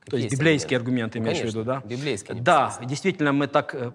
Какие 0.00 0.10
То 0.10 0.24
есть 0.24 0.32
библейские 0.32 0.78
аргументы, 0.78 1.18
имеешь 1.18 1.38
Конечно, 1.38 1.60
в 1.60 1.64
виду, 1.64 1.72
да? 1.72 1.82
библейские. 1.84 2.40
Да, 2.40 2.78
действительно, 2.84 3.32
мы 3.32 3.48
так 3.48 3.74
э, 3.74 3.92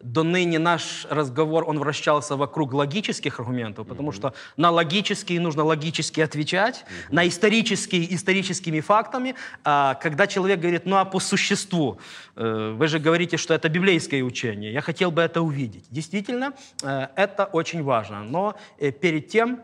до 0.00 0.22
ныне 0.22 0.58
наш 0.58 1.06
разговор, 1.10 1.64
он 1.66 1.78
вращался 1.78 2.36
вокруг 2.36 2.72
логических 2.72 3.40
аргументов, 3.40 3.86
потому 3.86 4.10
mm-hmm. 4.10 4.16
что 4.16 4.34
на 4.56 4.70
логические 4.70 5.40
нужно 5.40 5.64
логически 5.64 6.20
отвечать, 6.20 6.84
mm-hmm. 6.84 7.14
на 7.14 7.26
исторические 7.26 8.14
историческими 8.14 8.80
фактами. 8.80 9.34
А 9.64 9.94
когда 9.94 10.26
человек 10.26 10.60
говорит, 10.60 10.86
ну 10.86 10.96
а 10.96 11.04
по 11.04 11.20
существу, 11.20 11.98
э, 12.36 12.74
вы 12.76 12.86
же 12.86 12.98
говорите, 12.98 13.36
что 13.36 13.54
это 13.54 13.68
библейское 13.68 14.22
учение, 14.22 14.72
я 14.72 14.82
хотел 14.82 15.10
бы 15.10 15.22
это 15.22 15.40
увидеть. 15.40 15.86
Действительно, 15.90 16.52
э, 16.82 17.08
это 17.16 17.46
очень 17.46 17.82
важно. 17.82 18.22
Но 18.22 18.56
э, 18.78 18.92
перед 18.92 19.28
тем 19.28 19.60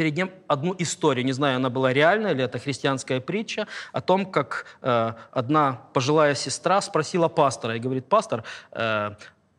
перед 0.00 0.16
ним 0.16 0.30
одну 0.48 0.74
историю. 0.78 1.26
Не 1.26 1.32
знаю, 1.32 1.56
она 1.56 1.68
была 1.68 1.92
реальная 1.92 2.32
или 2.32 2.42
это 2.42 2.58
христианская 2.58 3.20
притча 3.20 3.66
о 3.92 4.00
том, 4.00 4.24
как 4.24 4.64
э, 4.80 5.12
одна 5.30 5.72
пожилая 5.92 6.34
сестра 6.34 6.80
спросила 6.80 7.28
пастора 7.28 7.76
и 7.76 7.78
говорит, 7.78 8.06
пастор, 8.06 8.42
э, 8.72 9.10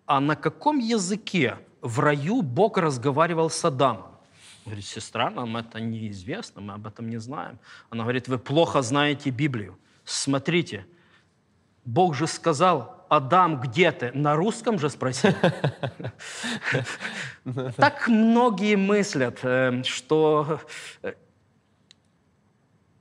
а 0.08 0.20
на 0.20 0.36
каком 0.36 0.80
языке 0.80 1.58
в 1.82 2.00
раю 2.00 2.42
Бог 2.42 2.80
разговаривал 2.80 3.52
с 3.52 3.64
Адамом? 3.66 4.18
Говорит, 4.66 4.86
сестра, 4.86 5.30
нам 5.30 5.58
это 5.58 5.80
неизвестно, 5.80 6.62
мы 6.62 6.74
об 6.74 6.88
этом 6.88 7.08
не 7.08 7.20
знаем. 7.20 7.60
Она 7.92 8.02
говорит, 8.02 8.28
вы 8.28 8.39
плохо 8.39 8.82
знаете 8.82 9.30
Библию. 9.30 9.78
Смотрите, 10.06 10.88
Бог 11.86 12.16
же 12.16 12.28
сказал, 12.28 13.06
Адам, 13.10 13.60
где 13.60 13.92
ты? 13.92 14.12
На 14.14 14.36
русском 14.36 14.80
же 14.80 14.90
спросил. 14.90 15.34
Так 17.76 18.08
многие 18.08 18.76
мыслят, 18.76 19.40
э, 19.42 19.82
что 19.84 20.62
э, 21.02 21.14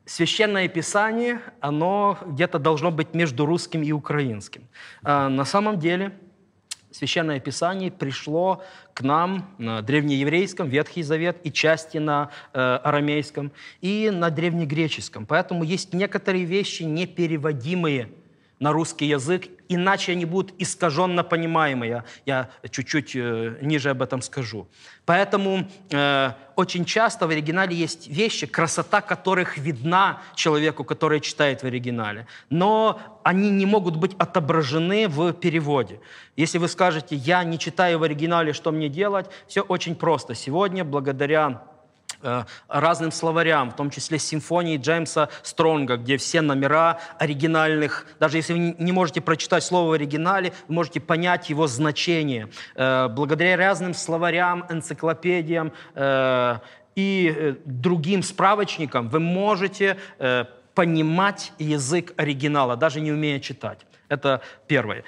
Священное 0.07 0.66
Писание, 0.66 1.41
оно 1.61 2.18
где-то 2.26 2.59
должно 2.59 2.91
быть 2.91 3.14
между 3.14 3.47
русским 3.47 3.83
и 3.83 3.93
украинским. 3.93 4.66
А 5.03 5.28
на 5.28 5.45
самом 5.45 5.78
деле 5.78 6.18
Священное 6.91 7.39
Писание 7.39 7.93
пришло 7.93 8.64
к 8.95 9.03
нам 9.03 9.55
на 9.59 9.81
древнееврейском, 9.83 10.68
Ветхий 10.68 11.05
Завет, 11.05 11.37
и 11.45 11.53
части 11.53 11.99
на 11.99 12.31
э, 12.53 12.59
арамейском, 12.59 13.53
и 13.81 14.11
на 14.11 14.31
древнегреческом. 14.31 15.26
Поэтому 15.26 15.62
есть 15.62 15.93
некоторые 15.95 16.45
вещи 16.45 16.83
непереводимые 16.83 18.11
на 18.61 18.72
русский 18.72 19.06
язык, 19.06 19.48
иначе 19.68 20.12
они 20.12 20.26
будут 20.26 20.54
искаженно 20.58 21.24
понимаемые. 21.24 22.04
Я 22.26 22.50
чуть-чуть 22.70 23.16
э, 23.16 23.56
ниже 23.62 23.90
об 23.90 24.02
этом 24.02 24.20
скажу. 24.20 24.68
Поэтому 25.06 25.66
э, 25.90 26.32
очень 26.56 26.84
часто 26.84 27.26
в 27.26 27.30
оригинале 27.30 27.74
есть 27.74 28.06
вещи, 28.06 28.46
красота 28.46 29.00
которых 29.00 29.56
видна 29.56 30.20
человеку, 30.34 30.84
который 30.84 31.20
читает 31.20 31.62
в 31.62 31.64
оригинале, 31.64 32.26
но 32.50 33.00
они 33.24 33.50
не 33.50 33.64
могут 33.64 33.96
быть 33.96 34.14
отображены 34.18 35.08
в 35.08 35.32
переводе. 35.32 36.00
Если 36.36 36.58
вы 36.58 36.68
скажете, 36.68 37.16
я 37.16 37.42
не 37.44 37.58
читаю 37.58 37.98
в 37.98 38.02
оригинале, 38.02 38.52
что 38.52 38.72
мне 38.72 38.90
делать, 38.90 39.26
все 39.48 39.62
очень 39.62 39.94
просто. 39.94 40.34
Сегодня, 40.34 40.84
благодаря 40.84 41.62
разным 42.68 43.12
словарям, 43.12 43.71
в 43.71 43.77
том 43.77 43.91
числе 43.91 44.18
симфонии 44.18 44.77
Джеймса 44.77 45.29
Стронга, 45.43 45.97
где 45.97 46.16
все 46.16 46.41
номера 46.41 46.99
оригинальных, 47.18 48.07
даже 48.18 48.39
если 48.39 48.53
вы 48.53 48.77
не 48.79 48.93
можете 48.93 49.21
прочитать 49.21 49.64
слово 49.64 49.91
в 49.91 49.93
оригинале, 49.93 50.53
вы 50.68 50.75
можете 50.75 51.01
понять 51.01 51.51
его 51.51 51.66
значение. 51.66 52.51
Э, 52.75 53.09
благодаря 53.09 53.57
разным 53.57 53.95
словарям, 53.95 54.66
энциклопедиям 54.68 55.73
э, 55.95 56.59
и 56.95 57.57
другим 57.64 58.23
справочникам 58.23 59.09
вы 59.09 59.21
можете 59.21 59.97
понимать 60.75 61.53
язык 61.59 62.12
оригинала, 62.16 62.77
даже 62.77 63.01
не 63.01 63.12
умея 63.12 63.39
читать. 63.39 63.87
Это 64.09 64.43
первое. 64.66 65.05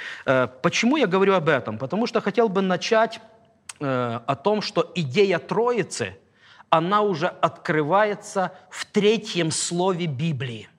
Почему 0.62 0.96
я 0.96 1.06
говорю 1.06 1.34
об 1.34 1.48
этом? 1.48 1.78
Потому 1.78 2.06
что 2.06 2.20
хотел 2.20 2.48
бы 2.48 2.62
начать 2.62 3.20
о 3.80 4.36
том, 4.36 4.62
что 4.62 4.90
идея 4.94 5.38
Троицы– 5.38 6.16
она 6.72 7.02
уже 7.02 7.26
открывается 7.26 8.50
в 8.70 8.86
третьем 8.86 9.50
слове 9.50 10.06
Библии. 10.06 10.70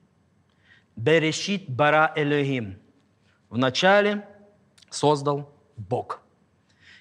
Берешит 0.96 1.70
бара 1.70 2.12
Элохим. 2.16 2.80
Вначале 3.48 4.26
создал 4.90 5.54
Бог. 5.76 6.20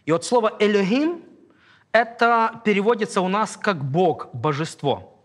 И 0.05 0.11
вот 0.11 0.23
слово 0.25 0.55
Элохим, 0.59 1.23
это 1.91 2.61
переводится 2.63 3.21
у 3.21 3.27
нас 3.29 3.57
как 3.57 3.83
Бог, 3.83 4.29
божество. 4.31 5.19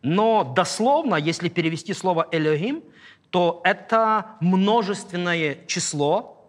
Но 0.00 0.42
дословно, 0.42 1.16
если 1.16 1.50
перевести 1.50 1.92
слово 1.92 2.26
Элохим, 2.32 2.82
то 3.28 3.60
это 3.64 4.38
множественное 4.40 5.58
число, 5.66 6.39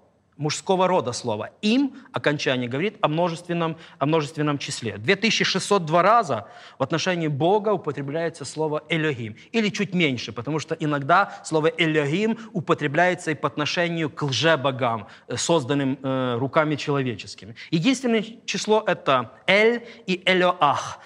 мужского 0.41 0.87
рода 0.87 1.13
слово. 1.13 1.51
Им 1.61 1.93
окончание 2.13 2.67
говорит 2.67 2.95
о 3.01 3.07
множественном, 3.07 3.77
о 3.99 4.05
множественном 4.05 4.57
числе. 4.57 4.97
2602 4.97 6.01
раза 6.01 6.47
в 6.79 6.83
отношении 6.83 7.27
Бога 7.27 7.69
употребляется 7.69 8.43
слово 8.43 8.83
«элохим». 8.89 9.35
Или 9.51 9.69
чуть 9.69 9.93
меньше, 9.93 10.31
потому 10.31 10.59
что 10.59 10.75
иногда 10.75 11.41
слово 11.43 11.67
«элохим» 11.67 12.37
употребляется 12.53 13.31
и 13.31 13.35
по 13.35 13.47
отношению 13.47 14.09
к 14.09 14.23
лжебогам, 14.23 15.07
э, 15.27 15.37
созданным 15.37 15.99
э, 16.01 16.37
руками 16.39 16.75
человеческими. 16.75 17.55
Единственное 17.69 18.25
число– 18.45 18.83
это 18.87 19.31
«эль» 19.45 19.85
и 20.07 20.23
«элоах» 20.25 20.99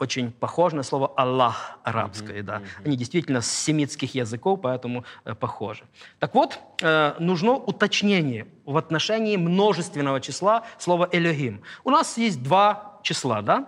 очень 0.00 0.32
похож 0.32 0.72
на 0.72 0.82
слово 0.82 1.12
«Аллах» 1.16 1.78
арабское. 1.84 2.38
Mm-hmm. 2.38 2.42
Да. 2.42 2.62
Они 2.84 2.96
действительно 2.96 3.42
с 3.42 3.50
семитских 3.50 4.14
языков, 4.14 4.60
поэтому 4.62 5.04
э, 5.24 5.34
похожи. 5.34 5.84
Так 6.18 6.34
вот, 6.34 6.58
э, 6.82 7.14
нужно 7.18 7.52
уточнение 7.52 8.46
в 8.64 8.76
отношении 8.76 9.36
множественного 9.36 10.20
числа 10.20 10.64
слова 10.78 11.08
«элохим». 11.12 11.60
У 11.84 11.90
нас 11.90 12.18
есть 12.18 12.42
два 12.42 12.98
числа, 13.02 13.42
да? 13.42 13.66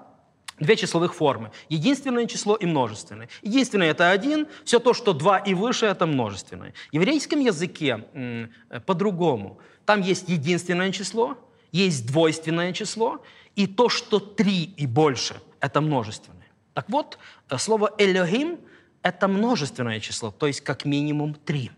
Две 0.58 0.76
числовых 0.76 1.14
формы. 1.14 1.50
Единственное 1.68 2.26
число 2.26 2.56
и 2.56 2.66
множественное. 2.66 3.28
Единственное– 3.42 3.90
это 3.90 4.10
один, 4.10 4.46
все 4.64 4.78
то, 4.78 4.94
что 4.94 5.12
два 5.12 5.38
и 5.38 5.54
выше– 5.54 5.86
это 5.94 6.06
множественное. 6.06 6.72
В 6.90 6.94
еврейском 6.94 7.40
языке 7.40 8.06
э, 8.14 8.46
по-другому. 8.86 9.58
Там 9.84 10.00
есть 10.00 10.30
единственное 10.30 10.92
число, 10.92 11.36
есть 11.72 12.06
двойственное 12.06 12.72
число, 12.72 13.18
и 13.54 13.66
то, 13.66 13.90
что 13.90 14.18
три 14.18 14.64
и 14.78 14.86
больше– 14.86 15.34
это 15.62 15.80
множественное. 15.80 16.48
Так 16.74 16.90
вот, 16.90 17.18
э, 17.48 17.56
слово 17.56 17.94
«элохим»— 17.98 18.58
это 19.02 19.28
множественное 19.28 20.00
число, 20.00 20.30
то 20.30 20.46
есть 20.46 20.60
как 20.60 20.84
минимум 20.84 21.34
три. 21.34 21.70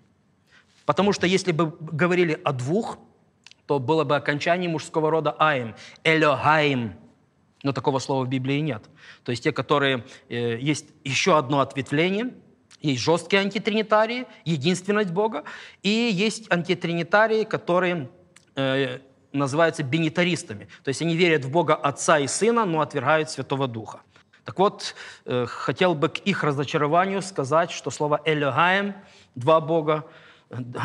Потому 0.86 1.12
что 1.12 1.26
если 1.26 1.52
бы 1.52 1.76
говорили 1.80 2.40
о 2.44 2.52
двух, 2.52 2.98
то 3.66 3.78
было 3.78 4.04
бы 4.04 4.16
окончание 4.16 4.68
мужского 4.68 5.10
рода 5.10 5.36
«аим»— 5.38 5.74
«элохаим». 6.04 6.94
Но 7.62 7.72
такого 7.72 7.98
слова 7.98 8.24
в 8.24 8.28
Библии 8.28 8.60
нет. 8.60 8.82
То 9.22 9.30
есть 9.30 9.44
те, 9.44 9.52
которые... 9.52 10.04
Э, 10.28 10.58
есть 10.58 10.86
еще 11.04 11.38
одно 11.38 11.60
ответвление— 11.60 12.34
есть 12.84 13.02
жесткие 13.02 13.40
антитринитарии, 13.40 14.26
единственность 14.44 15.10
Бога, 15.10 15.44
и 15.82 15.88
есть 15.88 16.50
антитринитарии, 16.52 17.44
которые 17.44 18.10
э, 18.56 18.98
называются 19.34 19.82
бенитаристами. 19.82 20.68
То 20.82 20.88
есть 20.88 21.02
они 21.02 21.16
верят 21.16 21.44
в 21.44 21.50
Бога 21.50 21.74
Отца 21.74 22.18
и 22.18 22.26
Сына, 22.26 22.64
но 22.64 22.80
отвергают 22.80 23.30
Святого 23.30 23.68
Духа. 23.68 24.00
Так 24.44 24.58
вот, 24.58 24.94
э, 25.24 25.46
хотел 25.48 25.94
бы 25.94 26.08
к 26.08 26.18
их 26.18 26.44
разочарованию 26.44 27.22
сказать, 27.22 27.70
что 27.70 27.90
слово 27.90 28.20
«элегаем»– 28.24 28.94
два 29.34 29.60
Бога, 29.60 30.04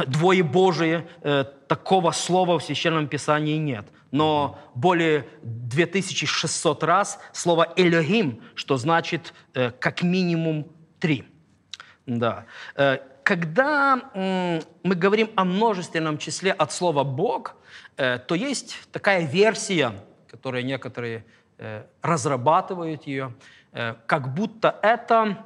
двое 0.07 0.43
Божие, 0.43 1.07
э, 1.21 1.43
такого 1.67 2.11
слова 2.11 2.57
в 2.57 2.63
Священном 2.63 3.07
Писании 3.07 3.57
нет. 3.57 3.85
Но 4.11 4.57
более 4.75 5.27
2600 5.43 6.83
раз 6.83 7.19
слово 7.33 7.73
«элогим», 7.75 8.41
что 8.55 8.77
значит 8.77 9.33
э, 9.53 9.71
как 9.71 10.01
минимум 10.01 10.67
три. 10.99 11.25
Да. 12.05 12.45
Когда 13.29 14.09
мы 14.13 14.95
говорим 14.95 15.29
о 15.35 15.45
множественном 15.45 16.17
числе 16.17 16.51
от 16.51 16.71
слова 16.71 17.03
«бог», 17.03 17.55
Э, 17.99 18.17
то 18.17 18.33
есть 18.33 18.77
такая 18.93 19.25
версия, 19.25 19.93
которую 20.29 20.65
некоторые 20.65 21.25
э, 21.57 21.83
разрабатывают 22.01 23.05
ее, 23.05 23.33
э, 23.73 23.95
как 24.05 24.33
будто 24.33 24.79
это 24.81 25.45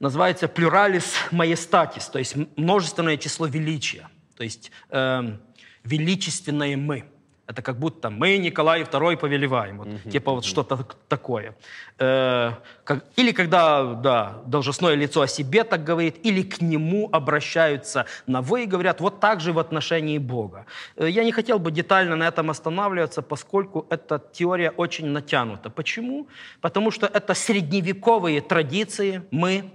называется 0.00 0.48
плюралис 0.48 1.14
маестатис, 1.30 2.08
то 2.08 2.18
есть 2.18 2.34
множественное 2.56 3.16
число 3.16 3.46
величия, 3.46 4.08
то 4.36 4.42
есть 4.42 4.72
величественное 4.90 6.76
«мы». 6.76 7.08
Это 7.46 7.62
как 7.62 7.78
будто 7.78 8.10
мы 8.10 8.38
Николай 8.38 8.82
II 8.82 9.16
повелеваем. 9.16 9.78
Вот, 9.78 9.86
mm-hmm. 9.86 10.10
Типа 10.10 10.32
вот 10.32 10.44
что-то 10.44 10.84
такое. 11.08 11.54
Э, 11.98 12.52
как, 12.82 13.04
или 13.14 13.30
когда 13.30 13.94
да, 13.94 14.42
должностное 14.46 14.96
лицо 14.96 15.20
о 15.20 15.28
себе 15.28 15.62
так 15.62 15.84
говорит, 15.84 16.26
или 16.26 16.42
к 16.42 16.60
нему 16.60 17.08
обращаются 17.12 18.06
на 18.26 18.42
«вы» 18.42 18.64
и 18.64 18.66
говорят 18.66 19.00
вот 19.00 19.20
так 19.20 19.40
же 19.40 19.52
в 19.52 19.60
отношении 19.60 20.18
Бога. 20.18 20.66
Э, 20.96 21.08
я 21.08 21.22
не 21.22 21.30
хотел 21.30 21.60
бы 21.60 21.70
детально 21.70 22.16
на 22.16 22.26
этом 22.26 22.50
останавливаться, 22.50 23.22
поскольку 23.22 23.86
эта 23.90 24.20
теория 24.32 24.70
очень 24.70 25.06
натянута. 25.06 25.70
Почему? 25.70 26.26
Потому 26.60 26.90
что 26.90 27.06
это 27.06 27.34
средневековые 27.34 28.40
традиции 28.40 29.22
«мы», 29.30 29.70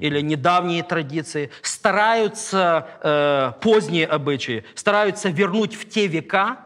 или 0.00 0.20
недавние 0.20 0.82
традиции, 0.82 1.50
стараются, 1.62 2.86
э, 3.02 3.52
поздние 3.60 4.06
обычаи, 4.06 4.64
стараются 4.74 5.30
вернуть 5.30 5.74
в 5.74 5.88
те 5.88 6.06
века, 6.06 6.58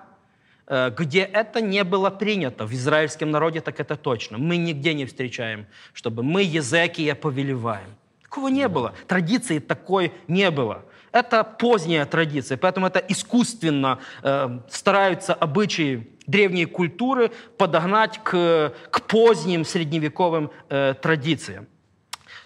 где 0.67 1.21
это 1.21 1.61
не 1.61 1.85
было 1.85 2.11
принято. 2.11 2.67
В 2.67 2.73
израильском 2.73 3.31
народе 3.31 3.61
так 3.61 3.81
это 3.81 3.97
точно. 3.97 4.39
Мы 4.39 4.57
нигде 4.57 4.95
не 4.95 5.05
встречаем, 5.05 5.67
чтобы 5.93 6.23
мы 6.23 6.43
Езекия 6.43 7.15
повелеваем. 7.15 7.95
Такого 8.23 8.49
не 8.49 8.67
было. 8.67 8.95
Традиции 9.07 9.59
такой 9.59 10.13
не 10.27 10.51
было. 10.51 10.85
Это 11.15 11.45
поздняя 11.45 12.07
традиция, 12.07 12.59
поэтому 12.59 12.89
это 12.89 12.99
искусственно 12.99 14.01
э, 14.25 14.59
стараются 14.69 15.33
обычаи 15.33 16.11
древней 16.27 16.65
культуры 16.67 17.31
подогнать 17.57 18.19
к, 18.25 18.73
к 18.91 19.03
поздним 19.03 19.65
средневековым 19.65 20.51
э, 20.69 20.95
традициям. 21.01 21.69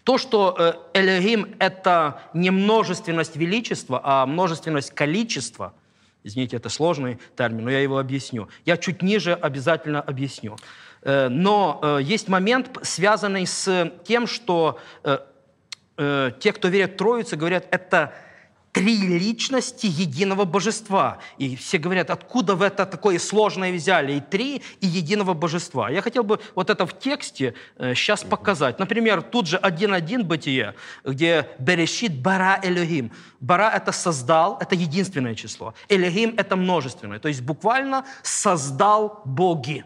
То, 0.05 0.19
что 0.19 0.55
э, 0.59 0.75
Элегим– 0.93 1.55
это 1.59 2.21
не 2.35 2.51
множественность 2.51 3.37
величества, 3.37 4.03
а 4.05 4.27
множественность 4.27 4.91
количества– 4.91 5.73
Извините, 6.25 6.57
это 6.57 6.69
сложный 6.69 7.19
термин, 7.37 7.65
но 7.65 7.71
я 7.71 7.81
его 7.81 7.99
объясню. 7.99 8.49
Я 8.65 8.77
чуть 8.77 9.03
ниже 9.03 9.35
обязательно 9.35 10.01
объясню. 10.01 10.57
Э, 11.03 11.29
но 11.29 11.81
э, 11.83 11.99
есть 12.03 12.29
момент, 12.29 12.71
связанный 12.83 13.47
с 13.47 13.93
тем, 14.05 14.27
что 14.27 14.79
э, 15.05 16.33
те, 16.39 16.53
кто 16.53 16.69
верят 16.69 16.93
в 16.93 16.97
Троицу, 16.97 17.37
говорят, 17.37 17.67
это 17.71 18.13
три 18.79 19.19
личности 19.19 19.87
единого 19.87 20.45
божества. 20.45 21.19
И 21.39 21.57
все 21.57 21.79
говорят, 21.79 22.11
откуда 22.11 22.55
в 22.55 22.63
это 22.63 22.87
такое 22.87 23.19
сложное 23.19 23.73
взяли? 23.73 24.13
И 24.13 24.21
три, 24.21 24.63
и 24.81 24.87
единого 24.87 25.35
божества. 25.35 25.91
Я 25.91 26.03
хотел 26.03 26.23
бы 26.23 26.39
вот 26.55 26.71
это 26.71 26.87
в 26.87 26.99
тексте 26.99 27.55
э, 27.77 27.95
сейчас 27.95 28.23
показать. 28.23 28.79
Например, 28.79 29.23
тут 29.23 29.47
же 29.47 29.57
один-один 29.57 30.25
бытие, 30.25 30.75
где 31.05 31.49
Берешит 31.59 32.23
бара 32.23 32.61
Элохим. 32.63 33.11
Бара– 33.41 33.71
это 33.75 33.93
создал, 33.93 34.59
это 34.61 34.75
единственное 34.75 35.35
число. 35.35 35.75
Элохим– 35.89 36.35
это 36.37 36.57
множественное. 36.57 37.19
То 37.19 37.29
есть 37.29 37.43
буквально 37.43 38.05
создал 38.23 39.23
боги 39.25 39.85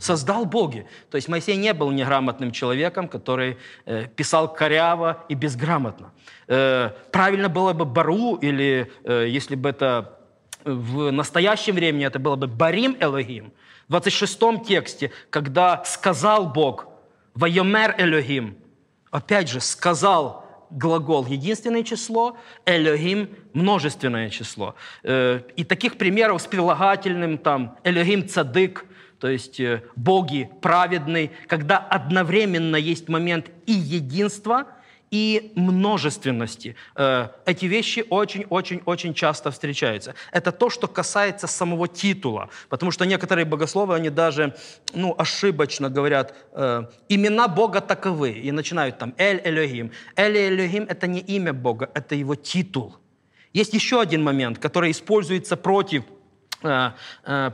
создал 0.00 0.44
боги. 0.44 0.86
То 1.10 1.16
есть 1.16 1.28
Моисей 1.28 1.56
не 1.56 1.72
был 1.72 1.90
неграмотным 1.90 2.50
человеком, 2.50 3.08
который 3.08 3.56
э, 3.84 4.06
писал 4.16 4.52
коряво 4.52 5.24
и 5.28 5.34
безграмотно. 5.34 6.12
Э, 6.48 6.90
правильно 7.12 7.48
было 7.48 7.72
бы 7.72 7.84
Бару, 7.84 8.36
или 8.36 8.90
э, 9.04 9.26
если 9.28 9.54
бы 9.54 9.68
это 9.68 10.18
в 10.64 11.10
настоящем 11.12 11.74
времени, 11.74 12.04
это 12.06 12.18
было 12.18 12.36
бы 12.36 12.46
Барим 12.48 12.96
Элогим. 13.00 13.52
В 13.86 13.90
26 13.90 14.64
тексте, 14.66 15.12
когда 15.30 15.84
сказал 15.84 16.46
Бог, 16.48 16.88
Вайомер 17.34 17.94
Элогим, 17.98 18.56
опять 19.10 19.48
же, 19.48 19.60
сказал 19.60 20.44
глагол 20.70 21.24
единственное 21.26 21.84
число, 21.84 22.36
Элогим 22.64 23.28
множественное 23.52 24.30
число. 24.30 24.74
Э, 25.04 25.42
и 25.54 25.62
таких 25.62 25.96
примеров 25.96 26.42
с 26.42 26.46
прилагательным, 26.46 27.38
там, 27.38 27.76
Элогим 27.84 28.28
цадык, 28.28 28.84
то 29.18 29.28
есть 29.28 29.60
э, 29.60 29.82
боги 29.96 30.50
праведный, 30.60 31.30
когда 31.46 31.78
одновременно 31.78 32.76
есть 32.76 33.08
момент 33.08 33.50
и 33.66 33.72
единства, 33.72 34.66
и 35.10 35.52
множественности. 35.54 36.74
Э, 36.96 37.28
эти 37.46 37.66
вещи 37.66 38.04
очень-очень-очень 38.10 39.14
часто 39.14 39.50
встречаются. 39.50 40.14
Это 40.32 40.52
то, 40.52 40.70
что 40.70 40.88
касается 40.88 41.46
самого 41.46 41.88
титула, 41.88 42.48
потому 42.68 42.90
что 42.90 43.06
некоторые 43.06 43.44
богословы, 43.44 43.94
они 43.94 44.10
даже 44.10 44.54
ну, 44.94 45.14
ошибочно 45.16 45.88
говорят, 45.88 46.34
э, 46.52 46.84
имена 47.08 47.48
Бога 47.48 47.80
таковы, 47.80 48.30
и 48.30 48.52
начинают 48.52 48.98
там 48.98 49.14
Эль 49.16 49.40
Элохим. 49.44 49.92
Эль 50.16 50.36
Элохим– 50.36 50.86
это 50.88 51.06
не 51.06 51.20
имя 51.20 51.52
Бога, 51.52 51.88
это 51.94 52.14
его 52.14 52.34
титул. 52.34 52.96
Есть 53.52 53.74
еще 53.74 54.00
один 54.00 54.22
момент, 54.22 54.58
который 54.58 54.90
используется 54.90 55.56
против 55.56 56.04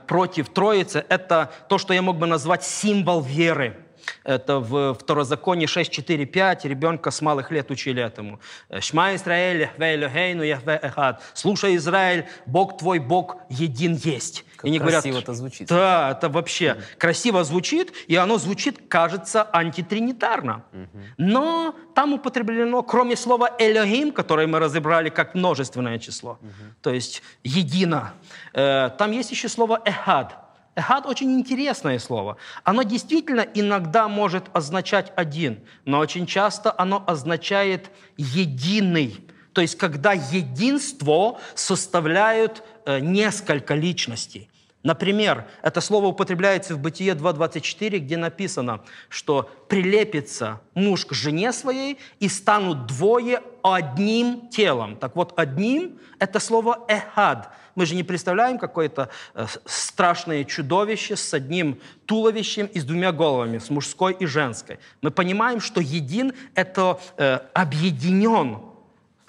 против 0.06 0.48
Троицы, 0.48 1.04
это 1.08 1.50
то, 1.68 1.78
что 1.78 1.94
я 1.94 2.02
мог 2.02 2.16
бы 2.18 2.26
назвать 2.26 2.64
символ 2.64 3.20
веры. 3.20 3.76
Это 4.24 4.58
в 4.58 4.94
Второзаконии 4.94 5.66
6, 5.66 5.90
4, 5.92 6.26
5. 6.26 6.64
Ребенка 6.64 7.10
с 7.10 7.20
малых 7.22 7.50
лет 7.50 7.70
учили 7.70 8.02
этому. 8.02 8.40
«Шма 8.80 9.14
Израиль, 9.14 9.58
Яхве 9.60 10.42
Яхве 10.42 10.78
Эхад». 10.82 11.22
«Слушай, 11.34 11.76
Израиль, 11.76 12.26
Бог 12.46 12.78
твой, 12.78 12.98
Бог 12.98 13.36
един 13.48 13.94
есть». 13.94 14.44
Как 14.62 14.70
и 14.70 14.78
красиво 14.78 15.02
говорят, 15.02 15.22
это 15.24 15.34
звучит. 15.34 15.68
Да, 15.68 16.10
это 16.12 16.28
вообще 16.28 16.64
mm 16.64 16.82
красиво 16.98 17.44
звучит, 17.44 17.92
и 18.06 18.16
оно 18.16 18.38
звучит, 18.38 18.78
кажется, 18.88 19.48
антитринитарно. 19.52 20.62
Mm-hmm. 20.72 20.86
Но 21.18 21.74
там 21.94 22.12
употреблено, 22.12 22.82
кроме 22.82 23.16
слова 23.16 23.50
«элохим», 23.58 24.12
которое 24.12 24.46
мы 24.46 24.58
разобрали 24.58 25.08
как 25.08 25.34
множественное 25.34 25.98
число, 25.98 26.38
mm-hmm. 26.40 26.82
то 26.82 26.92
есть 26.92 27.22
«едино», 27.42 28.12
э, 28.52 28.90
там 28.98 29.12
есть 29.12 29.30
еще 29.30 29.48
слово 29.48 29.82
«эхад». 29.84 30.38
Эхад 30.74 31.06
очень 31.06 31.32
интересное 31.32 31.98
слово. 31.98 32.38
Оно 32.64 32.82
действительно 32.82 33.46
иногда 33.54 34.08
может 34.08 34.44
означать 34.54 35.12
один, 35.16 35.60
но 35.84 35.98
очень 35.98 36.26
часто 36.26 36.74
оно 36.78 37.04
означает 37.06 37.90
единый. 38.16 39.28
То 39.52 39.60
есть 39.60 39.76
когда 39.76 40.12
единство 40.12 41.38
составляют 41.54 42.62
э, 42.86 43.00
несколько 43.00 43.74
личностей. 43.74 44.48
Например, 44.82 45.46
это 45.62 45.80
слово 45.80 46.06
употребляется 46.06 46.74
в 46.74 46.80
Бытие 46.80 47.14
2.24, 47.14 47.98
где 47.98 48.16
написано, 48.16 48.80
что 49.08 49.48
прилепится 49.68 50.60
муж 50.74 51.06
к 51.06 51.12
жене 51.12 51.52
своей 51.52 51.98
и 52.18 52.28
станут 52.28 52.86
двое 52.86 53.42
одним 53.62 54.48
телом. 54.48 54.96
Так 54.96 55.14
вот, 55.14 55.34
одним– 55.36 55.98
это 56.18 56.40
слово 56.40 56.84
«эхад». 56.88 57.50
Мы 57.74 57.86
же 57.86 57.94
не 57.94 58.02
представляем 58.02 58.58
какое-то 58.58 59.08
э, 59.34 59.46
страшное 59.64 60.44
чудовище 60.44 61.16
с 61.16 61.32
одним 61.32 61.80
туловищем 62.04 62.66
и 62.66 62.78
с 62.78 62.84
двумя 62.84 63.12
головами, 63.12 63.58
с 63.58 63.70
мужской 63.70 64.12
и 64.12 64.26
женской. 64.26 64.78
Мы 65.00 65.10
понимаем, 65.10 65.60
что 65.60 65.80
един– 65.80 66.34
это 66.54 67.00
э, 67.16 67.38
объединен, 67.54 68.58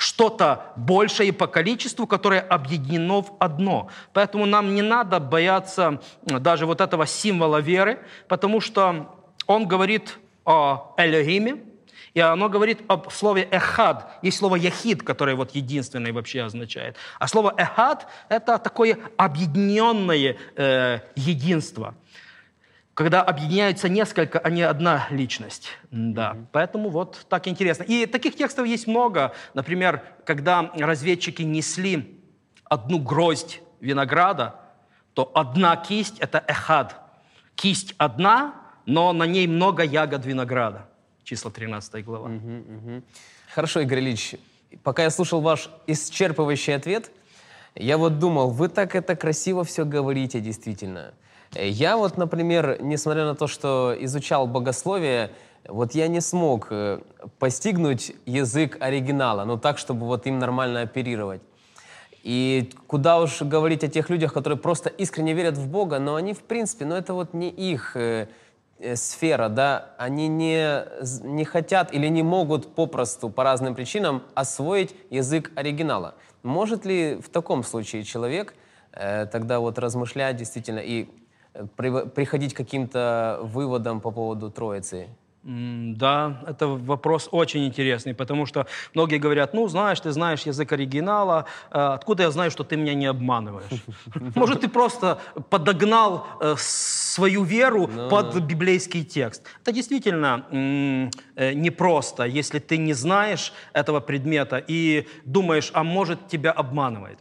что-то 0.03 0.73
большее 0.75 1.31
по 1.31 1.47
количеству, 1.47 2.05
которое 2.07 2.41
объединено 2.41 3.21
в 3.21 3.31
одно. 3.39 3.89
Поэтому 4.11 4.45
нам 4.45 4.75
не 4.75 4.81
надо 4.81 5.21
бояться 5.21 6.01
даже 6.23 6.65
вот 6.65 6.81
этого 6.81 7.07
символа 7.07 7.61
веры, 7.61 7.99
потому 8.27 8.59
что 8.59 9.15
он 9.47 9.65
говорит 9.65 10.17
о 10.43 10.93
Элохиме, 10.97 11.63
и 12.13 12.19
оно 12.19 12.49
говорит 12.49 12.81
об 12.89 13.11
слове 13.11 13.47
«эхад». 13.49 14.19
Есть 14.21 14.37
слово 14.37 14.57
«яхид», 14.57 15.03
которое 15.03 15.35
вот 15.35 15.55
единственное 15.55 16.11
вообще 16.11 16.43
означает. 16.43 16.97
А 17.17 17.27
слово 17.27 17.53
«эхад»— 17.57 18.05
это 18.29 18.57
такое 18.57 18.99
объединенное 19.17 20.35
э, 20.57 20.99
единство. 21.15 21.95
Когда 22.93 23.23
объединяются 23.23 23.89
несколько, 23.89 24.39
а 24.39 24.49
не 24.49 24.61
одна 24.61 25.07
личность. 25.09 25.69
Да, 25.89 26.33
mm-hmm. 26.33 26.45
поэтому 26.51 26.89
вот 26.89 27.25
так 27.27 27.47
интересно. 27.47 27.83
И 27.83 28.05
таких 28.05 28.35
текстов 28.35 28.67
есть 28.67 28.85
много. 28.85 29.33
Например, 29.55 30.03
когда 30.25 30.71
разведчики 30.75 31.41
несли 31.41 32.19
одну 32.65 32.99
гроздь 32.99 33.61
винограда, 33.79 34.55
то 35.13 35.31
одна 35.33 35.75
кисть— 35.75 36.17
это 36.19 36.43
эхад. 36.47 36.95
Кисть 37.55 37.95
одна, 37.97 38.53
но 38.85 39.11
на 39.11 39.25
ней 39.25 39.47
много 39.47 39.83
ягод 39.83 40.25
винограда 40.25 40.87
числа 41.23 41.51
13 41.51 42.05
глава. 42.05 42.29
Угу, 42.29 42.57
угу. 42.57 43.03
Хорошо, 43.53 43.79
Игорь 43.81 43.99
Ильич, 43.99 44.35
пока 44.83 45.03
я 45.03 45.09
слушал 45.09 45.41
ваш 45.41 45.69
исчерпывающий 45.87 46.75
ответ, 46.75 47.11
я 47.75 47.97
вот 47.97 48.19
думал, 48.19 48.51
вы 48.51 48.69
так 48.69 48.95
это 48.95 49.15
красиво 49.15 49.63
все 49.63 49.85
говорите 49.85 50.39
действительно. 50.39 51.13
Я 51.55 51.97
вот, 51.97 52.17
например, 52.17 52.77
несмотря 52.81 53.25
на 53.25 53.35
то, 53.35 53.47
что 53.47 53.95
изучал 53.99 54.47
богословие, 54.47 55.31
вот 55.67 55.95
я 55.95 56.07
не 56.07 56.19
смог 56.19 56.67
э, 56.71 56.99
постигнуть 57.39 58.13
язык 58.25 58.77
оригинала, 58.79 59.45
ну 59.45 59.57
так, 59.57 59.77
чтобы 59.77 60.05
вот 60.05 60.27
им 60.27 60.39
нормально 60.39 60.81
оперировать. 60.81 61.41
И 62.23 62.69
куда 62.87 63.19
уж 63.19 63.41
говорить 63.41 63.83
о 63.83 63.87
тех 63.87 64.09
людях, 64.09 64.33
которые 64.33 64.57
просто 64.57 64.89
искренне 64.89 65.33
верят 65.33 65.57
в 65.57 65.69
Бога, 65.69 65.99
но 65.99 66.15
они, 66.15 66.33
в 66.33 66.43
принципе, 66.43 66.85
ну 66.85 66.95
это 66.95 67.13
вот 67.13 67.33
не 67.33 67.49
их 67.49 67.95
э, 67.95 68.27
Э, 68.83 68.97
сфера, 68.97 69.47
да, 69.47 69.91
они 69.97 70.27
не, 70.27 70.83
не 71.23 71.45
хотят 71.45 71.93
или 71.93 72.07
не 72.07 72.21
могут 72.21 72.75
попросту 72.75 73.29
по 73.29 73.43
разным 73.43 73.75
причинам 73.75 74.23
освоить 74.35 74.93
язык 75.09 75.51
оригинала. 75.55 76.15
Может 76.43 76.85
ли 76.85 77.15
в 77.15 77.29
таком 77.29 77.63
случае 77.63 78.03
человек 78.03 78.53
э, 78.91 79.25
тогда 79.27 79.61
вот 79.61 79.79
размышлять 79.79 80.35
действительно 80.35 80.79
и 80.79 81.07
приходить 81.75 82.53
к 82.53 82.57
каким-то 82.57 83.39
выводам 83.41 84.01
по 84.01 84.11
поводу 84.11 84.49
Троицы? 84.49 85.07
Да, 85.45 86.41
это 86.47 86.67
вопрос 86.67 87.27
очень 87.31 87.65
интересный, 87.65 88.13
потому 88.13 88.45
что 88.45 88.65
многие 88.93 89.17
говорят, 89.17 89.53
ну, 89.53 89.67
знаешь, 89.67 89.99
ты 89.99 90.11
знаешь 90.13 90.43
язык 90.43 90.71
оригинала, 90.71 91.45
э, 91.69 91.77
откуда 91.77 92.23
я 92.23 92.31
знаю, 92.31 92.49
что 92.49 92.63
ты 92.63 92.77
меня 92.77 92.93
не 92.93 93.07
обманываешь? 93.07 93.83
Может, 94.35 94.61
ты 94.61 94.69
просто 94.69 95.19
подогнал 95.49 96.25
э, 96.39 96.55
свою 96.57 97.43
веру. 97.43 97.89
Ну 97.93 98.09
под 98.09 98.39
библейский 98.39 99.03
текст. 99.03 99.43
Это 99.61 99.73
действительно 99.73 100.45
э, 100.49 101.53
непросто, 101.53 102.23
если 102.23 102.59
ты 102.59 102.77
не 102.77 102.93
знаешь 102.93 103.51
этого 103.73 103.99
предмета 103.99 104.63
и 104.65 105.07
думаешь, 105.25 105.71
а 105.73 105.83
может, 105.83 106.27
тебя 106.29 106.51
обманывает 106.51 107.19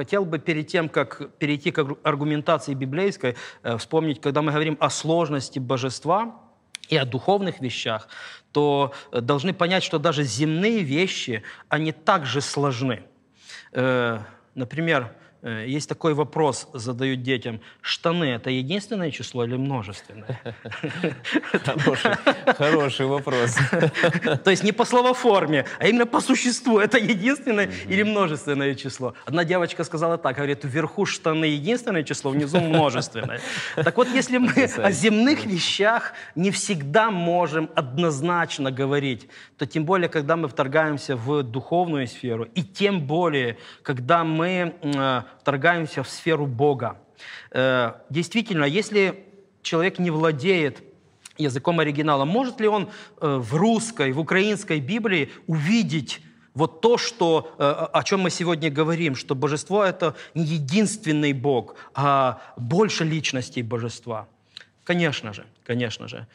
хотел 0.00 0.24
бы 0.24 0.38
перед 0.38 0.66
тем, 0.66 0.88
как 0.88 1.36
перейти 1.38 1.70
к 1.70 1.86
аргументации 2.02 2.72
библейской, 2.72 3.36
вспомнить, 3.76 4.20
когда 4.22 4.40
мы 4.40 4.50
говорим 4.50 4.78
о 4.80 4.88
сложности 4.88 5.58
божества, 5.58 6.40
и 6.90 6.96
о 6.96 7.04
духовных 7.04 7.60
вещах, 7.60 8.08
то 8.52 8.92
э, 9.12 9.20
должны 9.20 9.52
понять, 9.52 9.84
что 9.84 9.98
даже 9.98 10.24
земные 10.24 10.80
вещи, 10.82 11.42
они 11.68 11.92
также 11.92 12.40
сложны. 12.40 13.04
Э, 13.72 14.18
например, 14.54 15.02
Э, 15.04 15.19
есть 15.42 15.88
такой 15.88 16.14
вопрос, 16.14 16.68
задают 16.74 17.22
детям. 17.22 17.60
Штаны– 17.80 18.24
это 18.36 18.50
единственное 18.50 19.10
число 19.10 19.44
или 19.44 19.56
множественное? 19.56 20.38
Хороший, 21.64 22.10
хороший 22.56 23.06
вопрос. 23.06 23.56
То 24.44 24.50
есть 24.50 24.62
не 24.64 24.72
по 24.72 24.84
словоформе, 24.84 25.64
а 25.78 25.86
именно 25.86 26.06
по 26.06 26.20
существу. 26.20 26.78
Это 26.78 26.98
единственное 26.98 27.70
или 27.88 28.02
множественное 28.02 28.74
число? 28.74 29.14
Одна 29.24 29.44
девочка 29.44 29.84
сказала 29.84 30.18
так, 30.18 30.36
говорит, 30.36 30.60
вверху 30.64 31.06
штаны 31.06 31.46
единственное 31.46 32.02
число, 32.02 32.30
внизу 32.30 32.60
множественное. 32.60 33.40
Так 33.76 33.96
вот, 33.96 34.08
если 34.08 34.38
мы 34.38 34.52
о 34.52 34.90
земных 34.90 35.46
вещах 35.46 36.12
не 36.34 36.50
всегда 36.50 37.10
можем 37.10 37.70
однозначно 37.74 38.70
говорить, 38.70 39.28
то 39.56 39.66
тем 39.66 39.84
более, 39.84 40.08
когда 40.08 40.36
мы 40.36 40.48
вторгаемся 40.48 41.16
в 41.16 41.42
духовную 41.42 42.06
сферу, 42.06 42.44
и 42.54 42.62
тем 42.62 43.06
более, 43.06 43.56
когда 43.82 44.24
мы 44.24 44.74
э, 44.82 45.22
вторгаемся 45.40 46.02
в 46.02 46.08
сферу 46.08 46.46
Бога. 46.46 46.98
Э, 47.50 47.92
действительно, 48.10 48.64
если 48.64 49.24
человек 49.62 49.98
не 49.98 50.10
владеет 50.10 50.82
языком 51.38 51.80
оригинала, 51.80 52.24
может 52.24 52.60
ли 52.60 52.68
он 52.68 52.90
э, 53.20 53.36
в 53.36 53.54
русской, 53.54 54.12
в 54.12 54.20
украинской 54.20 54.80
Библии 54.80 55.30
увидеть 55.46 56.20
вот 56.54 56.80
то, 56.80 56.98
что, 56.98 57.54
э, 57.58 57.62
о 57.92 58.02
чем 58.02 58.20
мы 58.20 58.30
сегодня 58.30 58.70
говорим, 58.70 59.14
что 59.14 59.34
божество– 59.34 59.84
это 59.84 60.14
не 60.34 60.44
единственный 60.44 61.32
Бог, 61.32 61.76
а 61.94 62.42
больше 62.56 63.04
личностей 63.04 63.62
божества. 63.62 64.28
Конечно 64.84 65.32
же, 65.32 65.46
конечно 65.64 66.08
же. 66.08 66.26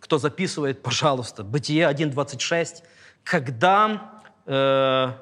Кто 0.00 0.18
записывает, 0.18 0.82
пожалуйста, 0.82 1.44
Бытие 1.44 1.88
1.26. 1.88 2.82
Когда 3.22 4.20
э, 4.46 5.12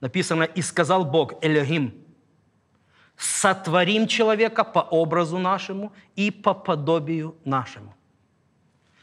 написано 0.00 0.44
«И 0.44 0.62
сказал 0.62 1.04
Бог, 1.04 1.34
Элохим, 1.42 1.94
сотворим 3.20 4.06
человека 4.06 4.64
по 4.64 4.78
образу 4.78 5.38
нашему 5.38 5.92
и 6.16 6.30
по 6.30 6.54
подобию 6.54 7.36
нашему. 7.44 7.94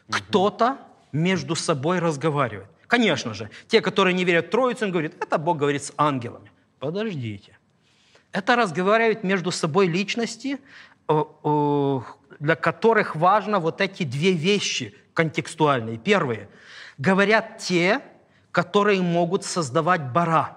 Кто-то 0.09 0.77
между 1.11 1.55
собой 1.55 1.99
разговаривает. 1.99 2.67
Конечно 2.87 3.33
же, 3.35 3.49
те, 3.67 3.79
которые 3.79 4.15
не 4.15 4.25
верят 4.25 4.49
Троицу, 4.49 4.85
он 4.85 4.91
говорит, 4.91 5.15
это 5.21 5.37
Бог 5.37 5.57
говорит 5.57 5.83
с 5.83 5.93
ангелами. 5.97 6.51
Подождите. 6.79 7.57
Это 8.31 8.55
разговаривают 8.55 9.23
между 9.23 9.51
собой 9.51 9.87
личности, 9.87 10.57
для 11.07 12.55
которых 12.55 13.15
важно 13.15 13.59
вот 13.59 13.81
эти 13.81 14.03
две 14.03 14.31
вещи 14.31 14.95
контекстуальные. 15.13 15.97
Первые. 15.97 16.49
Говорят 16.97 17.59
те, 17.59 18.01
которые 18.51 19.01
могут 19.01 19.43
создавать 19.43 20.01
бара 20.01 20.56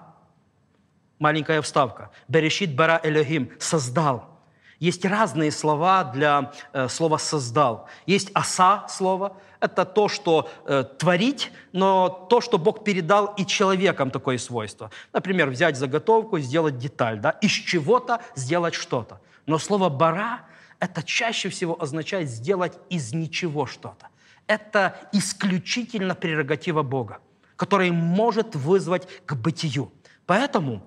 маленькая 1.21 1.61
вставка. 1.61 2.09
Берешит 2.27 2.75
бара 2.75 2.99
Элохим– 3.03 3.51
создал. 3.59 4.31
Есть 4.79 5.05
разные 5.05 5.51
слова 5.51 6.03
для 6.03 6.51
э, 6.73 6.87
слова 6.89 7.19
«создал». 7.19 7.87
Есть 8.07 8.31
«аса» 8.33 8.87
слово– 8.89 9.37
это 9.59 9.85
то, 9.85 10.09
что 10.09 10.49
э, 10.65 10.83
творить, 10.97 11.51
но 11.71 12.09
то, 12.09 12.41
что 12.41 12.57
Бог 12.57 12.83
передал 12.83 13.27
и 13.37 13.45
человекам 13.45 14.09
такое 14.09 14.39
свойство. 14.39 14.89
Например, 15.13 15.51
взять 15.51 15.77
заготовку, 15.77 16.39
сделать 16.39 16.79
деталь, 16.79 17.19
да, 17.19 17.29
из 17.29 17.51
чего-то 17.51 18.21
сделать 18.35 18.73
что-то. 18.73 19.21
Но 19.45 19.59
слово 19.59 19.89
«бара»– 19.89 20.39
это 20.79 21.03
чаще 21.03 21.49
всего 21.49 21.79
означает 21.79 22.27
сделать 22.27 22.73
из 22.89 23.13
ничего 23.13 23.67
что-то. 23.67 24.07
Это 24.47 24.95
исключительно 25.11 26.15
прерогатива 26.15 26.81
Бога, 26.81 27.19
который 27.55 27.91
может 27.91 28.55
вызвать 28.55 29.07
к 29.27 29.35
бытию. 29.35 29.91
Поэтому 30.25 30.81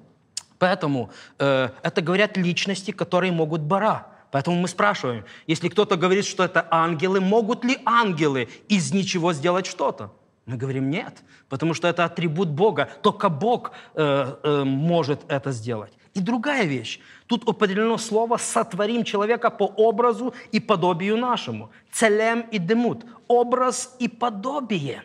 Поэтому 0.64 1.10
э, 1.38 1.68
это 1.82 2.00
говорят 2.00 2.38
личности, 2.38 2.90
которые 2.90 3.32
могут 3.32 3.60
бара. 3.60 4.06
Поэтому 4.30 4.56
мы 4.56 4.68
спрашиваем, 4.68 5.24
если 5.46 5.68
кто-то 5.68 5.96
говорит, 5.96 6.24
что 6.24 6.42
это 6.42 6.66
ангелы, 6.70 7.20
могут 7.20 7.64
ли 7.64 7.76
ангелы 7.84 8.48
из 8.70 8.94
ничего 8.94 9.34
сделать 9.34 9.66
что-то? 9.66 10.10
Мы 10.46 10.56
говорим 10.56 10.88
нет, 10.88 11.22
потому 11.50 11.74
что 11.74 11.86
это 11.86 12.06
атрибут 12.06 12.48
Бога. 12.48 12.88
Только 13.02 13.28
Бог 13.28 13.72
э, 13.94 14.36
э, 14.42 14.64
может 14.64 15.20
это 15.28 15.52
сделать. 15.52 15.92
И 16.14 16.20
другая 16.20 16.64
вещь. 16.64 16.98
Тут 17.26 17.46
определено 17.46 17.98
слово 17.98 18.38
«сотворим 18.38 19.04
человека 19.04 19.50
по 19.50 19.64
образу 19.64 20.32
и 20.50 20.60
подобию 20.60 21.18
нашему». 21.18 21.70
Целем 21.92 22.40
и 22.52 22.58
демут. 22.58 23.04
Образ 23.28 23.96
и 23.98 24.08
подобие 24.08 25.02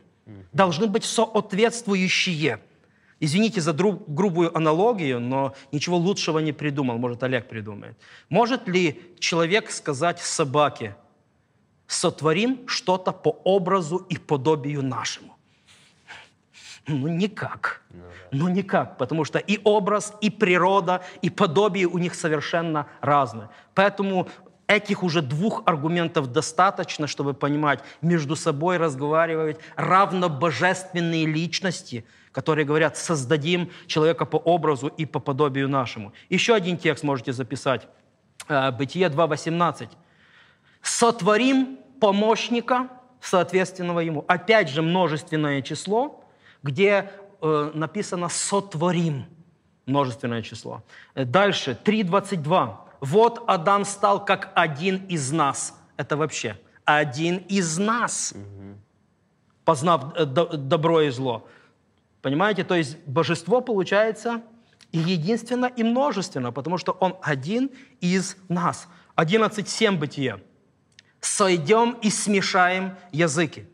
должны 0.53 0.88
быть 0.88 1.03
соответствующие. 1.03 2.60
Извините 3.22 3.59
за 3.59 3.74
грубую 3.74 4.55
аналогию, 4.55 5.20
но 5.20 5.53
ничего 5.72 5.97
лучшего 5.97 6.39
не 6.39 6.53
придумал. 6.53 6.97
Может, 6.97 7.24
Олег 7.24 7.49
придумает. 7.49 7.97
Может 8.30 8.67
ли 8.67 9.01
человек 9.20 9.72
сказать 9.72 10.20
собаке, 10.20 10.95
сотворим 11.86 12.67
что-то 12.67 13.11
по 13.11 13.30
образу 13.43 13.97
и 13.97 14.17
подобию 14.17 14.84
нашему? 14.84 15.36
Ну, 16.88 17.07
никак. 17.07 17.82
Ну, 17.89 17.99
да. 17.99 18.38
ну, 18.38 18.47
никак, 18.47 18.97
потому 18.97 19.26
что 19.26 19.38
и 19.38 19.59
образ, 19.63 20.13
и 20.22 20.30
природа, 20.30 21.03
и 21.22 21.30
подобие 21.30 21.88
у 21.88 21.97
них 21.97 22.15
совершенно 22.15 22.88
разные. 23.01 23.49
Поэтому 23.76 24.30
этих 24.65 25.03
уже 25.03 25.22
двух 25.22 25.63
аргументов 25.65 26.32
достаточно, 26.32 27.05
чтобы 27.05 27.34
понимать, 27.34 27.84
между 28.01 28.36
собой 28.36 28.78
разговаривать 28.78 29.59
равно 29.76 30.30
божественные 30.30 31.26
личности– 31.26 32.05
которые 32.32 32.66
говорят, 32.66 32.98
создадим 32.98 33.72
человека 33.88 34.26
по 34.26 34.38
образу 34.38 34.88
и 34.88 35.06
по 35.06 35.20
подобию 35.20 35.70
нашему. 35.70 36.14
Еще 36.30 36.54
один 36.54 36.78
текст 36.78 37.04
можете 37.04 37.34
записать. 37.34 37.88
Э, 38.48 38.72
Бытие 38.72 39.08
2.18. 39.08 39.90
«Сотворим 40.82 41.80
помощника, 42.00 42.90
соответственного 43.22 44.00
ему». 44.00 44.26
Опять 44.28 44.70
же 44.70 44.82
множественное 44.82 45.62
число, 45.62 46.24
где 46.64 47.12
э, 47.42 47.72
написано 47.74 48.30
«сотворим» 48.30 49.26
множественное 49.86 50.42
число. 50.42 50.84
Э, 51.16 51.26
дальше, 51.26 51.78
3.22. 51.84 52.76
«Вот 53.02 53.44
Адам 53.48 53.86
стал 53.86 54.24
как 54.24 54.52
один 54.56 55.06
из 55.08 55.32
нас». 55.32 55.76
Это 55.98 56.16
вообще 56.16 56.58
один 56.86 57.38
из 57.50 57.78
нас, 57.78 58.34
познав 59.64 60.14
добро 60.14 61.02
и 61.02 61.10
зло. 61.10 61.46
Понимаете? 62.22 62.63
То 62.63 62.76
есть 62.76 62.97
божество 63.05 63.61
получается 63.61 64.41
и 64.91 64.97
единственно, 64.97 65.67
и 65.67 65.84
множественно, 65.84 66.51
потому 66.51 66.78
что 66.78 66.93
он 66.93 67.15
один 67.22 67.72
из 68.01 68.38
нас. 68.47 68.88
11.7 69.15 69.97
бытие. 69.97 70.41
«Сойдем 71.22 71.97
и 72.01 72.09
смешаем 72.09 72.95
языки». 73.11 73.67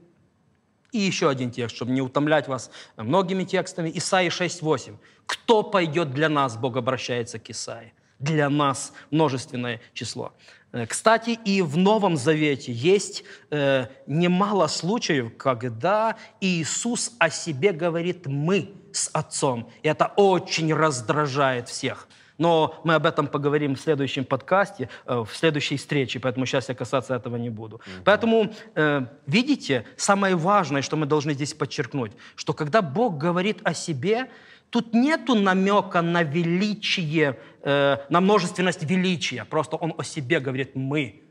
И 0.92 0.98
еще 0.98 1.30
один 1.30 1.52
текст, 1.52 1.76
чтобы 1.76 1.92
не 1.92 2.02
утомлять 2.02 2.48
вас 2.48 2.72
многими 2.98 3.44
текстами. 3.44 3.92
Исаия 3.94 4.30
6.8. 4.30 4.98
«Кто 5.26 5.62
пойдет 5.62 6.12
для 6.12 6.30
нас?» 6.30 6.58
Бог 6.58 6.78
обращается 6.78 7.38
к 7.38 7.50
Исаии. 7.50 7.94
Для 8.20 8.50
нас 8.50 8.94
множественное 9.12 9.82
число. 9.94 10.34
Э, 10.76 10.86
кстати, 10.86 11.40
и 11.46 11.62
в 11.62 11.78
Новом 11.78 12.18
Завете 12.18 12.72
есть 12.74 13.24
э, 13.50 13.86
немало 14.08 14.68
случаев, 14.68 15.38
когда 15.38 16.18
Иисус 16.42 17.14
о 17.18 17.30
себе 17.30 17.72
говорит 17.72 18.28
«мы» 18.28 18.74
с 18.92 19.10
Отцом. 19.14 19.70
И 19.84 19.88
это 19.88 20.12
очень 20.18 20.74
раздражает 20.74 21.70
всех. 21.70 22.08
Но 22.38 22.82
мы 22.84 22.96
об 22.96 23.06
этом 23.06 23.28
поговорим 23.28 23.76
в 23.76 23.80
следующем 23.80 24.26
подкасте, 24.26 24.90
э, 25.06 25.24
в 25.26 25.34
следующей 25.34 25.78
встрече, 25.78 26.20
поэтому 26.20 26.46
сейчас 26.46 26.68
я 26.68 26.76
касаться 26.76 27.16
этого 27.16 27.38
не 27.38 27.50
буду. 27.50 27.78
Mm-hmm. 27.78 28.02
Поэтому, 28.04 28.54
э, 28.76 29.06
видите, 29.28 29.86
самое 29.96 30.36
важное, 30.36 30.82
что 30.82 30.98
мы 30.98 31.06
должны 31.06 31.34
здесь 31.34 31.54
подчеркнуть, 31.54 32.12
что 32.36 32.54
когда 32.54 32.82
Бог 32.82 33.18
говорит 33.18 33.60
о 33.64 33.74
себе, 33.74 34.30
Тут 34.70 34.94
нету 34.94 35.36
намека 35.36 36.02
на 36.02 36.24
величие, 36.24 37.40
э, 37.62 37.98
на 38.10 38.22
множественность 38.22 38.84
величия. 38.84 39.46
Просто 39.46 39.78
он 39.78 39.94
о 39.98 40.04
себе 40.04 40.40
говорит 40.40 40.76
«мы». 40.76 41.22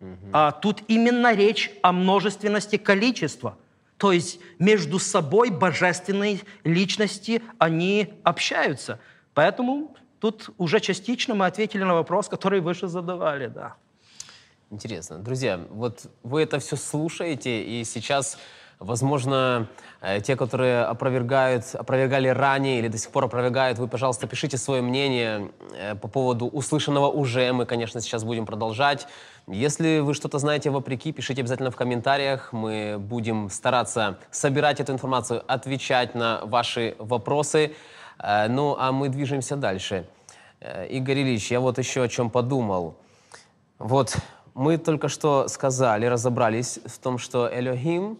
Угу. 0.00 0.30
А 0.32 0.50
тут 0.52 0.82
именно 0.88 1.34
речь 1.34 1.70
о 1.82 1.92
множественности 1.92 2.76
количества. 2.76 3.56
То 3.98 4.10
есть 4.10 4.40
между 4.58 4.98
собой 4.98 5.50
божественные 5.50 6.40
личности, 6.64 7.40
они 7.58 8.14
общаются. 8.24 8.98
Поэтому 9.32 9.94
тут 10.18 10.50
уже 10.58 10.80
частично 10.80 11.34
мы 11.34 11.46
ответили 11.46 11.84
на 11.84 11.94
вопрос, 11.94 12.28
который 12.28 12.60
выше 12.60 12.88
задавали, 12.88 13.46
да. 13.46 13.76
Интересно. 14.70 15.18
Друзья, 15.18 15.60
вот 15.70 16.06
вы 16.22 16.42
это 16.42 16.58
все 16.58 16.76
слушаете, 16.76 17.62
и 17.62 17.84
сейчас 17.84 18.38
Возможно, 18.82 19.68
э, 20.00 20.20
те, 20.20 20.34
которые 20.34 20.82
опровергают, 20.82 21.64
опровергали 21.74 22.26
ранее 22.26 22.80
или 22.80 22.88
до 22.88 22.98
сих 22.98 23.10
пор 23.10 23.24
опровергают, 23.24 23.78
вы, 23.78 23.86
пожалуйста, 23.86 24.26
пишите 24.26 24.56
свое 24.56 24.82
мнение 24.82 25.52
э, 25.78 25.94
по 25.94 26.08
поводу 26.08 26.46
услышанного 26.46 27.06
уже. 27.06 27.52
Мы, 27.52 27.64
конечно, 27.64 28.00
сейчас 28.00 28.24
будем 28.24 28.44
продолжать. 28.44 29.06
Если 29.46 30.00
вы 30.00 30.14
что-то 30.14 30.38
знаете 30.38 30.70
вопреки, 30.70 31.12
пишите 31.12 31.42
обязательно 31.42 31.70
в 31.70 31.76
комментариях. 31.76 32.52
Мы 32.52 32.96
будем 32.98 33.50
стараться 33.50 34.18
собирать 34.32 34.80
эту 34.80 34.92
информацию, 34.92 35.44
отвечать 35.46 36.16
на 36.16 36.40
ваши 36.44 36.96
вопросы. 36.98 37.74
Э, 38.18 38.48
ну, 38.48 38.76
а 38.76 38.90
мы 38.90 39.10
движемся 39.10 39.54
дальше. 39.56 40.08
Игорь 40.90 41.22
Ильич, 41.22 41.50
я 41.52 41.60
вот 41.60 41.78
еще 41.78 42.02
о 42.02 42.08
чем 42.08 42.30
подумал. 42.30 42.96
Вот 43.78 44.16
мы 44.54 44.76
только 44.76 45.08
что 45.08 45.46
сказали, 45.46 46.06
разобрались 46.06 46.80
в 46.84 46.98
том, 46.98 47.18
что 47.18 47.48
Элохим 47.52 48.18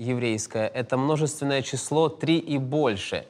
еврейское— 0.00 0.66
это 0.74 0.96
множественное 0.96 1.62
число 1.62 2.08
три 2.08 2.38
и 2.38 2.58
больше. 2.58 3.26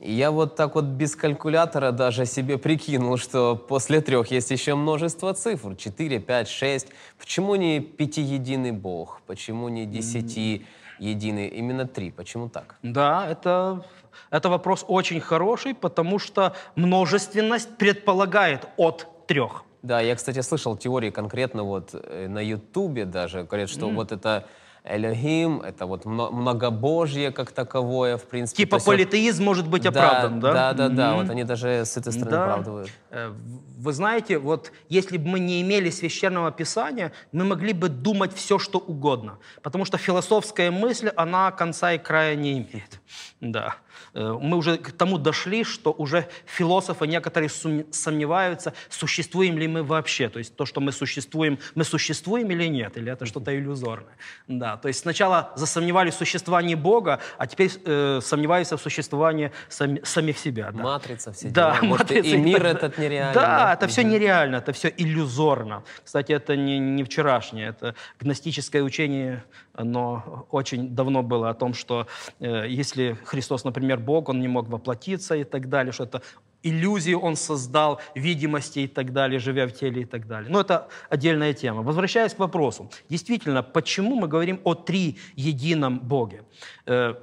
И 0.00 0.12
я 0.12 0.30
вот 0.30 0.56
так 0.56 0.74
вот 0.74 0.84
без 0.84 1.16
калькулятора 1.16 1.92
даже 1.92 2.26
себе 2.26 2.58
прикинул, 2.58 3.16
что 3.16 3.56
после 3.56 4.00
трех 4.00 4.30
есть 4.30 4.50
еще 4.50 4.74
множество 4.74 5.32
цифр. 5.34 5.76
Четыре, 5.76 6.18
пять, 6.18 6.48
шесть. 6.48 6.88
Почему 7.18 7.54
не 7.56 7.80
пятиединый 7.80 8.72
Бог? 8.72 9.20
Почему 9.26 9.68
не 9.68 9.86
десяти 9.86 10.66
единый? 10.98 11.48
Именно 11.48 11.86
три. 11.86 12.10
Почему 12.10 12.48
так? 12.48 12.76
Да, 12.82 13.26
это, 13.28 13.84
это 14.30 14.48
вопрос 14.48 14.84
очень 14.88 15.20
хороший, 15.20 15.74
потому 15.74 16.18
что 16.18 16.54
множественность 16.76 17.76
предполагает 17.76 18.66
от 18.76 19.26
трех. 19.26 19.64
Да, 19.82 20.00
я, 20.00 20.16
кстати, 20.16 20.40
слышал 20.40 20.76
теории 20.76 21.10
конкретно 21.10 21.62
вот 21.62 21.90
э, 21.92 22.26
на 22.28 22.40
Ютубе 22.40 23.04
даже, 23.04 23.44
говорят, 23.44 23.68
что 23.68 23.88
вот 23.90 24.12
это 24.12 24.46
Элохим, 24.86 25.62
это 25.62 25.86
вот 25.86 26.04
мно- 26.04 26.30
многобожье 26.30 27.30
как 27.30 27.52
таковое, 27.52 28.18
в 28.18 28.24
принципе. 28.24 28.64
Типа 28.64 28.74
есть 28.76 28.86
вот- 28.86 28.92
политеизм 28.92 29.42
может 29.42 29.66
быть 29.66 29.86
оправдан, 29.86 30.40
да? 30.40 30.52
Да, 30.52 30.72
да, 30.74 30.88
да, 30.90 31.10
Мгм. 31.12 31.22
вот 31.22 31.30
они 31.30 31.44
даже 31.44 31.68
с 31.86 31.96
этой 31.96 32.12
стороны 32.12 32.30
Да. 32.30 32.44
оправдывают. 32.44 32.90
Э, 33.10 33.32
Вы 33.76 33.92
знаете, 33.92 34.38
вот 34.38 34.72
если 34.88 35.18
бы 35.18 35.28
мы 35.28 35.40
не 35.40 35.60
имели 35.60 35.90
священного 35.90 36.50
писания, 36.50 37.12
мы 37.32 37.44
могли 37.44 37.74
бы 37.74 37.90
думать 37.90 38.32
все, 38.34 38.58
что 38.58 38.78
угодно. 38.78 39.36
Потому 39.62 39.84
что 39.84 39.98
философская 39.98 40.70
мысль, 40.70 41.10
она 41.16 41.50
конца 41.50 41.92
и 41.92 41.98
края 41.98 42.34
не 42.34 42.52
имеет. 42.52 43.00
Да. 43.40 43.74
Э, 44.14 44.38
Мы 44.40 44.56
уже 44.56 44.76
к 44.78 44.92
тому 44.92 45.18
дошли, 45.18 45.64
что 45.64 45.92
уже 45.92 46.28
философы 46.46 47.06
некоторые 47.06 47.48
сомневаются, 47.90 48.72
существуем 48.88 49.58
ли 49.58 49.68
мы 49.68 49.82
вообще. 49.82 50.28
То 50.28 50.38
есть 50.38 50.56
то, 50.56 50.66
что 50.66 50.80
мы 50.80 50.92
существуем, 50.92 51.58
мы 51.74 51.84
существуем 51.84 52.50
или 52.50 52.64
нет, 52.68 52.96
или 52.96 53.12
это 53.12 53.26
что-то 53.26 53.56
иллюзорное. 53.56 54.16
Да. 54.48 54.76
То 54.76 54.88
есть 54.88 55.00
сначала 55.00 55.52
засомневались 55.56 56.14
в 56.14 56.18
существовании 56.18 56.74
Бога, 56.74 57.20
а 57.38 57.46
теперь 57.46 57.70
э, 57.84 58.20
сомневаются 58.22 58.76
в 58.76 58.80
существовании 58.80 59.50
сами- 59.68 60.02
самих 60.04 60.38
себя. 60.38 60.70
Да. 60.72 60.82
Матрица, 60.82 61.32
все 61.32 61.48
Да, 61.48 61.76
дела. 61.76 61.84
Может, 61.88 62.10
и- 62.10 62.14
матрица 62.16 62.36
и 62.36 62.38
мир 62.38 62.66
этот 62.66 62.98
нереальный. 62.98 63.34
Да, 63.34 63.74
это 63.74 63.86
все 63.86 64.02
нереально, 64.04 64.56
это 64.56 64.72
все 64.72 64.88
иллюзорно. 64.96 65.82
Кстати, 66.04 66.32
это 66.32 66.56
не, 66.56 66.78
не 66.78 67.04
вчерашнее, 67.04 67.68
это 67.68 67.94
гностическое 68.20 68.82
учение, 68.82 69.44
оно 69.74 70.46
очень 70.50 70.94
давно 70.94 71.22
было 71.22 71.50
о 71.50 71.54
том, 71.54 71.74
что 71.74 72.06
э, 72.40 72.66
если 72.68 73.16
Христос, 73.24 73.64
например, 73.64 73.83
Бог, 73.92 74.28
он 74.28 74.40
не 74.40 74.48
мог 74.48 74.68
воплотиться 74.68 75.34
и 75.34 75.44
так 75.44 75.68
далее, 75.68 75.92
что 75.92 76.04
это 76.04 76.22
иллюзии 76.64 77.14
он 77.14 77.36
создал, 77.36 78.00
видимости 78.14 78.80
и 78.80 78.88
так 78.88 79.12
далее, 79.12 79.38
живя 79.38 79.66
в 79.66 79.72
теле 79.72 80.02
и 80.02 80.04
так 80.04 80.26
далее. 80.26 80.50
Но 80.50 80.60
это 80.60 80.88
отдельная 81.10 81.52
тема. 81.52 81.82
Возвращаясь 81.82 82.34
к 82.34 82.38
вопросу. 82.38 82.90
Действительно, 83.08 83.62
почему 83.62 84.16
мы 84.16 84.28
говорим 84.28 84.60
о 84.64 84.74
три 84.74 85.18
едином 85.36 86.00
Боге? 86.00 86.42
Э, 86.86 87.14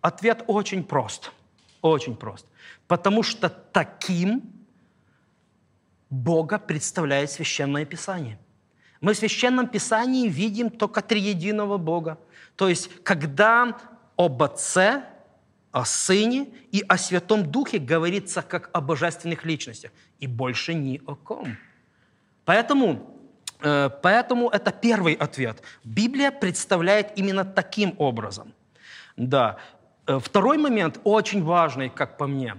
ответ 0.00 0.44
очень 0.46 0.84
прост. 0.84 1.32
Очень 1.80 2.14
прост. 2.14 2.46
Потому 2.86 3.22
что 3.22 3.48
таким 3.48 4.42
Бога 6.10 6.58
представляет 6.58 7.30
Священное 7.30 7.86
Писание. 7.86 8.38
Мы 9.00 9.14
в 9.14 9.16
Священном 9.16 9.66
Писании 9.66 10.28
видим 10.28 10.70
только 10.70 11.00
триединого 11.00 11.78
Бога. 11.78 12.18
То 12.56 12.68
есть, 12.68 12.90
когда 13.02 13.76
об 14.16 14.42
Отце, 14.42 15.02
о 15.72 15.84
Сыне 15.84 16.48
и 16.70 16.84
о 16.86 16.98
Святом 16.98 17.50
Духе 17.50 17.78
говорится 17.78 18.42
как 18.42 18.70
о 18.72 18.80
божественных 18.80 19.44
личностях, 19.44 19.90
и 20.20 20.26
больше 20.26 20.74
ни 20.74 21.00
о 21.06 21.14
ком. 21.14 21.56
Поэтому, 22.44 23.16
э, 23.60 23.90
поэтому 24.02 24.50
это 24.50 24.70
первый 24.70 25.14
ответ. 25.14 25.62
Библия 25.82 26.30
представляет 26.30 27.18
именно 27.18 27.44
таким 27.44 27.94
образом. 27.98 28.52
Да. 29.16 29.56
Э, 30.06 30.18
Второй 30.18 30.58
момент, 30.58 31.00
очень 31.04 31.42
важный, 31.42 31.88
как 31.88 32.18
по 32.18 32.26
мне, 32.26 32.56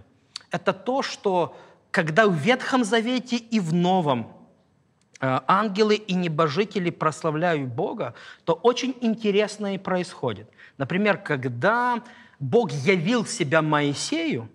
это 0.49 0.74
то, 0.74 1.03
что 1.03 1.55
когда 1.91 2.28
в 2.28 2.34
Ветхом 2.34 2.84
Завете 2.84 3.38
и 3.38 3.59
в 3.59 3.74
Новом 3.74 4.26
э, 5.22 5.39
ангелы 5.47 5.95
и 5.95 6.16
небожители 6.16 6.89
прославляют 6.89 7.70
Бога, 7.70 8.16
то 8.45 8.53
очень 8.53 8.95
интересное 9.01 9.78
происходит. 9.78 10.49
Например, 10.78 11.18
когда 11.18 12.01
Бог 12.43 12.71
явил 12.71 13.25
себя 13.25 13.61
Моисею, 13.61 14.49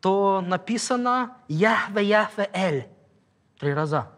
то 0.00 0.40
написано 0.44 1.36
«Яхве, 1.46 2.04
Яхве, 2.04 2.50
Эль» 2.52 2.88
три 3.60 3.72
раза. 3.72 4.10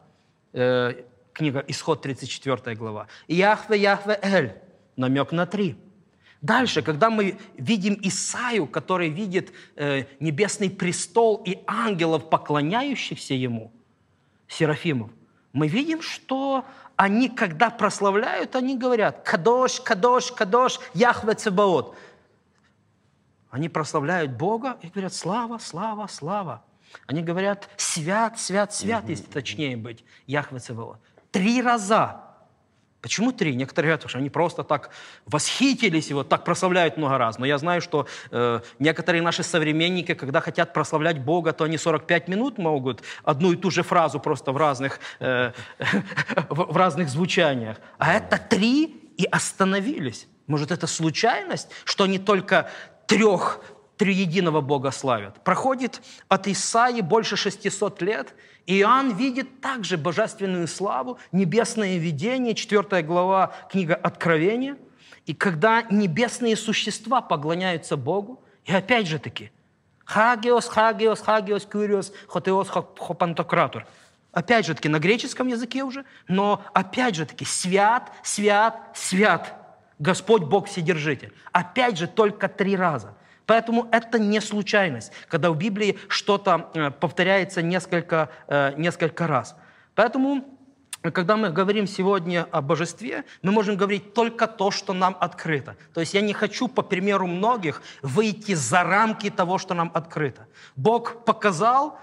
Э, 0.54 0.94
книга 1.34 1.62
Исход, 1.68 2.00
34 2.00 2.74
глава. 2.76 3.06
«Яхве, 3.28 3.78
Яхве, 3.78 4.18
Эль» 4.22 4.54
намек 4.96 5.32
на 5.32 5.44
три. 5.44 5.76
Дальше, 6.40 6.80
когда 6.80 7.10
мы 7.10 7.38
видим 7.58 7.98
Исаию, 8.02 8.66
который 8.66 9.10
видит 9.10 9.52
э, 9.76 10.04
небесный 10.18 10.70
престол 10.70 11.42
и 11.44 11.58
ангелов, 11.66 12.30
поклоняющихся 12.30 13.34
ему, 13.34 13.70
Серафимов, 14.46 15.10
мы 15.52 15.68
видим, 15.68 16.00
что 16.00 16.64
они, 16.96 17.28
когда 17.28 17.68
прославляют, 17.68 18.56
они 18.56 18.78
говорят 18.78 19.22
«Кадош, 19.24 19.82
Кадош, 19.82 20.32
Кадош, 20.32 20.80
Яхве 20.94 21.34
Цебаот». 21.34 21.94
Они 23.50 23.68
прославляют 23.68 24.32
Бога 24.32 24.76
и 24.82 24.88
говорят 24.88 25.14
«Слава, 25.14 25.58
слава, 25.58 26.06
слава». 26.06 26.62
Они 27.06 27.22
говорят 27.22 27.68
«Свят, 27.76 28.38
свят, 28.38 28.74
свят», 28.74 29.08
если 29.08 29.24
точнее 29.24 29.76
быть, 29.76 30.04
Яхве 30.26 30.58
Цебаот. 30.58 30.98
Три 31.30 31.62
раза. 31.62 32.28
Почему 33.00 33.30
три? 33.30 33.54
Некоторые 33.54 33.90
говорят, 33.92 34.10
что 34.10 34.18
они 34.18 34.28
просто 34.28 34.64
так 34.64 34.90
восхитились 35.24 36.10
и 36.10 36.14
вот 36.14 36.28
так 36.28 36.44
прославляют 36.44 36.96
много 36.96 37.16
раз. 37.16 37.38
Но 37.38 37.46
я 37.46 37.56
знаю, 37.58 37.80
что 37.80 38.08
э, 38.30 38.60
некоторые 38.80 39.22
наши 39.22 39.44
современники, 39.44 40.14
когда 40.14 40.40
хотят 40.40 40.72
прославлять 40.72 41.20
Бога, 41.20 41.52
то 41.52 41.64
они 41.64 41.78
45 41.78 42.28
минут 42.28 42.58
могут 42.58 43.02
одну 43.22 43.52
и 43.52 43.56
ту 43.56 43.70
же 43.70 43.84
фразу 43.84 44.18
просто 44.18 44.50
в 44.50 44.56
разных, 44.56 44.98
э, 45.20 45.52
в 46.48 46.76
разных 46.76 47.08
звучаниях. 47.08 47.78
А 47.98 48.14
это 48.14 48.36
три 48.36 49.12
и 49.16 49.24
остановились. 49.26 50.26
Может, 50.48 50.72
это 50.72 50.86
случайность, 50.88 51.68
что 51.84 52.04
они 52.04 52.18
только 52.18 52.68
трех 53.08 53.60
триединого 53.96 54.60
Бога 54.60 54.92
славят. 54.92 55.42
Проходит 55.42 56.00
от 56.28 56.46
Исаии 56.46 57.00
больше 57.00 57.36
600 57.36 58.00
лет, 58.02 58.34
и 58.66 58.78
Иоанн 58.80 59.16
видит 59.16 59.60
также 59.60 59.96
божественную 59.96 60.68
славу, 60.68 61.18
небесное 61.32 61.96
видение, 61.96 62.54
4 62.54 63.02
глава 63.02 63.52
книга 63.70 63.96
Откровения. 63.96 64.76
И 65.26 65.34
когда 65.34 65.82
небесные 65.90 66.56
существа 66.56 67.20
поклоняются 67.20 67.96
Богу, 67.96 68.42
и 68.64 68.72
опять 68.72 69.06
же 69.06 69.18
таки, 69.18 69.50
хагиос, 70.04 70.68
хагиос, 70.68 71.20
хагиос, 71.20 71.66
кюриос, 71.66 72.12
хотеос, 72.28 72.68
хопантократор. 72.68 73.86
Опять 74.32 74.66
же 74.66 74.74
таки, 74.74 74.88
на 74.88 74.98
греческом 74.98 75.48
языке 75.48 75.82
уже, 75.82 76.04
но 76.28 76.62
опять 76.74 77.14
же 77.14 77.24
таки, 77.26 77.44
свят, 77.44 78.12
свят, 78.22 78.92
свят. 78.94 79.57
Господь 79.98 80.42
Бог 80.42 80.66
Вседержитель. 80.66 81.32
Опять 81.52 81.98
же, 81.98 82.06
только 82.06 82.48
три 82.48 82.76
раза. 82.76 83.14
Поэтому 83.46 83.88
это 83.92 84.18
не 84.18 84.40
случайность, 84.40 85.10
когда 85.28 85.50
в 85.50 85.56
Библии 85.56 85.98
что-то 86.08 86.70
э, 86.74 86.90
повторяется 86.90 87.62
несколько, 87.62 88.28
э, 88.46 88.74
несколько 88.76 89.26
раз. 89.26 89.56
Поэтому, 89.94 90.44
когда 91.00 91.36
мы 91.36 91.48
говорим 91.48 91.86
сегодня 91.86 92.46
о 92.50 92.60
божестве, 92.60 93.24
мы 93.40 93.52
можем 93.52 93.76
говорить 93.76 94.12
только 94.12 94.46
то, 94.46 94.70
что 94.70 94.92
нам 94.92 95.16
открыто. 95.18 95.76
То 95.94 96.00
есть 96.00 96.12
я 96.12 96.20
не 96.20 96.34
хочу, 96.34 96.68
по 96.68 96.82
примеру 96.82 97.26
многих, 97.26 97.82
выйти 98.02 98.54
за 98.54 98.82
рамки 98.82 99.30
того, 99.30 99.56
что 99.56 99.72
нам 99.72 99.90
открыто. 99.94 100.46
Бог 100.76 101.24
показал 101.24 101.98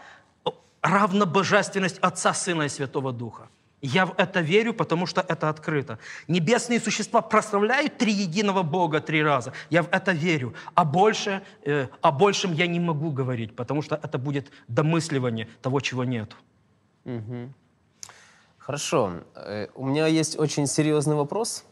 равнобожественность 0.82 2.00
Отца, 2.00 2.34
Сына 2.34 2.64
и 2.64 2.70
Святого 2.70 3.14
Духа. 3.14 3.50
Я 3.86 4.06
в 4.06 4.14
это 4.18 4.42
верю, 4.42 4.74
потому 4.74 5.06
что 5.06 5.22
это 5.22 5.50
открыто. 5.50 6.00
Небесные 6.28 6.80
существа 6.80 7.22
прославляют 7.22 7.98
триединого 7.98 8.64
Бога 8.64 9.00
три 9.00 9.24
раза. 9.24 9.54
Я 9.70 9.84
в 9.84 9.90
это 9.92 10.12
верю. 10.12 10.54
А 10.74 10.86
больше, 10.86 11.42
э, 11.64 11.88
о 12.02 12.12
большем 12.12 12.54
я 12.54 12.68
не 12.68 12.80
могу 12.80 13.12
говорить, 13.12 13.56
потому 13.56 13.84
что 13.84 13.96
это 13.96 14.18
будет 14.18 14.52
домысливание 14.68 15.48
того, 15.62 15.82
чего 15.82 16.04
нет. 16.04 16.36
Хорошо. 18.58 19.12
Э, 19.36 19.68
У 19.76 19.86
меня 19.86 20.08
есть 20.08 20.40
очень 20.40 20.66
серьезный 20.66 21.16
вопрос. 21.16 21.64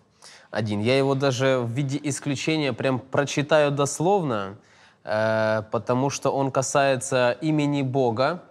Один. 0.52 0.82
Я 0.82 0.96
его 0.96 1.16
даже 1.16 1.58
в 1.58 1.72
виде 1.72 2.00
исключения 2.04 2.74
прям 2.74 3.00
прочитаю 3.00 3.72
дословно, 3.72 4.58
э, 5.04 5.64
потому 5.72 6.12
что 6.12 6.30
он 6.30 6.52
касается 6.52 7.32
имени 7.42 7.82
Бога, 7.82 8.44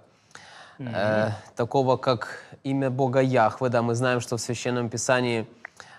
э, 0.89 1.31
такого 1.57 1.97
как 1.97 2.39
имя 2.65 2.91
Бога 2.91 3.21
Яхве. 3.21 3.69
Да, 3.69 3.83
мы 3.83 3.95
знаем, 3.95 4.21
что 4.21 4.37
в 4.37 4.41
Священном 4.41 4.89
Писании 4.89 5.47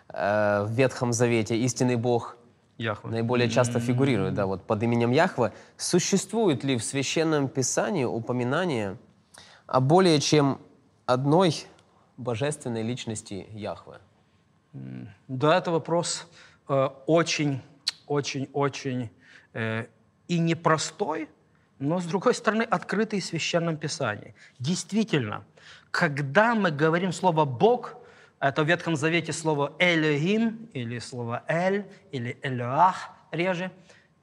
э, 0.09 0.63
в 0.63 0.71
Ветхом 0.71 1.13
Завете 1.13 1.57
истинный 1.57 1.95
Бог 1.95 2.37
Яхве. 2.77 3.11
наиболее 3.11 3.49
часто 3.49 3.79
фигурирует, 3.79 4.33
да, 4.33 4.45
вот 4.45 4.63
под 4.63 4.83
именем 4.83 5.11
Яхве. 5.11 5.51
Существует 5.77 6.63
ли 6.63 6.77
в 6.77 6.83
Священном 6.83 7.47
Писании 7.47 8.05
упоминание 8.05 8.97
о 9.67 9.79
более 9.79 10.19
чем 10.19 10.59
одной 11.05 11.65
божественной 12.17 12.83
личности 12.83 13.47
Яхве? 13.51 13.99
Да, 15.27 15.57
это 15.57 15.71
вопрос 15.71 16.27
э, 16.67 16.89
очень, 17.05 17.61
очень, 18.07 18.49
очень 18.53 19.09
э, 19.53 19.85
и 20.27 20.39
непростой, 20.39 21.29
но, 21.83 21.99
с 21.99 22.05
другой 22.05 22.33
стороны, 22.33 22.63
открытый 22.63 23.19
в 23.19 23.25
Священном 23.25 23.77
Писании. 23.77 24.33
Действительно, 24.59 25.43
когда 25.91 26.55
мы 26.55 26.71
говорим 26.71 27.11
слово 27.11 27.45
«Бог», 27.45 27.95
это 28.39 28.63
в 28.63 28.67
Ветхом 28.67 28.95
Завете 28.95 29.33
слово 29.33 29.73
«элюгим» 29.79 30.69
или 30.73 30.99
слово 30.99 31.43
«эль» 31.47 31.85
или 32.11 32.37
«элюах» 32.41 33.09
реже, 33.31 33.71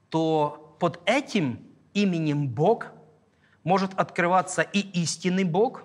то 0.09 0.75
под 0.79 0.99
этим 1.05 1.59
именем 1.93 2.47
Бог 2.47 2.87
может 3.63 3.93
открываться 3.93 4.63
и 4.63 4.79
истинный 5.01 5.43
Бог, 5.43 5.83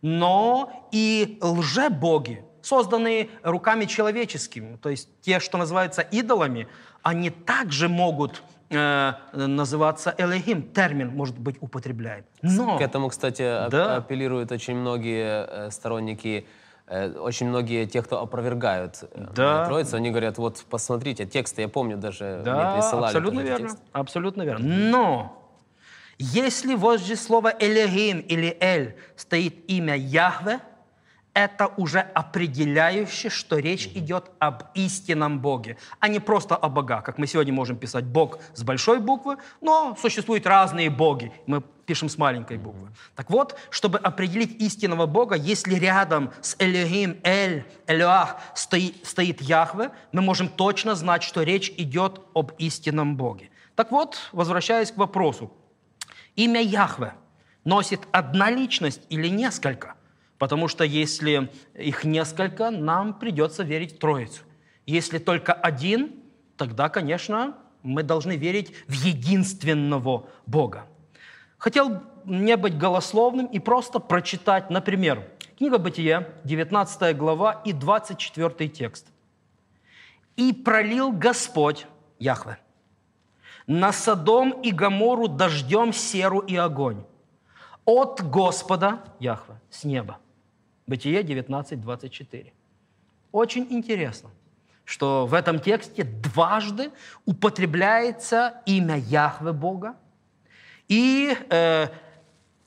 но 0.00 0.88
и 0.92 1.38
лже-боги, 1.42 2.42
созданные 2.62 3.28
руками 3.42 3.84
человеческими, 3.84 4.76
то 4.76 4.88
есть 4.88 5.08
те, 5.20 5.40
что 5.40 5.58
называются 5.58 6.00
идолами, 6.00 6.68
они 7.02 7.30
также 7.30 7.88
могут 7.88 8.42
э, 8.72 9.12
называться 9.32 10.14
Элехим. 10.18 10.62
Термин, 10.62 11.08
может 11.08 11.38
быть, 11.38 11.56
употребляем. 11.60 12.24
Но... 12.42 12.78
К 12.78 12.80
этому, 12.80 13.08
кстати, 13.08 13.42
да. 13.70 13.96
апеллируют 13.96 14.52
очень 14.52 14.76
многие 14.76 15.46
э, 15.46 15.70
сторонники 15.70 16.46
э, 16.86 17.12
очень 17.12 17.48
многие 17.48 17.86
те, 17.86 18.02
кто 18.02 18.20
опровергают 18.20 19.02
э, 19.02 19.26
да. 19.34 19.66
Троицу, 19.66 19.96
они 19.96 20.10
говорят, 20.10 20.38
вот 20.38 20.64
посмотрите, 20.68 21.26
тексты, 21.26 21.62
я 21.62 21.68
помню, 21.68 21.96
даже 21.96 22.42
да, 22.44 22.72
мне 22.72 22.80
присылали. 22.80 23.06
абсолютно 23.06 23.40
верно, 23.40 23.68
текст. 23.68 23.82
абсолютно 23.92 24.42
верно. 24.42 24.66
Но 24.66 25.38
если 26.18 26.74
возле 26.74 27.16
слова 27.16 27.52
«элегим» 27.58 28.20
или 28.20 28.56
«эль» 28.60 28.96
стоит 29.16 29.68
имя 29.68 29.96
Яхве– 29.96 30.60
это 31.34 31.68
уже 31.76 32.00
определяющее, 32.00 33.30
что 33.30 33.58
речь 33.58 33.86
идет 33.86 34.30
об 34.38 34.64
истинном 34.74 35.40
Боге, 35.40 35.78
а 35.98 36.08
не 36.08 36.20
просто 36.20 36.56
о 36.56 36.68
богах. 36.68 37.04
Как 37.04 37.18
мы 37.18 37.26
сегодня 37.26 37.52
можем 37.52 37.76
писать 37.76 38.04
Бог 38.04 38.38
с 38.54 38.62
большой 38.62 39.00
буквы, 39.00 39.38
но 39.60 39.96
существуют 39.98 40.46
разные 40.46 40.90
боги. 40.90 41.32
Мы 41.46 41.62
пишем 41.86 42.08
с 42.08 42.18
маленькой 42.18 42.58
буквы. 42.58 42.88
Так 43.16 43.30
вот, 43.30 43.58
чтобы 43.70 43.98
определить 43.98 44.60
истинного 44.60 45.06
Бога, 45.06 45.34
если 45.34 45.74
рядом 45.74 46.30
с 46.42 46.54
Элюхим, 46.58 47.18
Эль, 47.24 47.64
Элюах 47.86 48.36
стоит, 48.54 49.06
стоит 49.06 49.40
Яхве, 49.40 49.90
мы 50.12 50.20
можем 50.22 50.48
точно 50.48 50.94
знать, 50.94 51.22
что 51.22 51.42
речь 51.42 51.72
идет 51.76 52.20
об 52.34 52.52
истинном 52.58 53.16
Боге. 53.16 53.50
Так 53.74 53.90
вот, 53.90 54.18
возвращаясь 54.32 54.92
к 54.92 54.98
вопросу. 54.98 55.50
Имя 56.36 56.62
Яхве 56.62 57.14
носит 57.64 58.00
одна 58.12 58.50
личность 58.50 59.00
или 59.08 59.28
несколько– 59.28 59.94
Потому 60.42 60.66
что 60.66 60.82
если 60.82 61.52
их 61.72 62.02
несколько, 62.02 62.72
нам 62.72 63.16
придется 63.16 63.62
верить 63.62 63.94
в 63.94 63.98
Троицу. 64.00 64.42
Если 64.86 65.18
только 65.18 65.52
один, 65.52 66.16
тогда, 66.56 66.88
конечно, 66.88 67.56
мы 67.84 68.02
должны 68.02 68.36
верить 68.36 68.74
в 68.88 68.92
единственного 68.92 70.28
Бога. 70.46 70.86
Хотел 71.58 72.02
не 72.24 72.56
быть 72.56 72.76
голословным 72.76 73.46
и 73.46 73.60
просто 73.60 74.00
прочитать, 74.00 74.68
например, 74.68 75.28
книга 75.56 75.78
Бытия, 75.78 76.26
19 76.42 77.16
глава 77.16 77.62
и 77.64 77.72
24 77.72 78.68
текст. 78.68 79.06
«И 80.34 80.52
пролил 80.52 81.12
Господь, 81.12 81.86
Яхве, 82.18 82.58
на 83.68 83.92
Содом 83.92 84.60
и 84.60 84.72
Гамору 84.72 85.28
дождем 85.28 85.92
серу 85.92 86.40
и 86.40 86.56
огонь 86.56 87.04
от 87.84 88.22
Господа, 88.22 89.00
Яхве, 89.18 89.60
с 89.70 89.84
неба, 89.84 90.18
Бытие 90.86 91.22
19, 91.22 91.80
24. 91.80 92.52
Очень 93.30 93.66
интересно, 93.70 94.30
что 94.84 95.26
в 95.26 95.34
этом 95.34 95.58
тексте 95.58 96.04
дважды 96.04 96.90
употребляется 97.24 98.62
имя 98.66 98.98
Яхве 98.98 99.52
Бога, 99.52 99.96
и 100.88 101.36
э, 101.48 101.88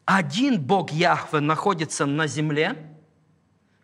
один 0.06 0.62
Бог 0.62 0.92
Яхве 0.92 1.40
находится 1.40 2.06
на 2.06 2.28
земле, 2.28 2.76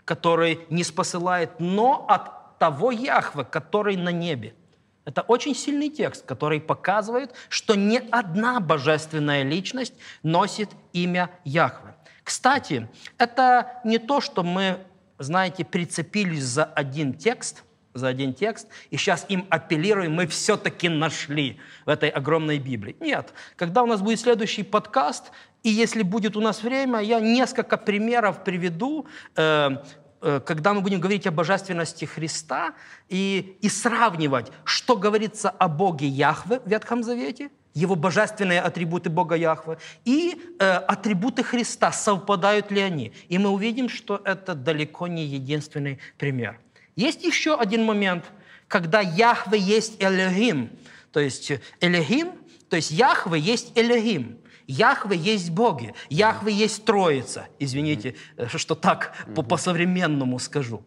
который 0.06 0.62
не 0.70 0.84
спосылает, 0.84 1.60
но 1.60 2.06
от 2.08 2.58
того 2.58 2.92
Яхве, 2.92 3.44
который 3.44 3.98
на 3.98 4.10
небе. 4.10 4.56
Это 5.04 5.22
очень 5.24 5.56
сильный 5.56 5.90
текст, 5.90 6.26
который 6.26 6.62
показывает, 6.62 7.34
что 7.50 7.76
не 7.76 7.98
одна 7.98 8.60
божественная 8.60 9.44
личность 9.44 9.94
носит 10.22 10.70
имя 10.94 11.32
Яхве. 11.44 11.91
Кстати, 12.24 12.88
это 13.18 13.82
не 13.84 13.98
то, 13.98 14.22
что 14.22 14.44
мы, 14.44 14.80
знаете, 15.20 15.66
прицепились 15.66 16.44
за 16.44 16.66
один 16.66 17.14
текст, 17.14 17.64
за 17.94 18.08
один 18.08 18.34
текст, 18.34 18.68
и 18.90 18.98
сейчас 18.98 19.26
им 19.28 19.46
апеллируем, 19.50 20.14
мы 20.14 20.28
все-таки 20.28 20.88
нашли 20.88 21.60
в 21.86 21.90
этой 21.90 22.10
огромной 22.10 22.60
Библии. 22.60 22.96
Нет. 23.00 23.34
Когда 23.56 23.84
у 23.84 23.86
нас 23.86 24.02
будет 24.02 24.20
следующий 24.20 24.64
подкаст, 24.64 25.32
и 25.64 25.70
если 25.70 26.04
будет 26.04 26.38
у 26.38 26.42
нас 26.42 26.64
время, 26.64 27.00
я 27.00 27.20
несколько 27.20 27.78
примеров 27.78 28.44
приведу, 28.44 29.08
э, 29.36 29.72
э, 30.22 30.40
когда 30.46 30.74
мы 30.74 30.82
будем 30.82 31.00
говорить 31.00 31.28
о 31.28 31.32
божественности 31.32 32.06
Христа 32.06 32.74
и, 33.10 33.58
и 33.62 33.70
сравнивать, 33.70 34.52
что 34.64 34.96
говорится 34.96 35.50
о 35.50 35.68
Боге 35.68 36.08
Яхве 36.08 36.60
в 36.60 36.68
Ветхом 36.68 37.04
Завете– 37.04 37.50
его 37.74 37.96
божественные 37.96 38.62
атрибуты 38.62 39.10
Бога 39.10 39.36
Яхве 39.36 39.78
и 40.06 40.42
э, 40.60 40.72
атрибуты 40.72 41.44
Христа, 41.44 41.92
совпадают 41.92 42.72
ли 42.72 42.82
они. 42.82 43.14
И 43.30 43.38
мы 43.38 43.50
увидим, 43.50 43.90
что 43.90 44.22
это 44.26 44.56
далеко 44.56 45.08
не 45.08 45.26
единственный 45.26 46.00
пример. 46.18 46.60
Есть 46.96 47.24
еще 47.24 47.56
один 47.56 47.86
момент, 47.86 48.26
когда 48.68 49.00
Яхве 49.00 49.60
есть 49.60 50.02
Элегим, 50.02 50.70
то 51.12 51.20
есть 51.20 51.52
Элегим, 51.80 52.34
то 52.70 52.76
есть 52.76 52.92
Яхве 52.92 53.40
есть 53.40 53.72
Элегим. 53.76 54.38
Яхве 54.68 55.18
есть 55.18 55.50
боги, 55.50 55.94
Яхве 56.10 56.54
есть 56.54 56.86
Троица. 56.86 57.48
Извините, 57.60 58.16
э, 58.38 58.48
что 58.48 58.76
так 58.76 59.14
по-современному 59.36 60.40
скажу. 60.40 60.84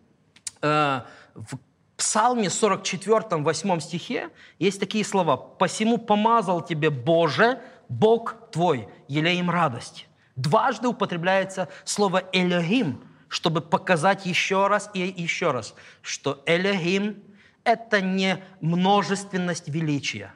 Э, 0.63 1.03
в 1.35 1.59
Псалме 1.97 2.51
44, 2.51 3.43
8 3.43 3.81
стихе 3.81 4.31
есть 4.59 4.81
такие 4.81 5.05
слова. 5.05 5.37
«Посему 5.37 5.99
помазал 5.99 6.65
тебе, 6.65 6.91
Боже, 6.91 7.61
Бог 7.89 8.51
твой, 8.51 8.89
елеем 9.09 9.51
радость». 9.51 10.09
Дважды 10.37 10.89
употребляется 10.89 11.69
слово 11.85 12.25
«элегим», 12.33 13.03
чтобы 13.29 13.61
показать 13.61 14.27
еще 14.27 14.67
раз 14.67 14.91
и 14.95 15.01
еще 15.01 15.53
раз, 15.53 15.75
что 16.03 16.43
«элегим»— 16.47 17.23
это 17.65 18.01
не 18.01 18.43
множественность 18.61 19.69
величия, 19.69 20.35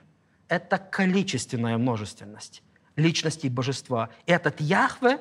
это 0.48 0.78
количественная 0.78 1.76
множественность 1.78 2.62
личности 2.98 3.46
божества. 3.46 4.10
Этот 4.26 4.60
Яхве, 4.60 5.18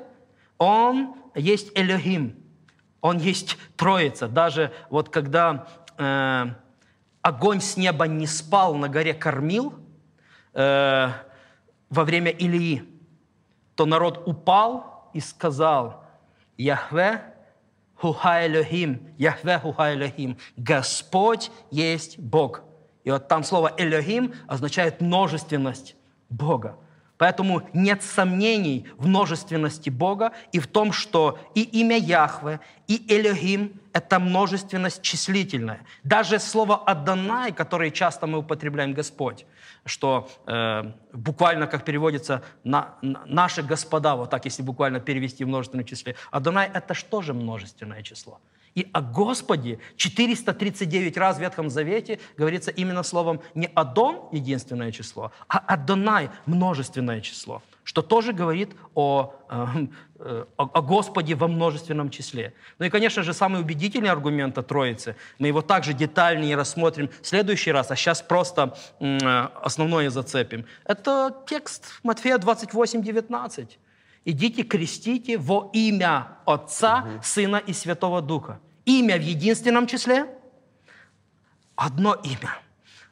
он 0.57 1.15
есть 1.35 1.71
Элохим, 1.75 2.35
он 2.99 3.19
есть 3.19 3.57
Троица. 3.77 4.27
Даже 4.27 4.73
вот 4.89 5.09
когда 5.09 5.67
э, 5.97 6.45
огонь 7.21 7.61
с 7.61 7.77
неба 7.77 8.07
не 8.07 8.27
спал 8.27 8.75
на 8.75 8.89
горе 8.89 9.13
кормил 9.13 9.73
э, 10.53 11.09
во 11.89 12.03
время 12.03 12.31
Илии, 12.31 12.83
то 13.75 13.85
народ 13.85 14.23
упал 14.25 15.09
и 15.13 15.19
сказал, 15.19 16.05
Яхве 16.57 17.21
Хуха 17.95 18.47
Элохим, 18.47 19.13
Яхве 19.17 19.59
Хуха 19.59 19.93
Элохим, 19.93 20.37
Господь 20.55 21.51
есть 21.71 22.19
Бог. 22.19 22.61
И 23.03 23.11
вот 23.11 23.27
там 23.27 23.43
слово 23.43 23.73
Элохим 23.77 24.33
означает 24.47 25.01
множественность 25.01 25.95
Бога. 26.29 26.77
Поэтому 27.17 27.67
нет 27.73 28.03
сомнений 28.03 28.87
в 28.97 29.07
множественности 29.07 29.89
Бога 29.89 30.33
и 30.51 30.59
в 30.59 30.67
том, 30.67 30.91
что 30.91 31.39
и 31.55 31.63
имя 31.63 31.97
Яхве, 31.97 32.59
и 32.87 33.03
Элохим– 33.07 33.81
это 33.93 34.19
множественность 34.19 35.01
числительная. 35.01 35.81
Даже 36.03 36.39
слово 36.39 36.75
«Адонай», 36.75 37.51
которое 37.51 37.89
часто 37.89 38.27
мы 38.27 38.39
употребляем 38.39 38.93
«Господь», 38.93 39.45
что 39.85 40.29
э, 40.45 40.91
буквально 41.13 41.65
как 41.67 41.83
переводится 41.83 42.43
на, 42.63 42.95
на, 43.01 43.23
«наши 43.25 43.63
господа», 43.63 44.15
вот 44.15 44.29
так, 44.29 44.45
если 44.45 44.61
буквально 44.61 44.99
перевести 44.99 45.43
в 45.43 45.47
множественном 45.47 45.85
числе. 45.85 46.15
«Адонай»– 46.29 46.69
это 46.73 46.93
что 46.93 47.21
же 47.21 47.33
множественное 47.33 48.03
число? 48.03 48.39
И 48.77 48.87
о 48.93 49.01
Господе 49.01 49.79
439 49.95 51.17
раз 51.17 51.37
в 51.37 51.39
Ветхом 51.39 51.67
Завете 51.67 52.19
говорится 52.37 52.69
именно 52.69 53.01
словом 53.01 53.41
не 53.55 53.71
«Адон»– 53.73 54.29
единственное 54.31 54.91
число, 54.91 55.31
а 55.47 55.57
«Адонай»– 55.57 56.29
множественное 56.45 57.21
число, 57.21 57.63
что 57.83 58.03
тоже 58.03 58.33
говорит 58.33 58.75
о, 58.93 59.33
э, 59.49 59.65
э, 60.19 60.45
о, 60.57 60.63
о 60.63 60.81
Господе 60.83 61.33
во 61.33 61.47
множественном 61.47 62.11
числе. 62.11 62.53
Ну 62.77 62.85
и, 62.85 62.89
конечно 62.91 63.23
же, 63.23 63.33
самый 63.33 63.61
убедительный 63.61 64.11
аргумент 64.11 64.59
о 64.59 64.61
Троице, 64.61 65.15
мы 65.39 65.47
его 65.47 65.63
также 65.63 65.93
детальнее 65.93 66.55
рассмотрим 66.55 67.09
в 67.23 67.25
следующий 67.25 67.71
раз, 67.71 67.89
а 67.89 67.95
сейчас 67.95 68.21
просто 68.21 68.77
э, 68.99 69.17
основное 69.63 70.11
зацепим. 70.11 70.65
Это 70.85 71.35
текст 71.47 71.99
Матфея 72.03 72.37
28, 72.37 73.01
19. 73.01 73.79
идите 74.23 74.61
крестите 74.61 75.39
во 75.39 75.71
имя 75.73 76.27
Отца, 76.45 77.07
Сына 77.23 77.55
и 77.55 77.73
Святого 77.73 78.21
Духа. 78.21 78.59
Имя 78.87 79.17
в 79.17 79.21
единственном 79.21 79.85
числе, 79.85 80.33
одно 81.75 82.13
имя. 82.13 82.57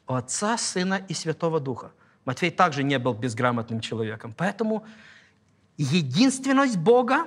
Отца, 0.06 0.56
Сына 0.56 1.02
и 1.06 1.12
Святого 1.12 1.60
Духа. 1.60 1.92
Матфей 2.24 2.50
также 2.50 2.82
не 2.82 2.98
был 2.98 3.12
безграмотным 3.12 3.80
человеком. 3.80 4.34
Поэтому 4.34 4.86
единственность 5.76 6.78
Бога 6.78 7.26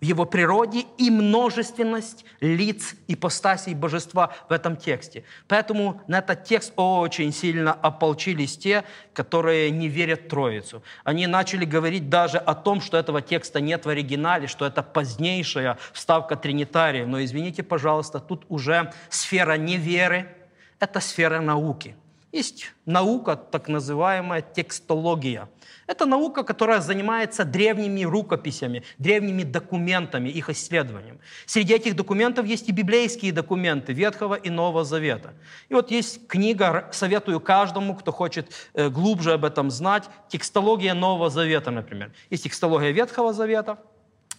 в 0.00 0.04
его 0.04 0.24
природе 0.24 0.86
и 0.98 1.10
множественность 1.10 2.24
лиц 2.40 2.94
ипостасей 3.06 3.74
божества 3.74 4.32
в 4.48 4.52
этом 4.52 4.76
тексте. 4.76 5.24
Поэтому 5.46 6.00
на 6.06 6.18
этот 6.18 6.44
текст 6.44 6.72
очень 6.76 7.32
сильно 7.32 7.72
ополчились 7.72 8.56
те, 8.56 8.84
которые 9.12 9.70
не 9.70 9.88
верят 9.88 10.28
Троицу. 10.28 10.82
Они 11.04 11.26
начали 11.26 11.64
говорить 11.64 12.08
даже 12.08 12.38
о 12.38 12.54
том, 12.54 12.80
что 12.80 12.96
этого 12.96 13.20
текста 13.20 13.60
нет 13.60 13.84
в 13.84 13.88
оригинале, 13.88 14.46
что 14.46 14.66
это 14.66 14.82
позднейшая 14.82 15.78
вставка 15.92 16.36
Тринитария. 16.36 17.06
Но 17.06 17.22
извините, 17.22 17.62
пожалуйста, 17.62 18.20
тут 18.20 18.44
уже 18.48 18.92
сфера 19.10 19.56
неверы, 19.56 20.34
это 20.78 21.00
сфера 21.00 21.40
науки. 21.40 21.94
Есть 22.32 22.72
наука, 22.86 23.36
так 23.36 23.68
называемая 23.68 24.42
текстология– 24.42 25.48
это 25.90 26.06
наука, 26.06 26.44
которая 26.44 26.80
занимается 26.80 27.44
древними 27.44 28.04
рукописями, 28.04 28.84
древними 28.98 29.42
документами, 29.42 30.28
их 30.28 30.48
исследованием. 30.48 31.18
Среди 31.46 31.74
этих 31.74 31.96
документов 31.96 32.46
есть 32.46 32.68
и 32.68 32.72
библейские 32.72 33.32
документы 33.32 33.92
Ветхого 33.92 34.36
и 34.36 34.50
Нового 34.50 34.84
Завета. 34.84 35.34
И 35.68 35.74
вот 35.74 35.90
есть 35.90 36.28
книга, 36.28 36.88
советую 36.92 37.40
каждому, 37.40 37.96
кто 37.96 38.12
хочет 38.12 38.52
э, 38.74 38.88
глубже 38.88 39.32
об 39.32 39.44
этом 39.44 39.68
знать, 39.72 40.04
текстология 40.28 40.94
Нового 40.94 41.28
Завета, 41.28 41.72
например. 41.72 42.12
Есть 42.30 42.44
текстология 42.44 42.92
Ветхого 42.92 43.32
Завета– 43.32 43.78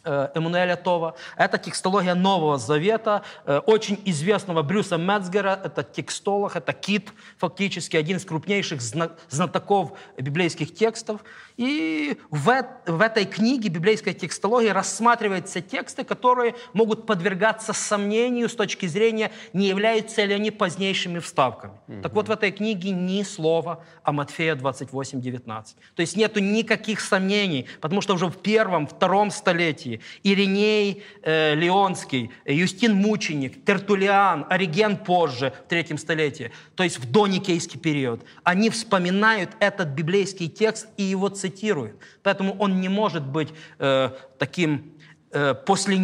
Эммануэля 0.03 0.75
Това. 0.75 1.15
Это 1.37 1.57
текстология 1.57 2.15
Нового 2.15 2.57
Завета, 2.57 3.23
э, 3.45 3.59
очень 3.59 3.99
известного 4.05 4.61
Брюса 4.63 4.97
Мецгера. 4.97 5.59
Это 5.63 5.83
текстолог, 5.83 6.55
это 6.55 6.73
кит, 6.73 7.11
фактически 7.37 7.97
один 7.97 8.17
из 8.17 8.25
крупнейших 8.25 8.81
знатоков 8.81 9.93
библейских 10.17 10.73
текстов. 10.73 11.21
И 11.57 12.17
в, 12.29 12.65
в 12.87 13.01
этой 13.01 13.25
книге 13.25 13.69
библейской 13.69 14.13
текстологии 14.13 14.69
рассматриваются 14.69 15.61
тексты, 15.61 16.03
которые 16.03 16.55
могут 16.73 17.05
подвергаться 17.05 17.73
сомнению 17.73 18.49
с 18.49 18.55
точки 18.55 18.85
зрения, 18.85 19.31
не 19.53 19.67
являются 19.67 20.23
ли 20.23 20.33
они 20.33 20.51
позднейшими 20.51 21.19
вставками. 21.19 21.73
Mm-hmm. 21.87 22.01
Так 22.01 22.13
вот, 22.13 22.27
в 22.27 22.31
этой 22.31 22.51
книге 22.51 22.91
ни 22.91 23.23
слова 23.23 23.83
о 24.03 24.11
Матфея 24.11 24.55
28, 24.55 25.21
19. 25.21 25.75
То 25.95 26.01
есть 26.01 26.15
нету 26.15 26.39
никаких 26.39 27.01
сомнений, 27.01 27.67
потому 27.81 28.01
что 28.01 28.13
уже 28.13 28.27
в 28.27 28.37
первом, 28.37 28.87
втором 28.87 29.31
столетии 29.31 29.90
Ириней 30.23 31.03
э, 31.23 31.55
Леонский, 31.55 32.31
Юстин 32.45 32.93
Мученик, 32.93 33.65
Тертулиан, 33.65 34.45
Ориген 34.49 34.97
позже, 34.97 35.53
в 35.65 35.69
третьем 35.69 35.97
столетии, 35.97 36.51
то 36.75 36.83
есть 36.83 36.99
в 36.99 37.11
доникейский 37.11 37.79
период, 37.79 38.21
они 38.43 38.69
вспоминают 38.69 39.51
этот 39.59 39.89
библейский 39.89 40.47
текст 40.47 40.87
и 40.97 41.03
его 41.03 41.29
цитируют. 41.29 41.97
Поэтому 42.23 42.55
он 42.59 42.79
не 42.79 42.89
может 42.89 43.25
быть 43.25 43.49
э, 43.79 44.11
таким 44.37 44.93
э, 45.31 45.53
после 45.53 45.97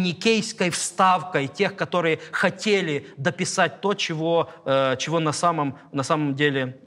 вставкой 0.70 1.48
тех, 1.48 1.76
которые 1.76 2.18
хотели 2.32 3.06
дописать 3.16 3.80
то, 3.80 3.94
чего, 3.94 4.50
э, 4.64 4.96
чего 4.98 5.20
на, 5.20 5.32
самом, 5.32 5.78
на 5.92 6.02
самом 6.02 6.34
деле 6.34 6.78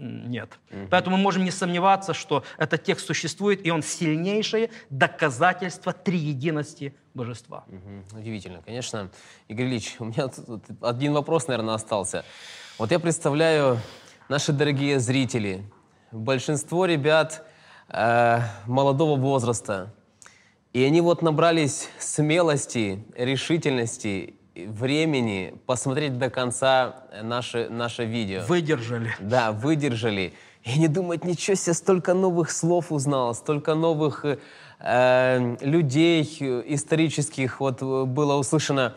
нет. 0.00 0.58
Угу. 0.70 0.88
Поэтому 0.90 1.16
мы 1.16 1.22
можем 1.22 1.44
не 1.44 1.50
сомневаться, 1.50 2.14
что 2.14 2.44
этот 2.58 2.82
текст 2.82 3.06
существует, 3.06 3.64
и 3.66 3.70
он 3.70 3.82
сильнейшее 3.82 4.70
доказательство 4.88 5.92
триединости 5.92 6.94
божества. 7.14 7.64
Угу. 7.68 8.20
Удивительно. 8.20 8.62
Конечно, 8.62 9.10
Игорь 9.48 9.66
Ильич, 9.66 9.96
у 9.98 10.06
меня 10.06 10.28
тут 10.28 10.64
один 10.80 11.12
вопрос, 11.12 11.46
наверное, 11.46 11.74
остался. 11.74 12.24
Вот 12.78 12.90
я 12.90 12.98
представляю, 12.98 13.78
наши 14.28 14.52
дорогие 14.52 14.98
зрители, 14.98 15.62
большинство 16.12 16.86
ребят 16.86 17.46
э, 17.88 18.40
молодого 18.66 19.18
возраста. 19.20 19.94
И 20.72 20.84
они 20.84 21.00
вот 21.00 21.20
набрались 21.20 21.88
смелости, 21.98 23.04
решительности, 23.16 24.36
времени 24.54 25.54
посмотреть 25.66 26.18
до 26.18 26.30
конца 26.30 27.04
наше, 27.22 27.68
наше 27.68 28.04
видео. 28.04 28.42
Выдержали. 28.46 29.14
Да, 29.20 29.52
выдержали. 29.52 30.32
И 30.64 30.78
не 30.78 30.88
думать, 30.88 31.24
ничего 31.24 31.54
себе, 31.54 31.74
столько 31.74 32.14
новых 32.14 32.50
слов 32.50 32.92
узнал, 32.92 33.34
столько 33.34 33.74
новых 33.74 34.26
э, 34.78 35.56
людей 35.60 36.22
исторических 36.22 37.60
вот 37.60 37.82
было 37.82 38.34
услышано. 38.34 38.94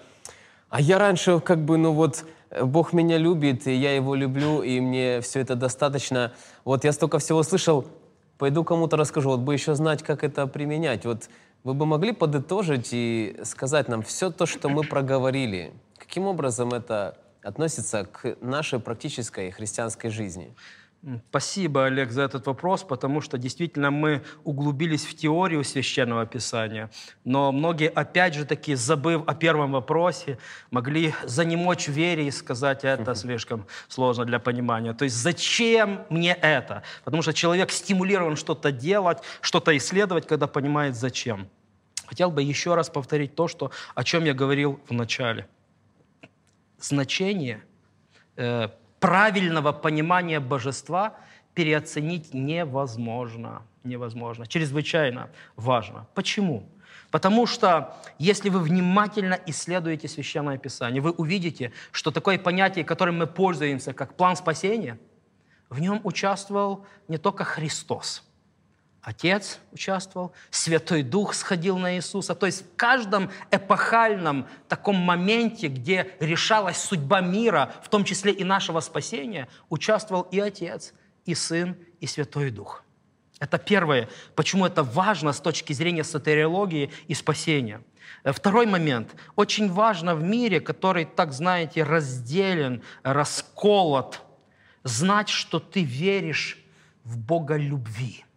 А 0.70 0.82
я 0.82 0.98
раньше 0.98 1.40
как 1.40 1.60
бы, 1.60 1.78
ну 1.78 1.94
вот, 1.94 2.26
Бог 2.62 2.94
меня 2.94 3.18
любит, 3.18 3.68
и 3.68 3.74
я 3.74 3.96
его 3.96 4.16
люблю, 4.16 4.62
и 4.62 4.80
мне 4.80 5.22
все 5.22 5.40
это 5.40 5.56
достаточно. 5.56 6.34
Вот 6.66 6.84
я 6.84 6.92
столько 6.92 7.20
всего 7.20 7.44
слышал, 7.44 7.86
пойду 8.38 8.64
кому-то 8.64 8.98
расскажу, 8.98 9.30
вот 9.30 9.40
бы 9.40 9.54
еще 9.54 9.76
знать, 9.76 10.04
как 10.04 10.24
это 10.24 10.48
применять. 10.48 11.06
Вот 11.06 11.30
вы 11.64 11.74
бы 11.74 11.86
могли 11.86 12.12
подытожить 12.12 12.90
и 12.92 13.40
сказать 13.44 13.88
нам 13.88 14.02
все 14.04 14.30
то, 14.30 14.46
что 14.46 14.70
мы 14.70 14.84
проговорили, 14.84 15.74
каким 15.98 16.26
образом 16.26 16.70
это 16.70 17.18
относится 17.42 18.06
к 18.06 18.38
нашей 18.42 18.80
практической 18.80 19.50
христианской 19.52 20.10
жизни? 20.10 20.54
Спасибо, 21.30 21.86
Олег, 21.86 22.12
за 22.12 22.22
этот 22.22 22.48
вопрос, 22.48 22.84
потому 22.84 23.20
что 23.20 23.38
действительно 23.38 23.92
мы 23.92 24.24
углубились 24.46 25.06
в 25.06 25.14
теорию 25.16 25.66
священного 25.66 26.26
писания, 26.26 26.90
но 27.26 27.52
многие, 27.52 27.90
опять 27.90 28.36
же 28.36 28.46
таки, 28.46 28.74
забыв 28.76 29.24
о 29.28 29.36
первом 29.36 29.74
вопросе, 29.74 30.38
могли 30.72 31.14
занемочь 31.26 31.90
в 31.90 31.92
вере 31.92 32.28
и 32.28 32.32
сказать, 32.32 32.86
это 32.86 33.16
слишком 33.16 33.66
сложно 33.90 34.24
для 34.24 34.40
понимания. 34.40 34.94
То 34.94 35.04
есть 35.04 35.18
зачем 35.18 36.06
мне 36.10 36.32
это? 36.42 36.84
Потому 37.04 37.22
что 37.22 37.34
человек 37.34 37.72
стимулирован 37.72 38.38
что-то 38.38 38.72
делать, 38.72 39.18
что-то 39.42 39.76
исследовать, 39.76 40.26
когда 40.26 40.48
понимает 40.48 40.96
зачем. 40.96 41.50
Хотел 42.06 42.32
бы 42.32 42.42
еще 42.44 42.76
раз 42.76 42.90
повторить 42.90 43.36
то, 43.36 43.50
что, 43.50 43.72
о 43.94 44.06
чем 44.06 44.24
я 44.24 44.34
говорил 44.34 44.80
в 44.88 44.94
начале. 44.94 45.48
Значение 46.80 47.62
э, 48.38 48.70
правильного 49.04 49.74
понимания 49.74 50.40
божества 50.40 51.18
переоценить 51.54 52.34
невозможно. 52.34 53.64
Невозможно. 53.84 54.48
Чрезвычайно 54.48 55.30
важно. 55.58 56.08
Почему? 56.14 56.64
Потому 57.12 57.46
что 57.46 57.98
если 58.18 58.48
вы 58.48 58.60
внимательно 58.60 59.38
исследуете 59.46 60.08
Священное 60.08 60.58
Писание, 60.58 61.02
вы 61.02 61.12
увидите, 61.12 61.74
что 61.92 62.12
такое 62.12 62.40
понятие, 62.40 62.86
которым 62.86 63.18
мы 63.18 63.28
пользуемся, 63.28 63.92
как 63.92 64.16
план 64.16 64.38
спасения, 64.38 64.98
в 65.70 65.82
нем 65.82 66.00
участвовал 66.06 66.86
не 67.10 67.18
только 67.18 67.44
Христос– 67.44 68.24
Отец 69.04 69.60
участвовал, 69.74 70.32
Святой 70.50 71.04
Дух 71.04 71.34
сходил 71.34 71.78
на 71.78 71.98
Иисуса. 71.98 72.36
То 72.36 72.46
есть 72.46 72.62
в 72.62 72.76
каждом 72.78 73.30
эпохальном 73.52 74.48
таком 74.70 74.96
моменте, 74.96 75.68
где 75.68 76.16
решалась 76.22 76.78
судьба 76.78 77.20
мира, 77.20 77.74
в 77.84 77.90
том 77.90 78.06
числе 78.06 78.32
и 78.32 78.46
нашего 78.46 78.80
спасения, 78.80 79.50
участвовал 79.70 80.22
и 80.32 80.40
Отец, 80.40 80.94
и 81.26 81.36
Сын, 81.36 81.76
и 82.00 82.08
Святой 82.08 82.50
Дух. 82.50 82.86
Это 83.40 83.58
первое, 83.58 84.08
почему 84.36 84.66
это 84.66 84.84
важно 84.84 85.34
с 85.34 85.42
точки 85.42 85.74
зрения 85.74 86.06
сатериологии 86.06 86.90
и 87.10 87.14
спасения. 87.14 87.82
Второй 88.24 88.68
момент. 88.68 89.16
Очень 89.36 89.70
важно 89.70 90.16
в 90.16 90.24
мире, 90.24 90.62
который, 90.62 91.04
так 91.04 91.34
знаете, 91.34 91.84
разделен, 91.84 92.82
расколот, 93.04 94.22
знать, 94.84 95.28
что 95.28 95.60
ты 95.60 95.84
веришь 95.84 96.58
в 97.04 97.18
Бога 97.18 97.58
любви– 97.58 98.24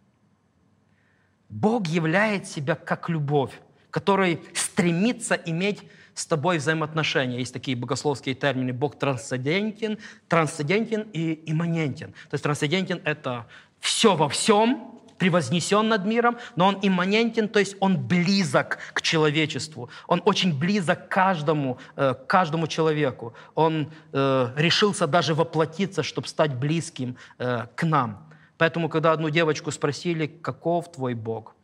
Бог 1.49 1.87
являет 1.87 2.47
себя 2.47 2.75
как 2.75 3.09
любовь, 3.09 3.51
который 3.91 4.41
стремится 4.53 5.35
иметь 5.35 5.83
с 6.13 6.25
тобой 6.25 6.57
взаимоотношения. 6.57 7.39
Есть 7.39 7.53
такие 7.53 7.77
богословские 7.77 8.35
термины. 8.35 8.73
Бог 8.73 8.97
трансцендентен, 8.97 9.99
трансцендентен 10.27 11.07
и 11.13 11.43
имманентен. 11.45 12.11
То 12.29 12.33
есть 12.33 12.43
трансцендентен– 12.43 13.01
это 13.05 13.45
все 13.79 14.15
во 14.15 14.27
всем, 14.27 14.97
превознесен 15.17 15.87
над 15.87 16.05
миром, 16.05 16.37
но 16.55 16.67
он 16.67 16.79
имманентен, 16.81 17.47
то 17.47 17.59
есть 17.59 17.75
он 17.79 17.97
близок 17.97 18.79
к 18.93 19.01
человечеству. 19.01 19.89
Он 20.07 20.21
очень 20.25 20.57
близок 20.57 21.07
к 21.07 21.11
каждому, 21.11 21.77
э, 21.95 22.13
каждому 22.27 22.67
человеку. 22.67 23.33
Он 23.55 23.91
э, 24.13 24.49
решился 24.55 25.07
даже 25.07 25.33
воплотиться, 25.33 26.03
чтобы 26.03 26.27
стать 26.27 26.53
близким 26.53 27.17
э, 27.37 27.65
к 27.75 27.83
нам. 27.83 28.26
Поэтому, 28.57 28.89
когда 28.89 29.11
одну 29.11 29.29
девочку 29.29 29.71
спросили, 29.71 30.27
каков 30.27 30.91
твой 30.91 31.13
Бог, 31.13 31.55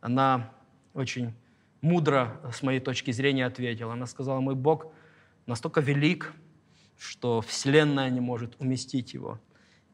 она 0.00 0.50
очень 0.94 1.34
мудро, 1.80 2.40
с 2.52 2.62
моей 2.62 2.80
точки 2.80 3.10
зрения, 3.10 3.46
ответила. 3.46 3.92
Она 3.92 4.06
сказала, 4.06 4.40
мой 4.40 4.54
Бог 4.54 4.86
настолько 5.46 5.80
велик, 5.80 6.32
что 6.98 7.40
Вселенная 7.40 8.10
не 8.10 8.20
может 8.20 8.56
уместить 8.58 9.14
его. 9.14 9.38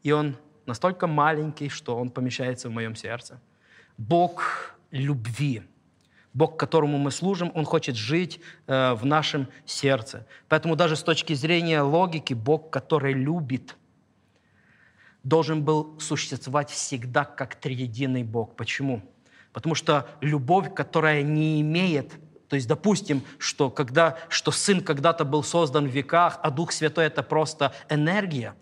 И 0.03 0.11
он 0.11 0.37
настолько 0.65 1.07
маленький, 1.07 1.69
что 1.69 1.97
он 1.97 2.09
помещается 2.09 2.69
в 2.69 2.71
моем 2.71 2.95
сердце. 2.95 3.39
Бог 3.97 4.75
любви. 4.91 5.63
Бог, 6.33 6.57
которому 6.57 6.97
мы 6.97 7.11
служим, 7.11 7.51
Он 7.55 7.63
хочет 7.63 7.95
жить 7.95 8.41
э, 8.67 8.93
в 8.93 9.05
нашем 9.05 9.47
сердце. 9.65 10.27
Поэтому 10.49 10.75
даже 10.75 10.97
с 10.97 11.03
точки 11.03 11.33
зрения 11.33 11.81
логики, 11.81 12.33
Бог, 12.33 12.69
который 12.71 13.13
любит, 13.13 13.77
должен 15.25 15.63
был 15.63 15.99
существовать 15.99 16.69
всегда 16.69 17.25
как 17.25 17.55
триединый 17.55 18.23
Бог. 18.23 18.55
Почему? 18.55 19.01
Потому 19.51 19.75
что 19.75 20.07
любовь, 20.21 20.73
которая 20.73 21.21
не 21.23 21.59
имеет 21.59 22.13
то 22.47 22.55
есть, 22.55 22.67
допустим, 22.67 23.23
что, 23.39 23.69
когда, 23.69 24.17
что 24.29 24.51
Сын 24.51 24.81
когда-то 24.81 25.25
был 25.25 25.43
создан 25.43 25.87
в 25.87 25.91
веках, 25.91 26.39
а 26.43 26.51
Дух 26.51 26.71
Святой– 26.71 27.05
это 27.07 27.23
просто 27.23 27.73
энергия, 27.89 28.53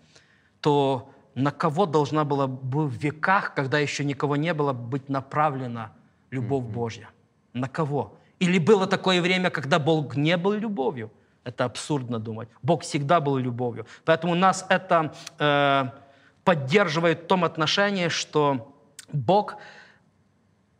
то 0.60 1.10
на 1.34 1.50
кого 1.50 1.84
должна 1.84 2.24
была 2.24 2.46
бы 2.46 2.88
в 2.88 2.94
веках, 2.94 3.54
когда 3.54 3.78
еще 3.78 4.04
никого 4.04 4.36
не 4.36 4.54
было, 4.54 4.72
быть 4.72 5.08
направлена 5.08 5.92
любовь 6.30 6.64
mm-hmm. 6.64 6.72
Божья? 6.72 7.08
На 7.52 7.68
кого? 7.68 8.16
Или 8.38 8.58
было 8.58 8.86
такое 8.86 9.20
время, 9.20 9.50
когда 9.50 9.78
Бог 9.78 10.16
не 10.16 10.36
был 10.36 10.52
любовью? 10.52 11.10
Это 11.44 11.66
абсурдно 11.66 12.18
думать. 12.18 12.48
Бог 12.62 12.82
всегда 12.82 13.20
был 13.20 13.36
любовью. 13.36 13.86
Поэтому 14.06 14.34
нас 14.34 14.64
это 14.70 15.14
э, 15.38 15.84
поддерживает 16.44 17.22
в 17.22 17.26
том 17.26 17.44
отношении, 17.44 18.08
что 18.08 18.74
Бог 19.12 19.56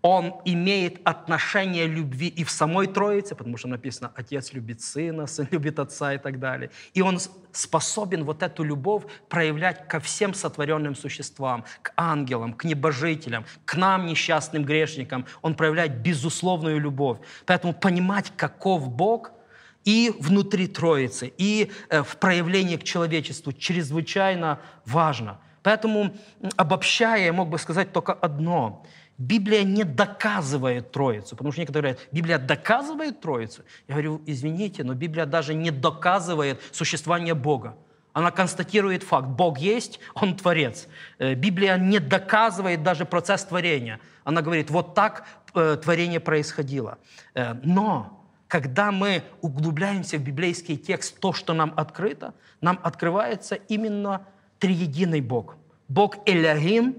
он 0.03 0.35
имеет 0.45 1.01
отношение 1.05 1.87
любви 1.87 2.29
и 2.29 2.45
в 2.45 2.51
самой 2.51 2.89
Троице, 2.89 3.35
потому 3.35 3.57
что 3.57 3.69
написано, 3.69 4.13
Отец 4.15 4.53
любит 4.53 4.83
Сына, 4.83 5.27
Сын 5.35 5.49
любит 5.51 5.79
Отца 5.79 6.13
и 6.13 6.19
так 6.19 6.39
далее. 6.39 6.71
И 6.93 7.01
он 7.01 7.19
способен 7.53 8.25
вот 8.25 8.43
эту 8.43 8.65
любовь 8.65 9.05
проявлять 9.31 9.89
ко 9.89 10.01
всем 10.01 10.35
сотворенным 10.35 10.95
существам, 10.95 11.65
к 11.81 11.95
ангелам, 11.97 12.53
к 12.53 12.65
небожителям, 12.65 13.47
к 13.65 13.77
нам, 13.77 14.05
несчастным 14.05 14.65
грешникам. 14.65 15.25
Он 15.41 15.55
проявляет 15.55 16.03
безусловную 16.03 16.79
любовь. 16.79 17.19
Поэтому 17.47 17.73
понимать, 17.73 18.31
каков 18.37 18.91
Бог– 18.91 19.33
и 19.85 20.15
внутри 20.19 20.67
Троицы, 20.67 21.33
и 21.37 21.71
э, 21.91 22.03
в 22.03 22.17
проявлении 22.17 22.77
к 22.77 22.85
человечеству 22.85 23.53
чрезвычайно 23.53 24.61
важно. 24.87 25.39
Поэтому, 25.65 26.15
обобщая, 26.57 27.25
я 27.25 27.33
мог 27.33 27.49
бы 27.49 27.59
сказать 27.59 27.93
только 27.93 28.13
одно– 28.13 28.85
Библия 29.19 29.63
не 29.63 29.85
доказывает 29.85 30.91
Троицу, 30.91 31.37
потому 31.37 31.53
что 31.53 31.61
некоторые 31.61 31.93
говорят, 31.93 32.09
Библия 32.13 32.39
доказывает 32.39 33.21
Троицу. 33.21 33.63
Я 33.87 33.95
говорю, 33.95 34.21
извините, 34.27 34.83
но 34.83 34.95
Библия 34.95 35.25
даже 35.25 35.55
не 35.55 35.71
доказывает 35.71 36.61
существование 36.73 37.35
Бога. 37.35 37.77
Она 38.13 38.31
констатирует 38.31 39.03
факт. 39.05 39.29
Бог 39.29 39.59
есть, 39.59 40.01
Он 40.15 40.37
Творец. 40.37 40.89
Э, 41.19 41.35
Библия 41.35 41.77
не 41.77 42.01
доказывает 42.01 42.83
даже 42.83 43.05
процесс 43.05 43.45
творения. 43.45 44.01
Она 44.25 44.43
говорит, 44.43 44.71
вот 44.71 44.95
так 44.95 45.27
э, 45.55 45.77
творение 45.81 46.21
происходило. 46.21 46.99
Э, 47.35 47.55
но 47.63 48.25
когда 48.49 48.91
мы 48.93 49.23
углубляемся 49.41 50.19
в 50.19 50.23
библейский 50.23 50.77
текст, 50.77 51.19
то, 51.21 51.33
что 51.33 51.55
нам 51.55 51.73
открыто, 51.77 52.35
нам 52.61 52.79
открывается 52.83 53.55
именно 53.55 54.27
триединый 54.65 55.21
Бог. 55.21 55.57
Бог 55.89 56.17
Элягим, 56.25 56.97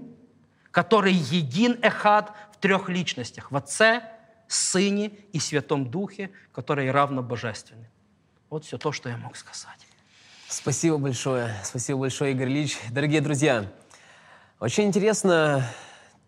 который 0.70 1.12
един 1.12 1.80
эхад 1.82 2.32
в 2.52 2.58
трех 2.58 2.88
личностях, 2.88 3.50
в 3.50 3.56
Отце, 3.56 4.04
Сыне 4.46 5.10
и 5.32 5.40
Святом 5.40 5.90
Духе, 5.90 6.30
который 6.52 6.88
равно 6.92 7.24
божественный. 7.24 7.88
Вот 8.50 8.64
все 8.64 8.78
то, 8.78 8.92
что 8.92 9.08
я 9.08 9.16
мог 9.16 9.36
сказать. 9.36 9.84
Спасибо 10.48 10.96
большое. 10.98 11.56
Спасибо 11.64 11.98
большое, 11.98 12.34
Игорь 12.34 12.50
Ильич. 12.50 12.78
Дорогие 12.92 13.20
друзья, 13.20 13.66
очень 14.60 14.84
интересно 14.84 15.68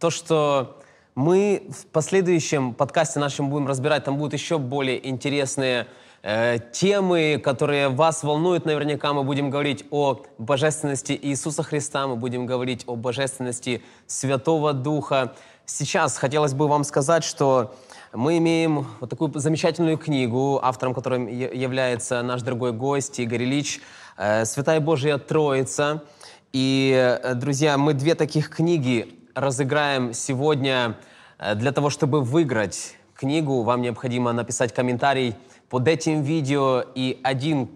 то, 0.00 0.10
что 0.10 0.82
мы 1.14 1.68
в 1.70 1.86
последующем 1.86 2.74
подкасте 2.74 3.20
нашем 3.20 3.48
будем 3.48 3.68
разбирать, 3.68 4.02
там 4.02 4.18
будут 4.18 4.32
еще 4.32 4.58
более 4.58 5.08
интересные 5.08 5.86
Э, 6.22 6.58
темы, 6.72 7.40
которые 7.42 7.90
вас 7.90 8.24
волнуют, 8.24 8.64
наверняка 8.64 9.12
мы 9.12 9.22
будем 9.22 9.50
говорить 9.50 9.84
о 9.92 10.20
божественности 10.38 11.16
Иисуса 11.20 11.62
Христа, 11.62 12.08
мы 12.08 12.16
будем 12.16 12.44
говорить 12.44 12.82
о 12.88 12.96
божественности 12.96 13.82
Святого 14.08 14.72
Духа. 14.72 15.34
Сейчас 15.64 16.18
хотелось 16.18 16.54
бы 16.54 16.66
вам 16.66 16.82
сказать, 16.82 17.22
что 17.22 17.76
мы 18.12 18.38
имеем 18.38 18.88
вот 18.98 19.10
такую 19.10 19.30
замечательную 19.38 19.96
книгу, 19.96 20.58
автором 20.60 20.92
которой 20.92 21.32
является 21.56 22.20
наш 22.22 22.42
дорогой 22.42 22.72
гость 22.72 23.20
Игорь 23.20 23.44
Ильич, 23.44 23.80
э, 24.16 24.44
«Святая 24.44 24.80
Божья 24.80 25.18
Троица». 25.18 26.02
И, 26.52 26.92
э, 27.22 27.34
друзья, 27.34 27.78
мы 27.78 27.94
две 27.94 28.16
таких 28.16 28.50
книги 28.50 29.14
разыграем 29.34 30.12
сегодня 30.12 30.96
для 31.54 31.70
того, 31.70 31.90
чтобы 31.90 32.22
выиграть 32.22 32.96
книгу. 33.14 33.62
Вам 33.62 33.82
необходимо 33.82 34.32
написать 34.32 34.74
комментарий– 34.74 35.36
под 35.68 35.88
этим 35.88 36.22
видео, 36.22 36.84
и 36.94 37.20
один 37.22 37.68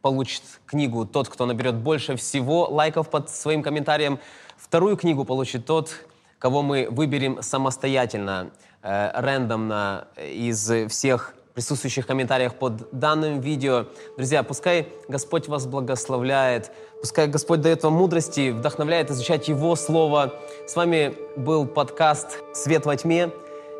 получит 0.00 0.42
книгу 0.66 1.04
тот, 1.06 1.28
кто 1.28 1.46
наберет 1.46 1.74
больше 1.76 2.16
всего 2.16 2.66
лайков 2.68 3.10
под 3.10 3.30
своим 3.30 3.62
комментарием. 3.62 4.18
Вторую 4.56 4.96
книгу 4.96 5.24
получит 5.24 5.66
тот, 5.66 5.90
кого 6.38 6.62
мы 6.62 6.88
выберем 6.90 7.42
самостоятельно, 7.42 8.50
э, 8.82 9.10
рандомно 9.20 10.08
из 10.16 10.70
всех 10.88 11.34
присутствующих 11.58 12.06
комментариях 12.06 12.54
под 12.54 12.88
данным 12.92 13.40
видео. 13.40 13.86
Друзья, 14.16 14.44
пускай 14.44 14.88
Господь 15.08 15.48
вас 15.48 15.66
благословляет, 15.66 16.70
пускай 17.00 17.26
Господь 17.26 17.60
дает 17.60 17.82
вам 17.82 17.94
мудрости, 17.94 18.50
вдохновляет 18.50 19.10
изучать 19.10 19.48
Его 19.48 19.74
Слово. 19.74 20.34
С 20.68 20.76
вами 20.76 21.16
был 21.36 21.66
подкаст 21.66 22.38
«Свет 22.54 22.86
во 22.86 22.96
тьме». 22.96 23.32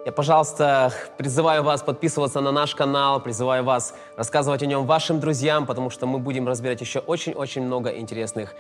Я, 0.09 0.13
пожалуйста, 0.13 0.91
призываю 1.19 1.63
вас 1.63 1.83
подписываться 1.83 2.41
на 2.41 2.51
наш 2.51 2.75
канал, 2.75 3.21
призываю 3.21 3.63
вас 3.63 3.93
рассказывать 4.17 4.63
о 4.63 4.67
нем 4.67 4.87
вашим 4.87 5.21
друзьям, 5.21 5.67
потому 5.67 5.91
что 5.91 6.07
мы 6.07 6.19
будем 6.19 6.49
разбирать 6.49 6.81
еще 6.81 7.01
очень-очень 7.01 7.61
много 7.61 7.91
интересных 7.91 8.55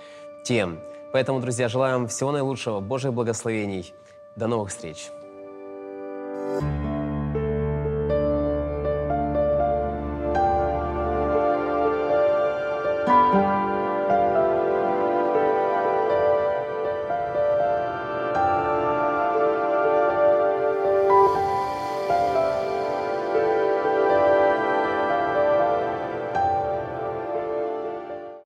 тем. 0.44 0.78
Поэтому, 1.10 1.40
друзья, 1.40 1.70
желаю 1.70 2.00
вам 2.00 2.08
всего 2.08 2.32
наилучшего, 2.32 2.80
Божьих 2.80 3.14
благословений. 3.14 3.94
До 4.36 4.46
новых 4.46 4.68
встреч! 4.68 5.08
thank 6.60 6.82
you 6.82 6.87